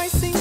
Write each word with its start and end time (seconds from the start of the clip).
I 0.00 0.08
see. 0.08 0.39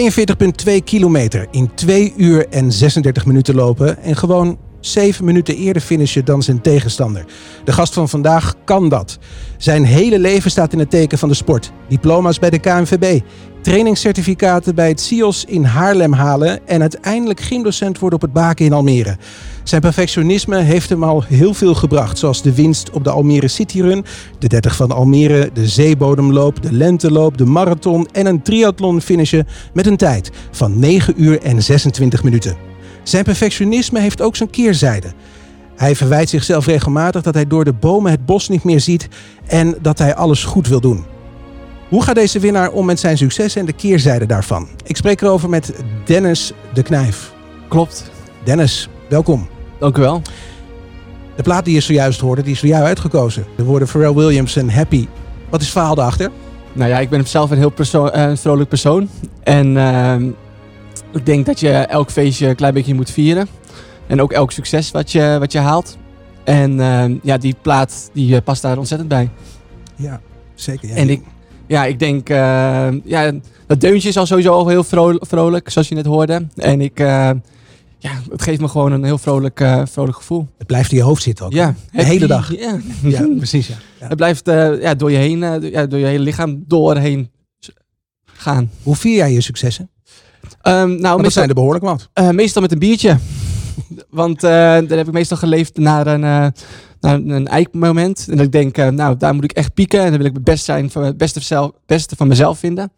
42,2 0.00 0.84
kilometer 0.84 1.46
in 1.50 1.70
2 1.74 2.12
uur 2.16 2.48
en 2.48 2.72
36 2.72 3.26
minuten 3.26 3.54
lopen 3.54 4.02
en 4.02 4.16
gewoon 4.16 4.58
Zeven 4.80 5.24
minuten 5.24 5.56
eerder 5.56 5.82
finishen 5.82 6.24
dan 6.24 6.42
zijn 6.42 6.60
tegenstander. 6.60 7.24
De 7.64 7.72
gast 7.72 7.92
van 7.94 8.08
vandaag 8.08 8.54
kan 8.64 8.88
dat. 8.88 9.18
Zijn 9.56 9.84
hele 9.84 10.18
leven 10.18 10.50
staat 10.50 10.72
in 10.72 10.78
het 10.78 10.90
teken 10.90 11.18
van 11.18 11.28
de 11.28 11.34
sport. 11.34 11.72
Diploma's 11.88 12.38
bij 12.38 12.50
de 12.50 12.58
KNVB, 12.58 13.20
trainingscertificaten 13.62 14.74
bij 14.74 14.88
het 14.88 15.00
CIOS 15.00 15.44
in 15.44 15.64
Haarlem 15.64 16.12
halen 16.12 16.66
en 16.66 16.80
uiteindelijk 16.80 17.40
gymdocent 17.40 17.98
worden 17.98 18.18
op 18.18 18.24
het 18.24 18.32
Baken 18.32 18.64
in 18.64 18.72
Almere. 18.72 19.16
Zijn 19.64 19.80
perfectionisme 19.80 20.58
heeft 20.58 20.88
hem 20.88 21.04
al 21.04 21.22
heel 21.22 21.54
veel 21.54 21.74
gebracht, 21.74 22.18
zoals 22.18 22.42
de 22.42 22.54
winst 22.54 22.90
op 22.90 23.04
de 23.04 23.10
Almere 23.10 23.48
City 23.48 23.80
Run, 23.80 24.04
de 24.38 24.48
30 24.48 24.76
van 24.76 24.90
Almere, 24.90 25.50
de 25.52 25.68
zeebodemloop, 25.68 26.62
de 26.62 26.72
lenteloop, 26.72 27.38
de 27.38 27.46
marathon 27.46 28.08
en 28.12 28.26
een 28.26 28.42
triathlon 28.42 29.00
finishen 29.00 29.46
met 29.72 29.86
een 29.86 29.96
tijd 29.96 30.30
van 30.50 30.78
9 30.78 31.22
uur 31.22 31.42
en 31.42 31.62
26 31.62 32.22
minuten. 32.22 32.69
Zijn 33.02 33.24
perfectionisme 33.24 34.00
heeft 34.00 34.22
ook 34.22 34.36
zijn 34.36 34.50
keerzijde. 34.50 35.12
Hij 35.76 35.96
verwijt 35.96 36.28
zichzelf 36.28 36.66
regelmatig 36.66 37.22
dat 37.22 37.34
hij 37.34 37.46
door 37.46 37.64
de 37.64 37.72
bomen 37.72 38.10
het 38.10 38.26
bos 38.26 38.48
niet 38.48 38.64
meer 38.64 38.80
ziet 38.80 39.08
en 39.46 39.76
dat 39.82 39.98
hij 39.98 40.14
alles 40.14 40.44
goed 40.44 40.68
wil 40.68 40.80
doen. 40.80 41.04
Hoe 41.88 42.02
gaat 42.02 42.14
deze 42.14 42.38
winnaar 42.38 42.70
om 42.70 42.86
met 42.86 43.00
zijn 43.00 43.18
succes 43.18 43.56
en 43.56 43.66
de 43.66 43.72
keerzijde 43.72 44.26
daarvan? 44.26 44.68
Ik 44.84 44.96
spreek 44.96 45.20
erover 45.20 45.48
met 45.48 45.74
Dennis 46.04 46.52
de 46.74 46.82
Knijf. 46.82 47.32
Klopt. 47.68 48.10
Dennis, 48.44 48.88
welkom. 49.08 49.48
Dank 49.78 49.96
u 49.96 50.00
wel. 50.00 50.22
De 51.36 51.42
plaat 51.42 51.64
die 51.64 51.74
je 51.74 51.80
zojuist 51.80 52.20
hoorde, 52.20 52.42
die 52.42 52.52
is 52.52 52.58
voor 52.58 52.68
jou 52.68 52.84
uitgekozen. 52.84 53.46
De 53.56 53.64
woorden 53.64 53.88
Pharrell 53.88 54.14
Williams 54.14 54.56
en 54.56 54.70
Happy. 54.70 55.06
Wat 55.50 55.60
is 55.60 55.66
het 55.66 55.76
verhaal 55.76 55.94
daarachter? 55.94 56.30
Nou 56.72 56.90
ja, 56.90 56.98
ik 56.98 57.10
ben 57.10 57.26
zelf 57.26 57.50
een 57.50 57.58
heel 57.58 57.70
persoon, 57.70 58.10
eh, 58.10 58.32
vrolijk 58.34 58.68
persoon. 58.68 59.08
En 59.42 59.76
ehm, 59.76 60.30
ik 61.12 61.26
denk 61.26 61.46
dat 61.46 61.60
je 61.60 61.70
elk 61.70 62.10
feestje 62.10 62.46
een 62.46 62.54
klein 62.54 62.74
beetje 62.74 62.94
moet 62.94 63.10
vieren. 63.10 63.48
En 64.06 64.20
ook 64.20 64.32
elk 64.32 64.52
succes 64.52 64.90
wat 64.90 65.12
je, 65.12 65.36
wat 65.38 65.52
je 65.52 65.58
haalt. 65.58 65.98
En 66.44 66.80
ehm, 66.80 67.16
ja, 67.22 67.38
die 67.38 67.56
plaat 67.62 68.10
die 68.12 68.36
eh, 68.36 68.42
past 68.44 68.62
daar 68.62 68.78
ontzettend 68.78 69.08
bij. 69.08 69.30
Ja, 69.96 70.20
zeker. 70.54 70.88
Ja. 70.88 70.94
En 70.94 71.08
ik, 71.08 71.22
ja, 71.66 71.84
ik 71.84 71.98
denk, 71.98 72.28
ehm, 72.28 73.00
ja, 73.04 73.32
dat 73.66 73.80
deuntje 73.80 74.08
is 74.08 74.16
al 74.16 74.26
sowieso 74.26 74.52
al 74.52 74.68
heel 74.68 74.84
vrolijk, 75.20 75.70
zoals 75.70 75.88
je 75.88 75.94
net 75.94 76.06
hoorde. 76.06 76.46
En 76.54 76.80
ik, 76.80 77.00
ehm, 77.00 77.38
ja, 77.98 78.10
het 78.30 78.42
geeft 78.42 78.60
me 78.60 78.68
gewoon 78.68 78.92
een 78.92 79.04
heel 79.04 79.18
vrolijk, 79.18 79.60
eh, 79.60 79.82
vrolijk 79.84 80.16
gevoel. 80.16 80.48
Het 80.58 80.66
blijft 80.66 80.90
in 80.90 80.96
je 80.96 81.02
hoofd 81.02 81.22
zitten 81.22 81.44
ook. 81.44 81.52
Ja, 81.52 81.74
de 81.92 82.04
hele 82.04 82.26
dag. 82.26 82.56
Ja, 82.56 82.78
ja 83.02 83.28
precies. 83.36 83.66
Ja. 83.66 83.76
Het 84.08 84.16
blijft 84.16 84.48
eh, 84.48 84.80
ja, 84.80 84.94
door, 84.94 85.10
je 85.10 85.16
heen, 85.16 85.38
ja, 85.70 85.86
door 85.86 85.98
je 85.98 86.06
hele 86.06 86.24
lichaam 86.24 86.64
doorheen 86.66 87.30
gaan. 88.24 88.70
Hoe 88.82 88.96
vier 88.96 89.16
jij 89.16 89.32
je 89.32 89.40
successen? 89.40 89.90
Ehm, 90.62 90.88
nou, 90.88 91.00
dat 91.00 91.16
meestal, 91.16 91.30
zijn 91.30 91.48
er 91.48 91.54
behoorlijk 91.54 91.84
wat. 91.84 92.08
eh, 92.12 92.30
meestal 92.30 92.62
met 92.62 92.72
een 92.72 92.78
biertje. 92.78 93.18
Want 94.10 94.44
eh 94.44 94.50
daar 94.50 94.88
heb 94.98 95.06
ik 95.06 95.12
meestal 95.12 95.36
geleefd 95.36 95.76
naar 95.78 96.06
een, 96.06 96.24
eh, 96.24 96.46
naar 97.00 97.14
een 97.14 97.46
eikmoment. 97.46 98.26
En 98.30 98.36
dat 98.36 98.46
ik 98.46 98.52
denk, 98.52 98.76
nou, 98.76 99.16
daar 99.16 99.34
moet 99.34 99.44
ik 99.44 99.52
echt 99.52 99.74
pieken. 99.74 100.00
En 100.00 100.08
dan 100.08 100.18
wil 100.18 100.26
ik 100.26 100.34
het 100.34 100.44
best 100.44 100.64
zijn, 100.64 100.90
van 100.90 101.02
het 101.04 101.16
beste, 101.16 101.40
zelf, 101.40 101.70
beste 101.86 102.16
van 102.16 102.28
mezelf 102.28 102.58
vinden. 102.58 102.92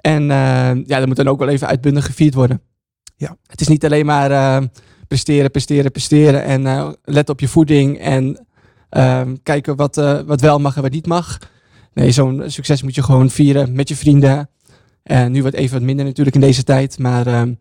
En 0.00 0.24
ja, 0.86 0.98
dat 0.98 1.06
moet 1.06 1.16
dan 1.16 1.28
ook 1.28 1.38
wel 1.38 1.48
even 1.48 1.66
uitbundig 1.66 2.04
gevierd 2.06 2.34
worden. 2.34 2.60
Ja. 3.16 3.36
Het 3.46 3.60
is 3.60 3.68
niet 3.68 3.84
alleen 3.84 4.06
maar 4.06 4.62
presteren, 5.08 5.50
presteren, 5.50 5.90
presteren. 5.90 6.44
En 6.44 6.96
let 7.04 7.28
op 7.28 7.40
je 7.40 7.48
voeding. 7.48 7.98
En 7.98 8.46
ehm, 8.90 9.36
kijken 9.42 9.76
wat, 9.76 9.94
wat 10.26 10.40
wel 10.40 10.58
mag 10.58 10.76
en 10.76 10.82
wat 10.82 10.90
niet 10.90 11.06
mag. 11.06 11.38
Nee, 11.94 12.10
zo'n 12.10 12.42
succes 12.46 12.82
moet 12.82 12.94
je 12.94 13.02
gewoon 13.02 13.30
vieren 13.30 13.72
met 13.72 13.88
je 13.88 13.96
vrienden. 13.96 14.48
En 15.02 15.32
nu 15.32 15.40
wordt 15.40 15.56
even 15.56 15.74
wat 15.78 15.86
minder 15.86 16.04
natuurlijk 16.04 16.36
in 16.36 16.42
deze 16.42 16.62
tijd. 16.64 16.98
Maar 16.98 17.26
ehm, 17.26 17.52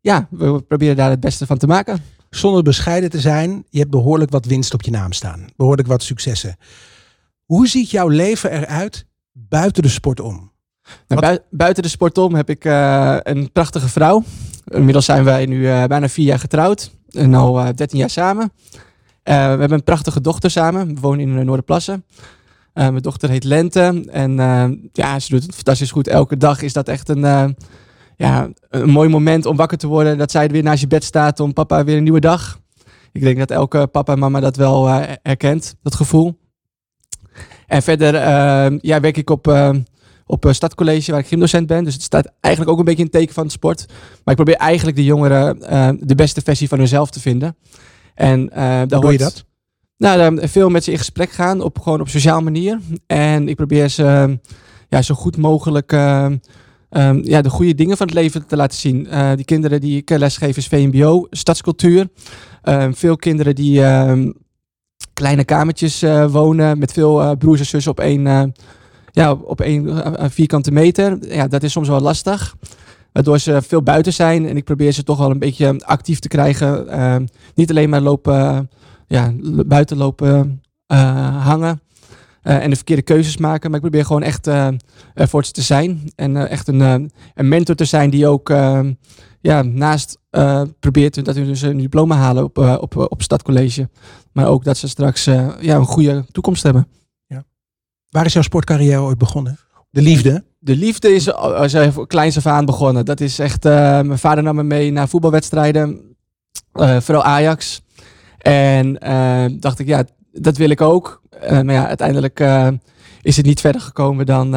ja, 0.00 0.26
we 0.30 0.62
proberen 0.62 0.96
daar 0.96 1.10
het 1.10 1.20
beste 1.20 1.46
van 1.46 1.58
te 1.58 1.66
maken. 1.66 2.02
Zonder 2.30 2.62
bescheiden 2.62 3.10
te 3.10 3.20
zijn, 3.20 3.64
je 3.68 3.78
hebt 3.78 3.90
behoorlijk 3.90 4.30
wat 4.30 4.44
winst 4.44 4.74
op 4.74 4.82
je 4.82 4.90
naam 4.90 5.12
staan. 5.12 5.46
Behoorlijk 5.56 5.88
wat 5.88 6.02
successen. 6.02 6.56
Hoe 7.44 7.68
ziet 7.68 7.90
jouw 7.90 8.08
leven 8.08 8.50
eruit 8.52 9.06
buiten 9.32 9.82
de 9.82 9.88
sport 9.88 10.20
om? 10.20 10.50
Nou, 11.08 11.20
bui- 11.20 11.38
buiten 11.50 11.82
de 11.82 11.88
sport 11.88 12.18
om 12.18 12.34
heb 12.34 12.50
ik 12.50 12.64
eh, 12.64 13.16
een 13.22 13.52
prachtige 13.52 13.88
vrouw. 13.88 14.22
Inmiddels 14.64 15.04
zijn 15.04 15.24
wij 15.24 15.46
nu 15.46 15.68
eh, 15.68 15.84
bijna 15.84 16.08
vier 16.08 16.26
jaar 16.26 16.38
getrouwd. 16.38 16.90
En 17.10 17.34
al 17.34 17.60
eh 17.60 17.68
13 17.74 17.98
jaar 17.98 18.10
samen. 18.10 18.52
Eh, 19.22 19.34
we 19.34 19.40
hebben 19.40 19.72
een 19.72 19.84
prachtige 19.84 20.20
dochter 20.20 20.50
samen. 20.50 20.94
We 20.94 21.00
wonen 21.00 21.20
in 21.20 21.36
de 21.36 21.44
Noorderplassen. 21.44 22.04
Eh, 22.72 22.88
mijn 22.88 23.02
dochter 23.02 23.30
heet 23.30 23.44
Lente. 23.44 24.04
En 24.10 24.38
eh, 24.38 24.68
ja, 24.92 25.18
ze 25.18 25.30
doet 25.30 25.42
het 25.42 25.54
fantastisch 25.54 25.90
goed. 25.90 26.08
Elke 26.08 26.36
dag 26.36 26.62
is 26.62 26.72
dat 26.72 26.88
echt 26.88 27.08
een, 27.08 27.24
eh, 27.24 27.48
ja, 28.16 28.48
een 28.68 28.90
mooi 28.90 29.08
moment 29.08 29.46
om 29.46 29.56
wakker 29.56 29.78
te 29.78 29.86
worden. 29.86 30.18
Dat 30.18 30.30
zij 30.30 30.48
weer 30.48 30.62
naast 30.62 30.80
je 30.80 30.86
bed 30.86 31.04
staat 31.04 31.40
om 31.40 31.52
papa 31.52 31.84
weer 31.84 31.96
een 31.96 32.02
nieuwe 32.02 32.20
dag. 32.20 32.60
Ik 33.12 33.20
denk 33.20 33.38
dat 33.38 33.50
elke 33.50 33.86
papa 33.86 34.12
en 34.12 34.18
mama 34.18 34.40
dat 34.40 34.56
wel 34.56 34.88
herkent, 35.22 35.74
dat 35.82 35.94
gevoel. 35.94 36.38
En 37.66 37.82
verder 37.82 38.14
ja, 38.82 39.00
werk 39.00 39.16
ik 39.16 39.30
op, 39.30 39.74
op 40.26 40.44
een 40.44 40.54
stadcollege 40.54 41.10
waar 41.10 41.20
ik 41.20 41.26
gymdocent 41.26 41.66
ben. 41.66 41.84
Dus 41.84 41.94
het 41.94 42.02
staat 42.02 42.32
eigenlijk 42.40 42.72
ook 42.72 42.78
een 42.78 42.84
beetje 42.84 43.02
in 43.04 43.08
het 43.10 43.18
teken 43.18 43.34
van 43.34 43.44
de 43.44 43.52
sport. 43.52 43.86
Maar 43.88 44.34
ik 44.34 44.44
probeer 44.44 44.54
eigenlijk 44.56 44.96
de 44.96 45.04
jongeren 45.04 45.58
de 46.06 46.14
beste 46.14 46.40
versie 46.40 46.68
van 46.68 46.78
hunzelf 46.78 47.10
te 47.10 47.20
vinden. 47.20 47.56
En 48.14 48.46
daar 48.46 48.78
Hoe 48.78 48.88
doe 48.88 49.00
hoort, 49.00 49.12
je 49.12 49.18
dat? 49.18 49.44
Nou, 50.00 50.48
veel 50.48 50.68
met 50.68 50.84
ze 50.84 50.90
in 50.90 50.98
gesprek 50.98 51.30
gaan, 51.30 51.60
op, 51.60 51.78
gewoon 51.78 52.00
op 52.00 52.08
sociaal 52.08 52.40
manier. 52.40 52.80
En 53.06 53.48
ik 53.48 53.56
probeer 53.56 53.88
ze 53.88 54.04
eh, 54.04 54.52
ja, 54.88 55.02
zo 55.02 55.14
goed 55.14 55.36
mogelijk 55.36 55.92
eh, 55.92 56.26
ehm, 56.90 57.20
ja, 57.22 57.42
de 57.42 57.50
goede 57.50 57.74
dingen 57.74 57.96
van 57.96 58.06
het 58.06 58.14
leven 58.14 58.46
te 58.46 58.56
laten 58.56 58.78
zien. 58.78 59.06
Eh, 59.06 59.30
die 59.34 59.44
kinderen 59.44 59.80
die 59.80 59.96
ik 59.96 60.10
lesgeef 60.10 60.56
is 60.56 60.66
VMBO, 60.66 61.26
stadscultuur. 61.30 62.08
Ehm, 62.62 62.92
veel 62.92 63.16
kinderen 63.16 63.54
die 63.54 63.82
ehm, 63.82 64.30
kleine 65.12 65.44
kamertjes 65.44 66.02
eh, 66.02 66.30
wonen 66.30 66.78
met 66.78 66.92
veel 66.92 67.22
eh, 67.22 67.30
broers 67.38 67.60
en 67.60 67.66
zussen 67.66 67.92
op 67.92 68.00
één, 68.00 68.26
eh, 68.26 68.42
ja, 69.10 69.32
op 69.32 69.60
één 69.60 70.04
eh, 70.16 70.24
vierkante 70.28 70.70
meter. 70.72 71.34
Ja, 71.34 71.48
dat 71.48 71.62
is 71.62 71.72
soms 71.72 71.88
wel 71.88 72.00
lastig. 72.00 72.56
Waardoor 73.12 73.38
ze 73.38 73.62
veel 73.62 73.82
buiten 73.82 74.12
zijn. 74.12 74.48
En 74.48 74.56
ik 74.56 74.64
probeer 74.64 74.92
ze 74.92 75.02
toch 75.02 75.18
wel 75.18 75.30
een 75.30 75.38
beetje 75.38 75.80
actief 75.84 76.18
te 76.18 76.28
krijgen. 76.28 76.88
Ehm, 76.88 77.26
niet 77.54 77.70
alleen 77.70 77.90
maar 77.90 78.00
lopen, 78.00 78.70
ja, 79.10 79.32
buiten 79.66 79.96
lopen 79.96 80.62
eh, 80.86 81.46
hangen. 81.46 81.80
eh, 82.42 82.62
en 82.62 82.70
de 82.70 82.76
verkeerde 82.76 83.02
keuzes 83.02 83.36
maken. 83.36 83.70
Maar 83.70 83.80
ik 83.80 83.84
probeer 83.90 84.06
gewoon 84.06 84.22
echt 84.22 84.46
eh, 84.46 84.68
voor 85.14 85.44
ze 85.44 85.52
te 85.52 85.62
zijn. 85.62 86.12
En 86.16 86.48
echt 86.48 86.68
een, 86.68 86.80
een 87.34 87.48
mentor 87.48 87.74
te 87.74 87.84
zijn 87.84 88.10
die 88.10 88.26
ook 88.26 88.48
ja, 89.40 89.62
naast 89.62 90.18
probeert 90.80 91.24
dat 91.24 91.34
ze 91.34 91.44
dus 91.44 91.62
een 91.62 91.78
diploma 91.78 92.16
halen 92.16 92.44
op, 92.44 92.58
op, 92.58 92.96
op 92.96 93.22
stadcollege. 93.22 93.88
Maar 94.32 94.46
ook 94.46 94.64
dat 94.64 94.76
ze 94.76 94.88
straks 94.88 95.24
ja, 95.24 95.56
een 95.60 95.84
goede 95.84 96.24
toekomst 96.32 96.62
hebben. 96.62 96.86
Waar 98.10 98.24
is 98.24 98.32
jouw 98.32 98.42
sportcarrière 98.42 99.00
ooit 99.00 99.18
begonnen? 99.18 99.58
De 99.90 100.02
liefde? 100.02 100.44
De 100.58 100.76
liefde 100.76 101.14
is 101.14 101.32
al 101.32 101.64
is 101.64 101.74
er 101.74 101.92
voor 101.92 102.06
kleins 102.06 102.36
af 102.36 102.46
aan 102.46 102.64
begonnen. 102.64 103.04
Dat 103.04 103.20
is 103.20 103.38
echt. 103.38 103.64
mijn 103.64 104.18
vader 104.18 104.42
nam 104.42 104.56
me 104.56 104.62
mee 104.62 104.90
naar 104.90 105.08
voetbalwedstrijden. 105.08 106.16
vooral 106.72 107.22
Ajax. 107.22 107.82
En 108.40 108.98
eh, 108.98 109.44
dacht 109.50 109.78
ik, 109.78 109.86
ja, 109.86 110.04
dat 110.32 110.56
wil 110.56 110.70
ik 110.70 110.80
ook. 110.80 111.22
Eh, 111.30 111.60
maar 111.60 111.74
ja, 111.74 111.86
uiteindelijk 111.86 112.40
eh, 112.40 112.68
is 113.22 113.36
het 113.36 113.46
niet 113.46 113.60
verder 113.60 113.80
gekomen 113.80 114.26
dan, 114.26 114.50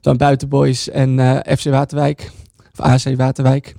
dan 0.00 0.16
Buitenboys 0.16 0.88
en 0.90 1.42
FC 1.58 1.64
Waterwijk. 1.64 2.30
Of 2.72 2.80
AC 2.80 3.16
Waterwijk. 3.16 3.74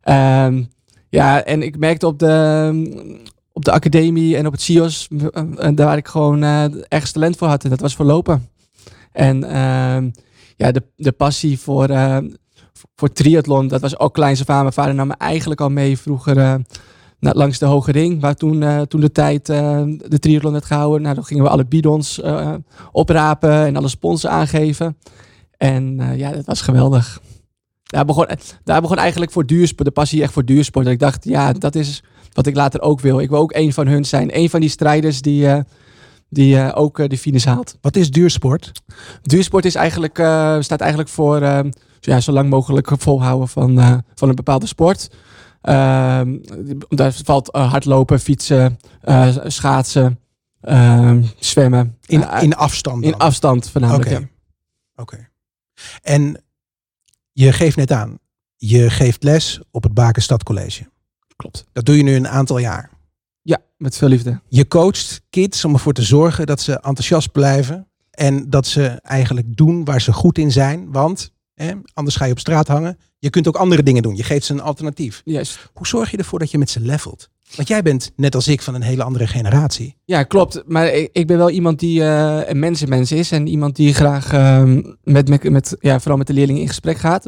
Ehm, 0.00 0.62
ja, 1.08 1.44
en 1.44 1.62
ik 1.62 1.78
merkte 1.78 2.06
op 2.06 2.18
de, 2.18 3.08
op 3.52 3.64
de 3.64 3.72
academie 3.72 4.36
en 4.36 4.46
op 4.46 4.52
het 4.52 4.60
CIOS, 4.60 5.08
daar 5.54 5.74
waar 5.74 5.96
ik 5.96 6.08
gewoon 6.08 6.42
eh 6.42 6.64
ergens 6.88 7.12
talent 7.12 7.36
voor 7.36 7.48
had. 7.48 7.64
En 7.64 7.70
dat 7.70 7.80
was 7.80 7.96
voor 7.96 8.04
lopen. 8.04 8.48
En 9.12 9.44
ehm, 9.44 10.10
ja, 10.56 10.72
de, 10.72 10.82
de 10.96 11.12
passie 11.12 11.58
voor, 11.58 11.88
voor 12.96 13.12
triathlon, 13.12 13.68
dat 13.68 13.80
was 13.80 13.98
ook 13.98 14.14
kleins 14.14 14.40
af. 14.40 14.46
Mijn 14.46 14.72
vader 14.72 14.94
nam 14.94 15.06
me 15.06 15.14
eigenlijk 15.18 15.60
al 15.60 15.70
mee 15.70 15.98
vroeger 15.98 16.60
langs 17.18 17.58
de 17.58 17.66
Hoge 17.66 17.92
Ring, 17.92 18.20
waar 18.20 18.34
toen, 18.34 18.62
eh, 18.62 18.80
toen 18.80 19.00
de 19.00 19.12
tijd 19.12 19.48
eh, 19.48 19.82
de 20.08 20.18
triathlon 20.18 20.52
werd 20.52 20.64
gehouden. 20.64 21.02
Nou, 21.02 21.14
dan 21.14 21.24
gingen 21.24 21.44
we 21.44 21.50
alle 21.50 21.64
bidons 21.64 22.20
eh, 22.20 22.54
oprapen 22.92 23.66
en 23.66 23.76
alle 23.76 23.88
sponsors 23.88 24.32
aangeven. 24.32 24.96
En 25.56 26.00
ja, 26.16 26.32
dat 26.32 26.44
was 26.44 26.60
geweldig. 26.60 27.20
Daar 27.82 28.04
begon, 28.04 28.26
daar 28.64 28.80
begon 28.80 28.96
eigenlijk 28.96 29.32
voor 29.32 29.46
duursport, 29.46 29.88
de 29.88 29.94
passie 29.94 30.22
echt 30.22 30.32
voor 30.32 30.44
duursport. 30.44 30.84
Dat 30.84 30.94
ik 30.94 31.00
dacht, 31.00 31.24
ja, 31.24 31.52
dat 31.52 31.74
is 31.74 32.02
wat 32.32 32.46
ik 32.46 32.56
later 32.56 32.80
ook 32.80 33.00
wil. 33.00 33.20
Ik 33.20 33.28
wil 33.28 33.38
ook 33.38 33.54
een 33.54 33.72
van 33.72 33.86
hun 33.86 34.04
zijn. 34.04 34.38
Een 34.38 34.50
van 34.50 34.60
die 34.60 34.68
strijders 34.68 35.22
die, 35.22 35.48
die 36.28 36.74
ook 36.74 37.10
de 37.10 37.18
finish 37.18 37.44
haalt. 37.44 37.78
Wat 37.80 37.96
is 37.96 38.10
duursport? 38.10 38.72
Duursport 39.22 39.64
is 39.64 39.74
eigenlijk, 39.74 40.16
staat 40.60 40.80
eigenlijk 40.80 41.10
voor 41.10 41.40
ja, 42.00 42.20
zo 42.20 42.32
lang 42.32 42.50
mogelijk 42.50 42.90
volhouden 42.96 43.48
van, 43.48 44.02
van 44.14 44.28
een 44.28 44.34
bepaalde 44.34 44.66
sport. 44.66 45.08
Ehm, 45.68 46.36
daar 46.88 47.12
valt 47.24 47.50
eh, 47.50 47.70
hardlopen, 47.70 48.20
fietsen, 48.20 48.78
eh, 49.00 49.36
schaatsen, 49.46 50.18
ehm, 50.60 51.22
zwemmen. 51.38 51.96
In, 52.06 52.22
Eh, 52.22 52.42
in 52.42 52.54
afstand 52.54 53.02
dan? 53.02 53.12
in 53.12 53.18
afstand 53.18 53.58
Oké. 53.62 53.70
voornamelijk. 53.70 54.10
ja. 54.10 54.20
Oké. 54.96 55.28
En 56.02 56.42
je 57.32 57.52
geeft 57.52 57.76
net 57.76 57.92
aan, 57.92 58.18
je 58.56 58.90
geeft 58.90 59.22
les 59.22 59.60
op 59.70 59.82
het 59.82 59.94
Bakenstad 59.94 60.42
College. 60.42 60.86
Klopt. 61.36 61.64
Dat 61.72 61.84
doe 61.84 61.96
je 61.96 62.02
nu 62.02 62.14
een 62.14 62.28
aantal 62.28 62.58
jaar. 62.58 62.90
Ja, 63.42 63.58
met 63.76 63.96
veel 63.96 64.08
liefde. 64.08 64.40
Je 64.48 64.68
coacht 64.68 65.20
kids 65.30 65.64
om 65.64 65.72
ervoor 65.72 65.92
te 65.92 66.02
zorgen 66.02 66.46
dat 66.46 66.60
ze 66.60 66.72
enthousiast 66.72 67.32
blijven. 67.32 67.86
En 68.10 68.50
dat 68.50 68.66
ze 68.66 68.86
eigenlijk 68.86 69.56
doen 69.56 69.84
waar 69.84 70.00
ze 70.00 70.12
goed 70.12 70.38
in 70.38 70.52
zijn. 70.52 70.92
Want 70.92 71.32
hè, 71.64 71.72
anders 71.94 72.16
ga 72.16 72.24
je 72.24 72.32
op 72.32 72.38
straat 72.38 72.68
hangen. 72.68 72.98
Je 73.18 73.30
kunt 73.30 73.48
ook 73.48 73.56
andere 73.56 73.82
dingen 73.82 74.02
doen. 74.02 74.16
Je 74.16 74.22
geeft 74.22 74.44
ze 74.46 74.52
een 74.52 74.60
alternatief. 74.60 75.22
Juist. 75.24 75.70
Hoe 75.72 75.86
zorg 75.86 76.10
je 76.10 76.16
ervoor 76.16 76.38
dat 76.38 76.50
je 76.50 76.58
met 76.58 76.70
ze 76.70 76.80
levelt? 76.80 77.28
Want 77.56 77.68
jij 77.68 77.82
bent, 77.82 78.10
net 78.16 78.34
als 78.34 78.48
ik, 78.48 78.62
van 78.62 78.74
een 78.74 78.82
hele 78.82 79.02
andere 79.02 79.26
generatie. 79.26 79.96
Ja, 80.04 80.22
klopt. 80.22 80.62
Maar 80.66 80.86
ik, 80.92 81.08
ik 81.12 81.26
ben 81.26 81.36
wel 81.38 81.50
iemand 81.50 81.78
die 81.78 82.02
eh, 82.04 82.40
een 82.48 82.58
mensenmens 82.58 83.12
is. 83.12 83.32
En 83.32 83.46
iemand 83.46 83.76
die 83.76 83.94
graag 83.94 84.32
ehm, 84.32 84.82
met, 85.02 85.28
met, 85.28 85.50
met, 85.50 85.76
ja, 85.80 85.98
vooral 86.00 86.18
met 86.18 86.26
de 86.26 86.32
leerlingen 86.32 86.60
in 86.62 86.68
gesprek 86.68 86.96
gaat. 86.98 87.26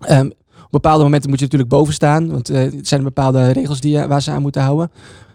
Ehm, 0.00 0.26
op 0.64 0.70
bepaalde 0.70 1.02
momenten 1.02 1.28
moet 1.30 1.38
je 1.38 1.44
natuurlijk 1.44 1.70
boven 1.70 1.94
staan. 1.94 2.30
Want 2.30 2.48
eh, 2.50 2.64
er 2.64 2.72
zijn 2.82 3.02
bepaalde 3.02 3.50
regels 3.50 3.80
die, 3.80 3.92
je- 3.98 4.06
waar 4.06 4.22
ze 4.22 4.30
aan 4.30 4.42
moeten 4.42 4.62
houden. 4.62 4.90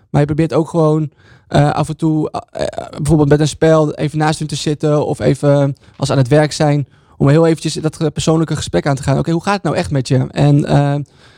Maar 0.09 0.21
je 0.21 0.27
probeert 0.27 0.53
ook 0.53 0.69
gewoon 0.69 1.11
eh, 1.47 1.71
af 1.71 1.89
en 1.89 1.97
toe, 1.97 2.31
eh, 2.31 2.61
eh, 2.61 2.89
bijvoorbeeld 2.89 3.29
met 3.29 3.39
een 3.39 3.47
spel, 3.47 3.93
even 3.93 4.17
naast 4.17 4.39
hun 4.39 4.47
te 4.47 4.55
zitten. 4.55 5.05
Of 5.05 5.19
even 5.19 5.75
als 5.97 6.07
ze 6.07 6.13
aan 6.13 6.19
het 6.19 6.27
werk 6.27 6.51
zijn. 6.51 6.87
Om 7.17 7.27
heel 7.29 7.45
eventjes 7.45 7.73
dat 7.73 8.13
persoonlijke 8.13 8.55
gesprek 8.55 8.87
aan 8.87 8.95
te 8.95 9.03
gaan. 9.03 9.17
Oké, 9.17 9.31
hoe 9.31 9.43
gaat 9.43 9.53
het 9.53 9.63
nou 9.63 9.75
echt 9.75 9.91
met 9.91 10.07
je? 10.07 10.27
En 10.27 10.65
eh, 10.65 10.95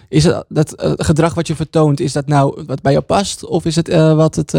is 0.10 0.24
het 0.24 0.46
dat 0.48 0.74
eh, 0.74 0.92
gedrag 0.96 1.34
wat 1.34 1.48
je 1.48 1.56
vertoont, 1.56 2.00
is 2.00 2.14
dat 2.14 2.28
nou 2.28 2.64
wat 2.66 2.82
bij 2.82 2.92
jou 2.92 3.04
past? 3.04 3.46
Of 3.46 3.66
is 3.66 3.76
het 3.76 3.90
eh, 3.90 4.16
wat 4.16 4.36
het, 4.36 4.52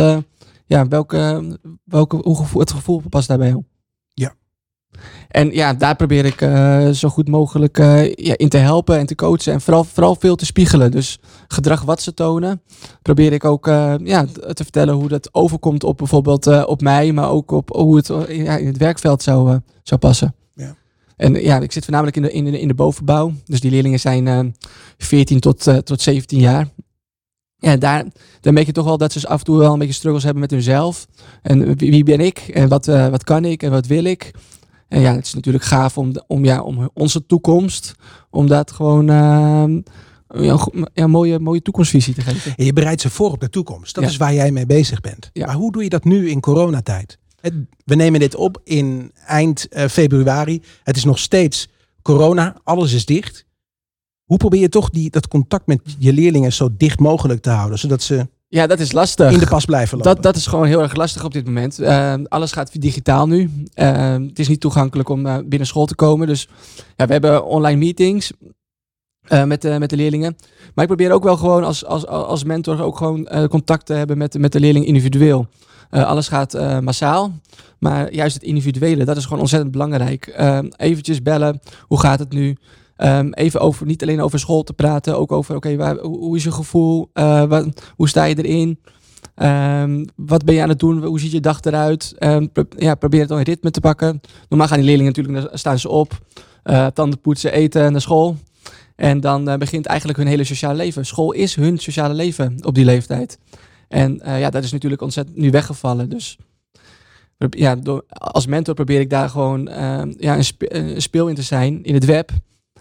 ja, 0.66 0.88
welke, 0.88 1.44
welke, 1.84 2.16
hoe 2.16 2.36
gevoel, 2.36 2.60
het 2.60 2.70
gevoel 2.70 3.02
past 3.08 3.28
daarbij 3.28 3.48
jou? 3.48 3.62
Ja. 4.14 4.34
En 5.28 5.50
ja, 5.50 5.74
daar 5.74 5.96
probeer 5.96 6.24
ik 6.24 6.38
zo 6.94 7.08
goed 7.08 7.28
mogelijk 7.28 7.76
ja, 8.14 8.36
in 8.36 8.48
te 8.48 8.56
helpen 8.56 8.98
en 8.98 9.06
te 9.06 9.14
coachen. 9.14 9.52
En 9.52 9.60
vooral, 9.60 9.84
vooral 9.84 10.14
veel 10.14 10.36
te 10.36 10.44
spiegelen. 10.46 10.90
Dus 10.90 11.18
gedrag 11.48 11.82
wat 11.82 12.02
ze 12.02 12.14
tonen, 12.14 12.62
probeer 13.02 13.32
ik 13.32 13.44
ook 13.44 13.66
ja, 14.02 14.24
te 14.52 14.62
vertellen 14.62 14.94
hoe 14.94 15.08
dat 15.08 15.28
overkomt 15.32 15.84
op 15.84 15.98
bijvoorbeeld 15.98 16.66
op 16.66 16.80
mij, 16.80 17.12
maar 17.12 17.30
ook 17.30 17.50
op 17.50 17.68
hoe 17.68 17.96
het 17.96 18.06
ja, 18.28 18.56
in 18.56 18.66
het 18.66 18.76
werkveld 18.76 19.22
zou, 19.22 19.58
zou 19.82 20.00
passen. 20.00 20.34
En 21.16 21.34
ja, 21.34 21.60
ik 21.60 21.72
zit 21.72 21.82
voornamelijk 21.84 22.16
in 22.16 22.22
de, 22.22 22.32
in 22.32 22.44
de, 22.44 22.60
in 22.60 22.68
de 22.68 22.74
bovenbouw. 22.74 23.32
Dus 23.44 23.60
die 23.60 23.70
leerlingen 23.70 24.00
zijn 24.00 24.28
eh 24.28 24.40
14 24.98 25.40
tot, 25.40 25.66
eh, 25.66 25.76
tot 25.76 26.00
17 26.00 26.38
jaar. 26.38 26.68
Ja, 27.58 27.76
daar, 27.76 28.04
dan 28.40 28.54
merk 28.54 28.66
je 28.66 28.72
toch 28.72 28.84
wel 28.84 28.98
dat 28.98 29.12
ze 29.12 29.28
af 29.28 29.38
en 29.38 29.44
toe 29.44 29.58
wel 29.58 29.72
een 29.72 29.78
beetje 29.78 29.94
struggles 29.94 30.22
hebben 30.24 30.40
met 30.42 30.50
hunzelf. 30.50 31.06
En 31.42 31.76
wie, 31.76 31.90
wie 31.90 32.04
ben 32.04 32.20
ik? 32.20 32.38
En 32.38 32.68
wat, 32.68 32.88
eh, 32.88 33.08
wat 33.08 33.24
kan 33.24 33.44
ik? 33.44 33.62
En 33.62 33.70
wat 33.70 33.86
wil 33.86 34.04
ik? 34.04 34.30
En 34.88 35.00
ja, 35.00 35.14
het 35.14 35.26
is 35.26 35.34
natuurlijk 35.34 35.64
gaaf 35.64 35.98
om, 35.98 36.12
om, 36.26 36.44
ja, 36.44 36.62
om 36.62 36.90
onze 36.94 37.26
toekomst, 37.26 37.94
om 38.30 38.46
dat 38.46 38.70
gewoon 38.72 39.08
ehm, 39.10 39.80
ja, 40.44 40.66
een 40.94 41.10
mooie, 41.10 41.38
mooie 41.38 41.62
toekomstvisie 41.62 42.14
te 42.14 42.20
geven. 42.20 42.54
En 42.56 42.64
je 42.64 42.72
bereidt 42.72 43.00
ze 43.00 43.10
voor 43.10 43.30
op 43.32 43.40
de 43.40 43.50
toekomst. 43.50 43.94
Dat 43.94 44.04
Ja. 44.04 44.10
is 44.10 44.16
waar 44.16 44.34
jij 44.34 44.50
mee 44.50 44.66
bezig 44.66 45.00
bent. 45.00 45.30
Ja. 45.32 45.46
Maar 45.46 45.54
hoe 45.54 45.72
doe 45.72 45.82
je 45.82 45.88
dat 45.88 46.04
nu 46.04 46.30
in 46.30 46.40
coronatijd? 46.40 47.18
We 47.84 47.94
nemen 47.94 48.20
dit 48.20 48.34
op 48.34 48.60
in 48.64 49.12
eind 49.26 49.68
eh, 49.68 49.88
februari. 49.88 50.62
Het 50.82 50.96
is 50.96 51.04
nog 51.04 51.18
steeds 51.18 51.68
corona. 52.02 52.56
Alles 52.64 52.92
is 52.92 53.04
dicht. 53.04 53.44
Hoe 54.24 54.38
probeer 54.38 54.60
je 54.60 54.68
toch 54.68 54.90
die, 54.90 55.10
dat 55.10 55.28
contact 55.28 55.66
met 55.66 55.80
je 55.98 56.12
leerlingen 56.12 56.52
zo 56.52 56.68
dicht 56.76 56.98
mogelijk 56.98 57.42
te 57.42 57.50
houden? 57.50 57.78
Zodat 57.78 58.02
ze 58.02 58.28
Ja, 58.48 58.66
dat 58.66 58.80
is 58.80 58.92
lastig. 58.92 59.32
in 59.32 59.38
de 59.38 59.46
pas 59.46 59.64
blijven 59.64 59.96
lopen? 59.96 60.14
Dat, 60.14 60.22
dat 60.22 60.36
is 60.36 60.46
gewoon 60.46 60.66
heel 60.66 60.82
erg 60.82 60.94
lastig 60.94 61.24
op 61.24 61.32
dit 61.32 61.44
moment. 61.46 61.78
Ehm, 61.78 62.24
alles 62.28 62.52
gaat 62.52 62.80
digitaal 62.80 63.26
nu. 63.26 63.50
Ehm, 63.74 64.22
het 64.22 64.38
is 64.38 64.48
niet 64.48 64.60
toegankelijk 64.60 65.08
om 65.08 65.26
eh, 65.26 65.38
binnen 65.44 65.68
school 65.68 65.86
te 65.86 65.94
komen. 65.94 66.26
Dus 66.26 66.48
ja, 66.96 67.06
we 67.06 67.12
hebben 67.12 67.44
online 67.44 67.78
meetings 67.78 68.32
eh, 69.20 69.44
met, 69.44 69.62
de, 69.62 69.78
met 69.78 69.90
de 69.90 69.96
leerlingen. 69.96 70.36
Maar 70.74 70.84
ik 70.84 70.96
probeer 70.96 71.12
ook 71.12 71.24
wel 71.24 71.36
gewoon 71.36 71.64
als, 71.64 71.84
als, 71.84 72.06
als 72.06 72.44
mentor 72.44 72.82
ook 72.82 72.96
gewoon 72.96 73.28
contact 73.48 73.86
te 73.86 73.92
hebben 73.92 74.18
met, 74.18 74.38
met 74.38 74.52
de 74.52 74.60
leerling 74.60 74.86
individueel. 74.86 75.48
Eh, 75.90 76.04
alles 76.04 76.28
gaat 76.28 76.54
eh, 76.54 76.78
massaal. 76.78 77.32
Maar 77.78 78.12
juist 78.12 78.34
het 78.34 78.42
individuele, 78.42 79.04
dat 79.04 79.16
is 79.16 79.24
gewoon 79.24 79.40
ontzettend 79.40 79.72
belangrijk. 79.72 80.26
Ehm 80.26 80.68
eventjes 80.76 81.22
bellen, 81.22 81.60
hoe 81.82 82.00
gaat 82.00 82.18
het 82.18 82.32
nu? 82.32 82.56
Ehm, 82.96 83.32
even 83.32 83.60
over, 83.60 83.86
niet 83.86 84.02
alleen 84.02 84.20
over 84.20 84.38
school 84.38 84.62
te 84.62 84.72
praten, 84.72 85.18
ook 85.18 85.32
over, 85.32 85.56
oké, 85.56 85.96
hoe, 86.00 86.36
is 86.36 86.44
je 86.44 86.52
gevoel? 86.52 87.10
Eh, 87.12 87.44
wat, 87.44 87.66
hoe 87.96 88.08
sta 88.08 88.24
je 88.24 88.44
erin? 88.44 88.80
Ehm, 89.34 90.04
wat 90.16 90.44
ben 90.44 90.54
je 90.54 90.62
aan 90.62 90.68
het 90.68 90.78
doen? 90.78 91.04
Hoe 91.04 91.20
ziet 91.20 91.32
je 91.32 91.40
dag 91.40 91.60
eruit? 91.60 92.14
Ja, 92.76 92.94
probeer 92.94 93.20
het 93.20 93.28
dan 93.28 93.38
in 93.38 93.44
ritme 93.44 93.70
te 93.70 93.80
pakken. 93.80 94.20
Normaal 94.48 94.68
gaan 94.68 94.76
die 94.76 94.86
leerlingen 94.86 95.12
natuurlijk, 95.16 95.58
staan 95.58 95.78
ze 95.78 95.88
op, 95.88 96.18
tanden 96.94 97.20
poetsen, 97.20 97.52
eten, 97.52 97.92
naar 97.92 98.00
school. 98.00 98.36
En 98.96 99.20
dan 99.20 99.58
begint 99.58 99.86
eigenlijk 99.86 100.18
hun 100.18 100.28
hele 100.28 100.44
sociale 100.44 100.76
leven. 100.76 101.06
School 101.06 101.32
is 101.32 101.54
hun 101.54 101.78
sociale 101.78 102.14
leven 102.14 102.56
op 102.62 102.74
die 102.74 102.84
leeftijd. 102.84 103.38
En 103.88 104.20
eh, 104.20 104.40
ja, 104.40 104.50
dat 104.50 104.64
is 104.64 104.72
natuurlijk 104.72 105.02
ontzettend 105.02 105.36
nu 105.36 105.50
weggevallen. 105.50 106.08
Dus 106.08 106.38
ja, 107.50 107.74
door, 107.76 108.04
als 108.08 108.46
mentor 108.46 108.74
probeer 108.74 109.00
ik 109.00 109.10
daar 109.10 109.28
gewoon 109.28 109.68
ehm, 109.68 110.12
ja, 110.18 110.36
een, 110.36 110.44
spe- 110.44 110.74
een 110.74 111.02
speel 111.02 111.28
in 111.28 111.34
te 111.34 111.42
zijn 111.42 111.82
in 111.84 111.94
het 111.94 112.04
web. 112.04 112.30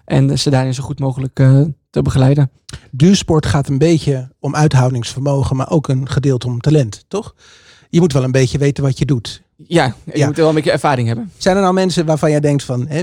En 0.05 0.39
ze 0.39 0.49
daarin 0.49 0.73
zo 0.73 0.83
goed 0.83 0.99
mogelijk 0.99 1.39
eh, 1.39 1.61
te 1.89 2.01
begeleiden. 2.01 2.51
Duursport 2.91 3.45
gaat 3.45 3.67
een 3.69 3.77
beetje 3.77 4.31
om 4.39 4.55
uithoudingsvermogen, 4.55 5.55
maar 5.55 5.69
ook 5.71 5.87
een 5.87 6.09
gedeelte 6.09 6.47
om 6.47 6.59
talent, 6.61 7.05
toch? 7.07 7.35
Je 7.89 7.99
moet 7.99 8.13
wel 8.13 8.23
een 8.23 8.31
beetje 8.31 8.57
weten 8.57 8.83
wat 8.83 8.97
je 8.97 9.05
doet. 9.05 9.41
Ja, 9.55 9.95
je 10.05 10.17
Ja. 10.17 10.25
moet 10.25 10.35
wel 10.37 10.49
een 10.49 10.55
beetje 10.55 10.71
ervaring 10.71 11.07
hebben. 11.07 11.31
Zijn 11.37 11.55
er 11.55 11.61
nou 11.61 11.73
mensen 11.73 12.05
waarvan 12.05 12.29
jij 12.31 12.39
denkt 12.39 12.63
van 12.63 12.87
hè, 12.87 13.01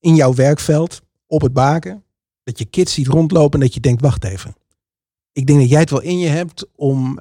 in 0.00 0.14
jouw 0.14 0.34
werkveld, 0.34 1.00
op 1.26 1.40
het 1.42 1.52
baken, 1.52 2.02
dat 2.44 2.58
je 2.58 2.64
kids 2.64 2.92
ziet 2.94 3.06
rondlopen 3.06 3.60
en 3.60 3.66
dat 3.66 3.74
je 3.74 3.80
denkt, 3.80 4.02
wacht 4.02 4.24
even. 4.24 4.54
Ik 5.32 5.46
denk 5.46 5.58
dat 5.60 5.68
jij 5.68 5.80
het 5.80 5.90
wel 5.90 6.02
in 6.02 6.18
je 6.18 6.28
hebt 6.28 6.66
om 6.76 7.18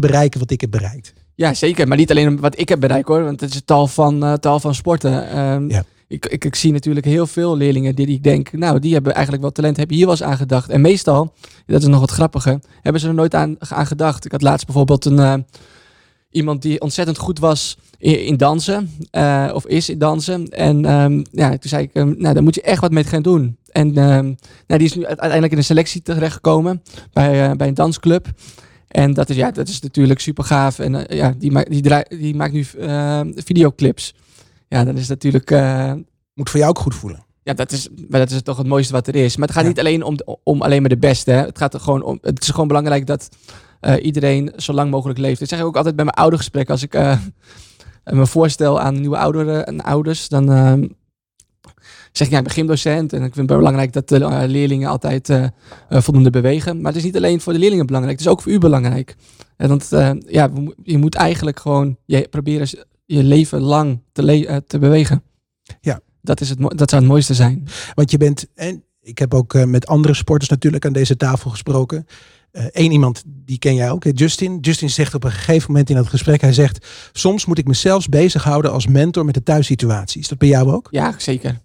te 0.00 0.06
bereiken 0.08 0.40
wat 0.40 0.50
ik 0.50 0.60
heb 0.60 0.70
bereikt. 0.70 1.12
Ja, 1.34 1.54
zeker. 1.54 1.88
Maar 1.88 1.96
niet 1.96 2.10
alleen 2.10 2.40
wat 2.40 2.58
ik 2.58 2.68
heb 2.68 2.80
bereikt 2.80 3.08
hoor. 3.08 3.24
Want 3.24 3.40
het 3.40 3.54
is 3.54 3.62
tal 3.64 3.86
van, 3.86 4.24
eh, 4.24 4.32
tal 4.32 4.60
van 4.60 4.74
sporten. 4.74 5.28
Ehm, 5.30 5.68
Ja. 5.70 5.84
ik, 6.08 6.26
ik, 6.26 6.44
ik 6.44 6.54
zie 6.54 6.72
natuurlijk 6.72 7.06
heel 7.06 7.26
veel 7.26 7.56
leerlingen 7.56 7.94
die, 7.94 8.06
die 8.06 8.14
ik 8.16 8.22
denk, 8.22 8.52
nou, 8.52 8.78
die 8.78 8.92
hebben 8.92 9.12
eigenlijk 9.12 9.42
wel 9.42 9.52
talent. 9.52 9.76
Heb 9.76 9.90
je 9.90 9.96
hier 9.96 10.04
wel 10.06 10.14
eens 10.14 10.22
aan 10.22 10.36
gedacht? 10.36 10.68
En 10.68 10.80
meestal, 10.80 11.32
dat 11.66 11.82
is 11.82 11.88
nog 11.88 12.00
wat 12.00 12.10
grappiger, 12.10 12.58
hebben 12.80 13.00
ze 13.00 13.08
er 13.08 13.14
nooit 13.14 13.34
aan, 13.34 13.56
aan 13.58 13.86
gedacht. 13.86 14.24
Ik 14.24 14.32
had 14.32 14.42
laatst 14.42 14.66
bijvoorbeeld 14.66 15.04
een, 15.04 15.18
eh, 15.18 15.34
iemand 16.30 16.62
die 16.62 16.80
ontzettend 16.80 17.18
goed 17.18 17.38
was 17.38 17.78
in, 17.98 18.24
in 18.24 18.36
dansen. 18.36 18.90
eh, 19.10 19.50
of 19.54 19.66
is 19.66 19.88
in 19.88 19.98
dansen. 19.98 20.48
En 20.48 20.84
ehm, 20.84 21.24
ja, 21.32 21.48
toen 21.48 21.58
zei 21.70 21.82
ik, 21.82 21.90
ehm, 21.92 22.14
nou, 22.18 22.34
daar 22.34 22.42
moet 22.42 22.54
je 22.54 22.62
echt 22.62 22.80
wat 22.80 22.90
mee 22.90 23.04
gaan 23.04 23.22
doen. 23.22 23.56
En 23.72 23.92
nou, 23.92 24.34
die 24.66 24.82
is 24.84 24.94
nu 24.94 25.06
uiteindelijk 25.06 25.52
in 25.52 25.58
een 25.58 25.64
selectie 25.64 26.02
terechtgekomen 26.02 26.82
bij, 27.12 27.56
bij 27.56 27.68
een 27.68 27.74
dansclub. 27.74 28.26
En 28.96 29.14
dat 29.14 29.28
is, 29.30 29.36
ja, 29.36 29.50
dat 29.50 29.68
is 29.68 29.80
natuurlijk 29.80 30.20
super 30.20 30.44
gaaf. 30.44 30.78
En 30.78 31.06
eh, 31.08 31.16
ja, 31.18 31.34
die, 31.38 31.52
maakt 31.52 31.70
die, 31.70 31.82
die 32.08 32.34
maakt 32.34 32.52
nu 32.52 32.66
eh, 32.80 33.20
videoclips. 33.34 34.14
Ja, 34.68 34.84
dat 34.84 34.96
is 34.96 35.08
natuurlijk. 35.08 35.50
eh, 35.50 35.92
Moet 36.34 36.50
voor 36.50 36.58
jou 36.58 36.70
ook 36.70 36.78
goed 36.78 36.94
voelen. 36.94 37.24
ja, 37.42 37.52
dat 37.54 37.72
is, 37.72 37.88
maar 38.08 38.20
dat 38.20 38.30
is 38.30 38.42
toch 38.42 38.56
het 38.56 38.66
mooiste 38.66 38.92
wat 38.92 39.06
er 39.06 39.14
is. 39.14 39.36
Maar 39.36 39.46
het 39.46 39.56
gaat 39.56 39.64
Ja. 39.64 39.70
niet 39.70 39.78
alleen 39.80 40.02
om, 40.02 40.16
om 40.42 40.62
alleen 40.62 40.80
maar 40.80 40.88
de 40.90 40.96
beste. 40.98 41.30
Hè. 41.30 41.44
Het 41.44 41.58
gaat 41.58 41.74
er 41.74 41.80
gewoon 41.80 42.02
om. 42.02 42.18
Het 42.20 42.42
is 42.42 42.50
gewoon 42.50 42.68
belangrijk 42.68 43.06
dat 43.06 43.28
eh, 43.80 44.04
iedereen 44.04 44.52
zo 44.56 44.72
lang 44.72 44.90
mogelijk 44.90 45.18
leeft. 45.18 45.40
Dat 45.40 45.48
zeg 45.48 45.58
ik 45.58 45.64
ook 45.64 45.76
altijd 45.76 45.96
bij 45.96 46.04
mijn 46.04 46.16
oudergesprek. 46.16 46.70
Als 46.70 46.82
ik 46.82 46.92
me 48.04 48.26
voorstel 48.26 48.80
aan 48.80 49.00
nieuwe 49.00 49.16
ouderen 49.18 49.66
en 49.66 49.80
ouders, 49.80 50.28
dan 50.28 50.52
eh, 50.52 50.72
zeg 52.16 52.26
ik 52.26 52.32
ja, 52.32 52.38
ik 52.38 52.44
ben 52.44 52.54
gymdocent. 52.54 53.12
En 53.12 53.22
ik 53.22 53.34
vind 53.34 53.48
het 53.48 53.58
belangrijk 53.58 53.92
dat 53.92 54.08
de 54.08 54.24
eh, 54.24 54.42
leerlingen 54.46 54.88
altijd 54.88 55.28
eh, 55.28 55.44
eh, 55.44 55.50
voldoende 55.88 56.30
bewegen. 56.30 56.76
Maar 56.76 56.92
het 56.92 56.96
is 56.96 57.06
niet 57.06 57.16
alleen 57.16 57.40
voor 57.40 57.52
de 57.52 57.58
leerlingen 57.58 57.86
belangrijk. 57.86 58.18
Het 58.18 58.26
is 58.26 58.32
ook 58.32 58.42
voor 58.42 58.52
u 58.52 58.58
belangrijk. 58.58 59.16
En 59.56 59.68
want 59.68 59.88
ja, 60.26 60.50
je 60.82 60.98
moet 60.98 61.14
eigenlijk 61.14 61.60
gewoon 61.60 61.96
je 62.04 62.28
proberen 62.30 62.68
je 63.04 63.22
leven 63.22 63.60
lang 63.60 64.02
te, 64.12 64.22
le- 64.22 64.60
te 64.66 64.78
bewegen. 64.78 65.22
Ja. 65.80 66.00
Dat, 66.22 66.40
is 66.40 66.48
het, 66.48 66.58
dat 66.58 66.90
zou 66.90 67.02
het 67.02 67.10
mooiste 67.10 67.34
zijn. 67.34 67.68
Want 67.94 68.10
je 68.10 68.16
bent, 68.16 68.46
en 68.54 68.84
ik 69.00 69.18
heb 69.18 69.34
ook 69.34 69.66
met 69.66 69.86
andere 69.86 70.14
sporters 70.14 70.50
natuurlijk 70.50 70.84
aan 70.84 70.92
deze 70.92 71.16
tafel 71.16 71.50
gesproken. 71.50 72.06
Eén 72.52 72.92
iemand, 72.92 73.22
die 73.26 73.58
ken 73.58 73.74
jij 73.74 73.90
ook, 73.90 74.04
Justin. 74.12 74.58
Justin 74.60 74.90
zegt 74.90 75.14
op 75.14 75.24
een 75.24 75.30
gegeven 75.30 75.70
moment 75.70 75.90
in 75.90 75.96
dat 75.96 76.06
gesprek, 76.06 76.40
hij 76.40 76.52
zegt, 76.52 76.86
soms 77.12 77.44
moet 77.44 77.58
ik 77.58 77.66
mezelf 77.66 78.08
bezighouden 78.08 78.72
als 78.72 78.86
mentor 78.86 79.24
met 79.24 79.34
de 79.34 79.42
thuissituatie. 79.42 80.20
Is 80.20 80.28
dat 80.28 80.38
bij 80.38 80.48
jou 80.48 80.72
ook? 80.72 80.88
Ja, 80.90 81.14
zeker. 81.18 81.60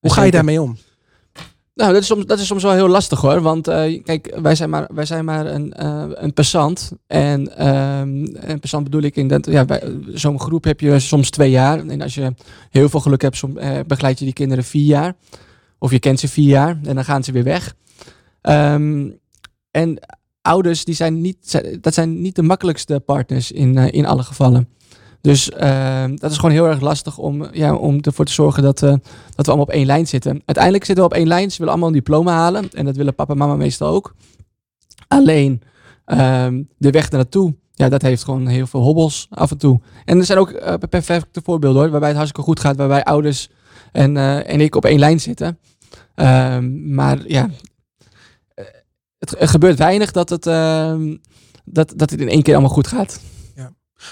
Hoe 0.00 0.12
ga 0.12 0.22
je 0.22 0.30
daarmee 0.30 0.62
om? 0.62 0.76
Nou, 1.74 1.92
dat 1.92 2.00
is, 2.00 2.06
soms, 2.06 2.26
dat 2.26 2.38
is 2.38 2.46
soms 2.46 2.62
wel 2.62 2.72
heel 2.72 2.88
lastig 2.88 3.20
hoor. 3.20 3.40
Want 3.40 3.68
eh, 3.68 4.02
kijk, 4.02 4.38
wij 4.42 4.54
zijn 4.54 4.70
maar, 4.70 4.88
wij 4.94 5.04
zijn 5.04 5.24
maar 5.24 5.46
een, 5.46 5.72
eh, 5.72 6.04
een 6.08 6.32
passant. 6.32 6.92
En 7.06 7.56
ehm, 7.56 8.26
een 8.34 8.60
passant 8.60 8.84
bedoel 8.84 9.02
ik 9.02 9.16
in 9.16 9.28
dat, 9.28 9.46
ja, 9.46 9.66
zo'n 10.14 10.40
groep 10.40 10.64
heb 10.64 10.80
je 10.80 10.98
soms 10.98 11.30
twee 11.30 11.50
jaar. 11.50 11.86
En 11.86 12.02
als 12.02 12.14
je 12.14 12.34
heel 12.70 12.88
veel 12.88 13.00
geluk 13.00 13.22
hebt, 13.22 13.36
som, 13.36 13.58
eh, 13.58 13.78
begeleid 13.86 14.18
je 14.18 14.24
die 14.24 14.34
kinderen 14.34 14.64
vier 14.64 14.84
jaar. 14.84 15.14
Of 15.78 15.90
je 15.90 15.98
kent 15.98 16.20
ze 16.20 16.28
vier 16.28 16.48
jaar 16.48 16.78
en 16.84 16.94
dan 16.94 17.04
gaan 17.04 17.24
ze 17.24 17.32
weer 17.32 17.44
weg. 17.44 17.74
Ehm, 18.40 19.08
en 19.70 19.98
ouders, 20.42 20.84
die 20.84 20.94
zijn 20.94 21.20
niet, 21.20 21.62
dat 21.80 21.94
zijn 21.94 22.20
niet 22.20 22.34
de 22.34 22.42
makkelijkste 22.42 23.00
partners 23.00 23.52
in, 23.52 23.76
in 23.76 24.06
alle 24.06 24.22
gevallen. 24.22 24.68
Dus 25.20 25.50
ehm, 25.50 26.16
dat 26.16 26.30
is 26.30 26.36
gewoon 26.36 26.50
heel 26.50 26.66
erg 26.66 26.80
lastig 26.80 27.18
om, 27.18 27.46
ja, 27.52 27.74
om 27.74 28.00
ervoor 28.00 28.24
te 28.24 28.32
zorgen 28.32 28.62
dat, 28.62 28.82
eh, 28.82 28.90
dat 29.34 29.46
we 29.46 29.52
allemaal 29.52 29.66
op 29.66 29.70
één 29.70 29.86
lijn 29.86 30.06
zitten. 30.06 30.42
Uiteindelijk 30.44 30.84
zitten 30.84 31.04
we 31.04 31.10
op 31.10 31.16
één 31.16 31.26
lijn. 31.26 31.50
Ze 31.50 31.58
willen 31.58 31.72
allemaal 31.72 31.88
een 31.88 31.94
diploma 31.94 32.32
halen. 32.32 32.70
En 32.70 32.84
dat 32.84 32.96
willen 32.96 33.14
papa 33.14 33.32
en 33.32 33.38
mama 33.38 33.56
meestal 33.56 33.88
ook. 33.88 34.14
Alleen 35.08 35.62
ehm, 36.04 36.62
de 36.78 36.90
weg 36.90 37.10
naartoe, 37.10 37.54
ja, 37.72 37.88
dat 37.88 38.02
heeft 38.02 38.24
gewoon 38.24 38.46
heel 38.46 38.66
veel 38.66 38.80
hobbels 38.80 39.26
af 39.30 39.50
en 39.50 39.58
toe. 39.58 39.80
En 40.04 40.18
er 40.18 40.24
zijn 40.24 40.38
ook 40.38 40.50
eh, 40.50 40.74
perfecte 40.90 41.40
voorbeelden 41.44 41.80
hoor, 41.80 41.90
waarbij 41.90 42.08
het 42.08 42.18
hartstikke 42.18 42.48
goed 42.48 42.60
gaat. 42.60 42.76
Waarbij 42.76 43.04
ouders 43.04 43.48
en, 43.92 44.16
eh, 44.16 44.52
en 44.52 44.60
ik 44.60 44.74
op 44.74 44.84
één 44.84 44.98
lijn 44.98 45.20
zitten. 45.20 45.58
Ehm, 46.14 46.94
maar 46.94 47.18
ja, 47.26 47.50
het, 49.18 49.34
gebeurt 49.38 49.78
weinig 49.78 50.10
dat 50.10 50.28
het, 50.28 50.44
dat, 51.64 51.92
dat 51.96 52.10
het 52.10 52.20
in 52.20 52.28
één 52.28 52.42
keer 52.42 52.54
allemaal 52.54 52.72
goed 52.72 52.86
gaat. 52.86 53.20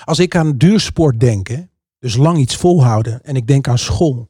Als 0.05 0.19
ik 0.19 0.37
aan 0.37 0.57
duursport 0.57 1.21
denk, 1.21 1.49
hè, 1.49 1.59
dus 1.99 2.17
lang 2.17 2.39
iets 2.39 2.57
volhouden, 2.57 3.21
en 3.23 3.37
ik 3.37 3.47
denk 3.47 3.69
aan 3.69 3.79
school, 3.79 4.29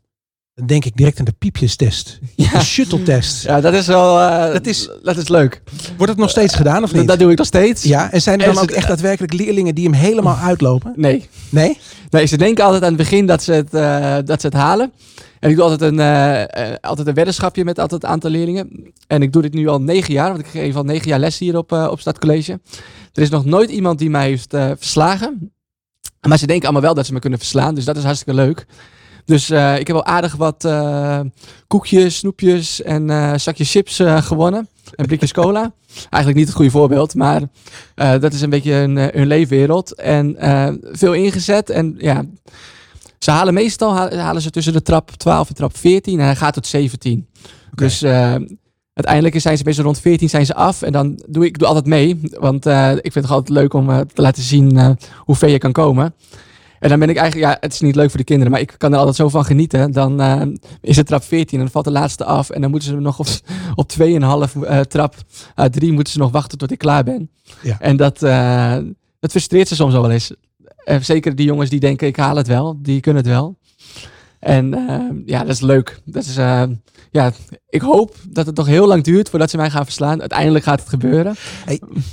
dan 0.55 0.67
denk 0.67 0.85
ik 0.85 0.97
direct 0.97 1.19
aan 1.19 1.25
de 1.25 1.35
piepjestest. 1.39 2.19
Ja. 2.37 2.51
De 2.51 2.61
shuttle-test. 2.65 3.43
Ja, 3.43 3.61
dat 3.61 3.75
is 3.75 3.87
wel. 3.87 4.21
eh, 4.21 4.53
Dat 4.53 4.67
is- 4.67 4.91
dat 5.03 5.17
is 5.17 5.29
leuk. 5.29 5.63
Wordt 5.97 6.13
het 6.13 6.21
nog 6.21 6.31
steeds 6.31 6.55
gedaan 6.55 6.83
of 6.83 6.91
Dat, 6.91 6.99
niet? 6.99 7.09
dat 7.09 7.19
doe 7.19 7.31
ik 7.31 7.39
nog 7.39 7.47
steeds. 7.47 7.83
Ja, 7.83 8.13
en 8.13 8.23
zijn 8.23 8.41
er 8.41 8.55
dan 8.55 8.63
ook 8.63 8.71
echt 8.71 8.89
daadwerkelijk 8.89 9.33
leerlingen 9.33 9.75
die 9.75 9.85
hem 9.85 9.93
helemaal 9.95 10.37
uitlopen? 10.37 10.93
Nee. 10.97 11.29
Nee? 11.51 11.79
Nee, 12.11 12.27
ze 12.27 12.37
denken 12.37 12.65
altijd 12.65 12.83
aan 12.83 12.89
het 12.89 12.97
begin 12.99 13.27
dat 13.27 13.43
ze 13.43 13.53
het, 13.53 13.75
eh, 13.75 14.17
dat 14.25 14.41
ze 14.41 14.47
het 14.47 14.57
halen. 14.57 14.93
En 15.41 15.51
ik 15.51 15.57
doe 15.57 15.65
altijd 15.65 15.93
een, 15.93 16.01
eh, 16.01 16.75
altijd 16.81 17.07
een 17.07 17.15
weddenschapje 17.15 17.65
met 17.65 17.79
altijd 17.79 18.03
een 18.03 18.09
aantal 18.09 18.31
leerlingen. 18.31 18.93
En 19.07 19.23
ik 19.23 19.33
doe 19.33 19.43
dit 19.43 19.55
nu 19.55 19.69
al 19.69 19.81
negen 19.81 20.13
jaar, 20.13 20.29
want 20.29 20.41
ik 20.41 20.47
geef 20.47 20.77
al 20.77 20.85
negen 20.85 21.09
jaar 21.09 21.19
les 21.19 21.39
hier 21.39 21.57
op, 21.57 21.73
eh 21.73 21.89
op 21.91 22.01
Stadcollege. 22.01 22.61
Er 23.13 23.23
is 23.23 23.31
nog 23.31 23.45
nooit 23.45 23.71
iemand 23.71 23.99
die 23.99 24.11
mij 24.11 24.27
heeft 24.29 24.51
verslagen. 24.51 25.53
Maar 26.29 26.39
ze 26.39 26.47
denken 26.47 26.65
allemaal 26.65 26.83
wel 26.83 26.95
dat 26.95 27.07
ze 27.07 27.13
me 27.13 27.19
kunnen 27.19 27.39
verslaan, 27.39 27.75
dus 27.75 27.85
dat 27.85 27.97
is 27.97 28.05
hartstikke 28.05 28.41
leuk. 28.41 28.67
Dus 29.25 29.51
ik 29.51 29.87
heb 29.87 29.97
al 29.97 30.05
aardig 30.05 30.37
wat 30.37 30.69
koekjes, 31.67 32.17
snoepjes 32.17 32.83
en 32.83 33.41
zakjes 33.41 33.71
chips 33.71 34.01
gewonnen. 34.05 34.69
En 34.95 35.07
blikjes 35.07 35.33
cola. 35.33 35.73
Eigenlijk 36.11 36.35
niet 36.35 36.47
het 36.47 36.57
goede 36.57 36.71
voorbeeld, 36.71 37.15
maar 37.15 37.43
dat 37.95 38.33
is 38.33 38.41
een 38.41 38.51
beetje 38.51 38.73
hun, 38.73 39.27
leefwereld. 39.27 39.95
En 39.95 40.37
veel 40.93 41.13
ingezet. 41.13 41.71
En 41.71 41.95
ja, 41.99 42.25
Ze 43.19 43.31
halen 43.31 43.55
meestal 43.55 43.95
ha- 43.95 44.17
halen 44.17 44.43
ze 44.43 44.51
tussen 44.51 44.73
de 44.73 44.83
trap 44.83 45.11
12 45.11 45.49
en 45.49 45.55
trap 45.55 45.77
14 45.77 46.19
en 46.19 46.25
hij 46.25 46.37
gaat 46.37 46.55
tot 46.55 46.67
17. 46.67 47.27
Dus 47.75 48.03
eh, 48.03 48.35
uiteindelijk 48.95 49.41
zijn 49.41 49.57
ze 49.57 49.63
meestal 49.65 49.85
rond 49.85 50.01
14 50.01 50.29
zijn 50.29 50.47
ze 50.47 50.55
af. 50.55 50.83
En 50.83 50.93
dan 50.93 51.23
doe 51.29 51.45
ik 51.47 51.59
doe 51.59 51.69
altijd 51.69 51.87
mee. 51.87 52.21
Want 52.23 52.67
eh, 52.67 52.91
ik 52.93 53.13
vind 53.13 53.25
het 53.25 53.31
altijd 53.31 53.59
leuk 53.59 53.75
om 53.75 53.91
eh, 53.91 54.01
te 54.01 54.23
laten 54.23 54.43
zien 54.43 54.97
hoe 55.19 55.35
ver 55.35 55.49
je 55.49 55.59
kan 55.59 55.73
komen. 55.73 56.15
En 56.79 56.89
dan 56.89 56.99
ben 56.99 57.09
ik 57.09 57.17
eigenlijk, 57.17 57.53
ja, 57.53 57.57
het 57.61 57.73
is 57.73 57.81
niet 57.81 57.97
leuk 57.97 58.09
voor 58.09 58.19
de 58.19 58.25
kinderen, 58.25 58.53
maar 58.53 58.61
ik 58.61 58.75
kan 58.77 58.93
er 58.93 58.99
altijd 58.99 59.17
zo 59.17 59.29
van 59.29 59.45
genieten. 59.45 59.93
Dan 59.93 60.21
is 60.81 60.97
het 60.97 61.07
trap 61.07 61.23
14 61.23 61.59
en 61.59 61.65
dan 61.65 61.73
valt 61.73 61.85
de 61.85 61.91
laatste 61.91 62.25
af. 62.25 62.51
En 62.51 62.61
dan 62.61 62.71
moeten 62.71 62.89
ze 62.89 62.95
nog 62.97 63.19
op, 63.19 63.27
op 63.75 63.93
2,5 64.01 64.61
eh 64.63 64.81
trap 64.81 65.15
uit 65.55 65.73
3 65.73 65.93
moeten 65.93 66.13
ze 66.13 66.19
nog 66.19 66.31
wachten 66.31 66.59
tot 66.59 66.71
ik 66.71 66.79
klaar 66.79 67.05
ben. 67.05 67.31
Ja. 67.63 67.77
En 67.81 67.97
dat, 67.97 68.19
dat 69.21 69.31
frustreert 69.31 69.69
ze 69.69 69.75
soms 69.75 69.93
wel 69.93 70.11
eens. 70.11 70.33
Eh, 70.89 71.01
zeker 71.01 71.35
die 71.35 71.47
jongens 71.47 71.71
die 71.71 71.81
denken, 71.81 72.07
ik 72.07 72.17
haal 72.17 72.37
het 72.37 72.47
wel, 72.47 72.79
die 72.83 73.01
kunnen 73.01 73.23
het 73.23 73.31
wel. 73.33 73.57
En 74.39 74.75
eh, 74.75 75.01
ja, 75.27 75.39
dat 75.39 75.55
is 75.55 75.61
leuk. 75.61 76.01
Dat 76.05 76.25
is, 76.25 76.37
eh, 76.37 76.63
ja, 77.11 77.33
ik 77.69 77.81
hoop 77.81 78.15
dat 78.29 78.47
het 78.47 78.57
nog 78.57 78.67
heel 78.67 78.87
lang 78.87 79.05
duurt 79.05 79.31
voordat 79.31 79.51
ze 79.51 79.57
mij 79.57 79.71
gaan 79.71 79.85
verslaan. 79.85 80.21
Uiteindelijk 80.21 80.65
gaat 80.65 80.81
het 80.81 80.89
gebeuren. 80.89 81.35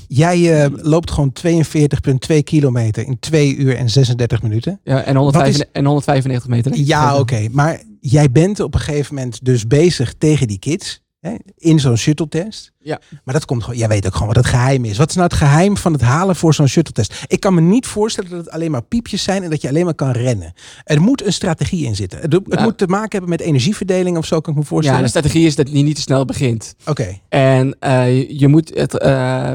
Jij 0.08 0.64
eh, 0.64 0.72
loopt 0.76 1.12
gewoon 1.12 1.34
42,2 1.34 2.44
kilometer 2.44 3.06
in 3.06 3.20
2 3.20 3.56
uur 3.56 3.76
en 3.76 3.90
36 3.90 4.42
minuten. 4.42 4.80
Ja, 4.84 5.04
en, 5.04 5.16
195, 5.16 5.70
en 5.72 5.86
195 5.86 6.50
meter. 6.50 6.86
Ja, 6.86 7.20
oké. 7.20 7.48
Maar 7.52 7.82
jij 8.00 8.32
bent 8.32 8.60
op 8.60 8.74
een 8.74 8.80
gegeven 8.80 9.16
moment 9.16 9.46
dus 9.46 9.68
bezig 9.68 10.14
tegen 10.18 10.48
die 10.48 10.60
kids. 10.60 11.04
Hè, 11.26 11.36
in 11.58 11.80
zo'n 11.80 11.98
shuttle-test. 11.98 12.72
Ja. 12.80 13.00
Maar 13.24 13.34
dat 13.34 13.46
komt 13.46 13.64
gewoon, 13.64 13.78
jij 13.80 13.88
weet 13.88 14.06
ook 14.06 14.12
gewoon 14.14 14.28
wat 14.28 14.36
het 14.36 14.46
geheim 14.46 14.86
is. 14.86 14.98
Wat 14.98 15.10
is 15.10 15.16
nou 15.16 15.28
het 15.28 15.38
geheim 15.38 15.78
van 15.78 15.94
het 15.94 16.02
halen 16.02 16.36
voor 16.36 16.54
zo'n 16.54 16.68
shuttle-test? 16.68 17.24
Ik 17.28 17.40
kan 17.40 17.54
me 17.54 17.62
niet 17.62 17.88
voorstellen 17.88 18.30
dat 18.30 18.40
het 18.40 18.50
alleen 18.50 18.72
maar 18.72 18.82
piepjes 18.84 19.24
zijn 19.24 19.44
en 19.44 19.50
dat 19.50 19.62
je 19.62 19.68
alleen 19.68 19.86
maar 19.86 19.94
kan 19.96 20.12
rennen. 20.12 20.54
Er 20.84 21.02
moet 21.02 21.26
een 21.26 21.34
strategie 21.34 21.86
in 21.86 21.96
zitten. 21.96 22.20
Het, 22.20 22.34
het 22.34 22.44
Ja. 22.50 22.64
moet 22.64 22.78
te 22.78 22.88
maken 22.88 23.12
hebben 23.12 23.30
met 23.30 23.42
energieverdeling 23.42 24.18
of 24.18 24.26
zo, 24.26 24.40
kan 24.42 24.50
ik 24.54 24.60
me 24.60 24.64
Ja, 24.64 24.70
voorstellen. 24.70 25.02
de 25.02 25.08
strategie 25.08 25.46
is 25.46 25.56
dat 25.56 25.70
je 25.72 25.84
niet 25.84 25.96
te 25.96 26.02
snel 26.02 26.26
begint. 26.26 26.76
Oké, 26.86 27.20
En 27.30 27.76
eh, 27.80 28.18
je- 28.18 28.40
je, 28.40 28.48
moet 28.48 28.72
het, 28.76 28.98
eh, 29.00 29.54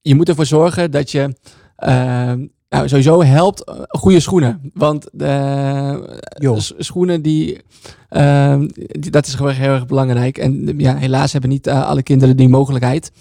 je 0.00 0.14
moet 0.14 0.28
ervoor 0.28 0.46
zorgen 0.46 0.90
dat 0.90 1.10
je 1.10 1.36
eh, 1.76 2.32
nou, 2.68 2.88
sowieso 2.88 3.22
helpt 3.22 3.64
eh, 3.64 3.74
goede 3.88 4.20
schoenen. 4.20 4.70
Want 4.74 5.08
s- 6.60 6.72
schoenen 6.78 7.22
die, 7.22 7.60
eh, 8.08 8.58
die- 8.76 9.10
dat 9.10 9.26
is 9.26 9.34
gewoon 9.34 9.52
heel 9.52 9.72
erg 9.72 9.86
belangrijk. 9.86 10.38
En 10.38 10.74
ja, 10.78 10.96
helaas 10.96 11.32
hebben 11.32 11.50
niet 11.50 11.66
eh, 11.66 11.86
alle 11.88 12.02
kinderen 12.02 12.36
die 12.36 12.48
mogelijkheid. 12.48 13.12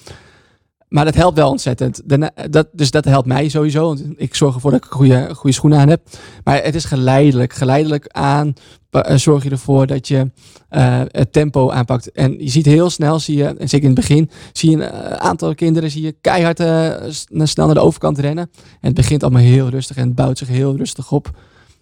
Maar 0.96 1.06
dat 1.06 1.16
helpt 1.16 1.38
wel 1.38 1.50
ontzettend. 1.50 2.02
Daarna- 2.06 2.32
dat, 2.50 2.68
dus 2.72 2.92
dat 2.92 3.06
helpt 3.06 3.28
mij 3.28 3.50
sowieso. 3.50 3.86
Want 3.88 4.04
ik 4.18 4.36
zorg 4.36 4.56
ervoor 4.56 4.72
dat 4.72 4.86
ik 4.86 4.92
goede, 4.92 5.30
goede 5.36 5.56
schoenen 5.56 5.80
aan 5.80 5.90
heb. 5.90 6.02
Maar 6.44 6.64
het 6.64 6.76
is 6.76 6.86
geleidelijk. 6.86 7.54
Geleidelijk 7.54 8.08
aan 8.08 8.54
eh, 8.90 9.16
zorg 9.16 9.44
je 9.44 9.50
ervoor 9.50 9.88
dat 9.88 10.08
je 10.08 10.32
eh, 10.70 11.02
het 11.08 11.32
tempo 11.34 11.72
aanpakt. 11.72 12.12
En 12.12 12.40
je 12.44 12.50
ziet 12.50 12.66
heel 12.66 12.90
snel, 12.90 13.20
zie 13.20 13.38
je, 13.38 13.44
en 13.46 13.70
zeker 13.70 13.90
in 13.90 13.96
het 13.96 14.08
begin, 14.08 14.30
zie 14.54 14.70
je 14.70 14.76
een 14.76 14.82
eh, 14.82 15.12
aantal 15.12 15.56
kinderen 15.56 15.92
zie 15.92 16.02
je 16.02 16.16
keihard 16.22 16.60
eh, 16.60 16.94
s- 17.10 17.26
snel 17.44 17.66
naar 17.66 17.76
de 17.76 17.82
overkant 17.82 18.20
rennen. 18.20 18.50
En 18.56 18.78
het 18.88 18.94
begint 18.94 19.24
allemaal 19.24 19.42
heel 19.42 19.70
rustig 19.70 19.96
en 19.98 20.06
het 20.06 20.16
bouwt 20.16 20.38
zich 20.38 20.48
heel 20.48 20.76
rustig 20.76 21.12
op. 21.12 21.38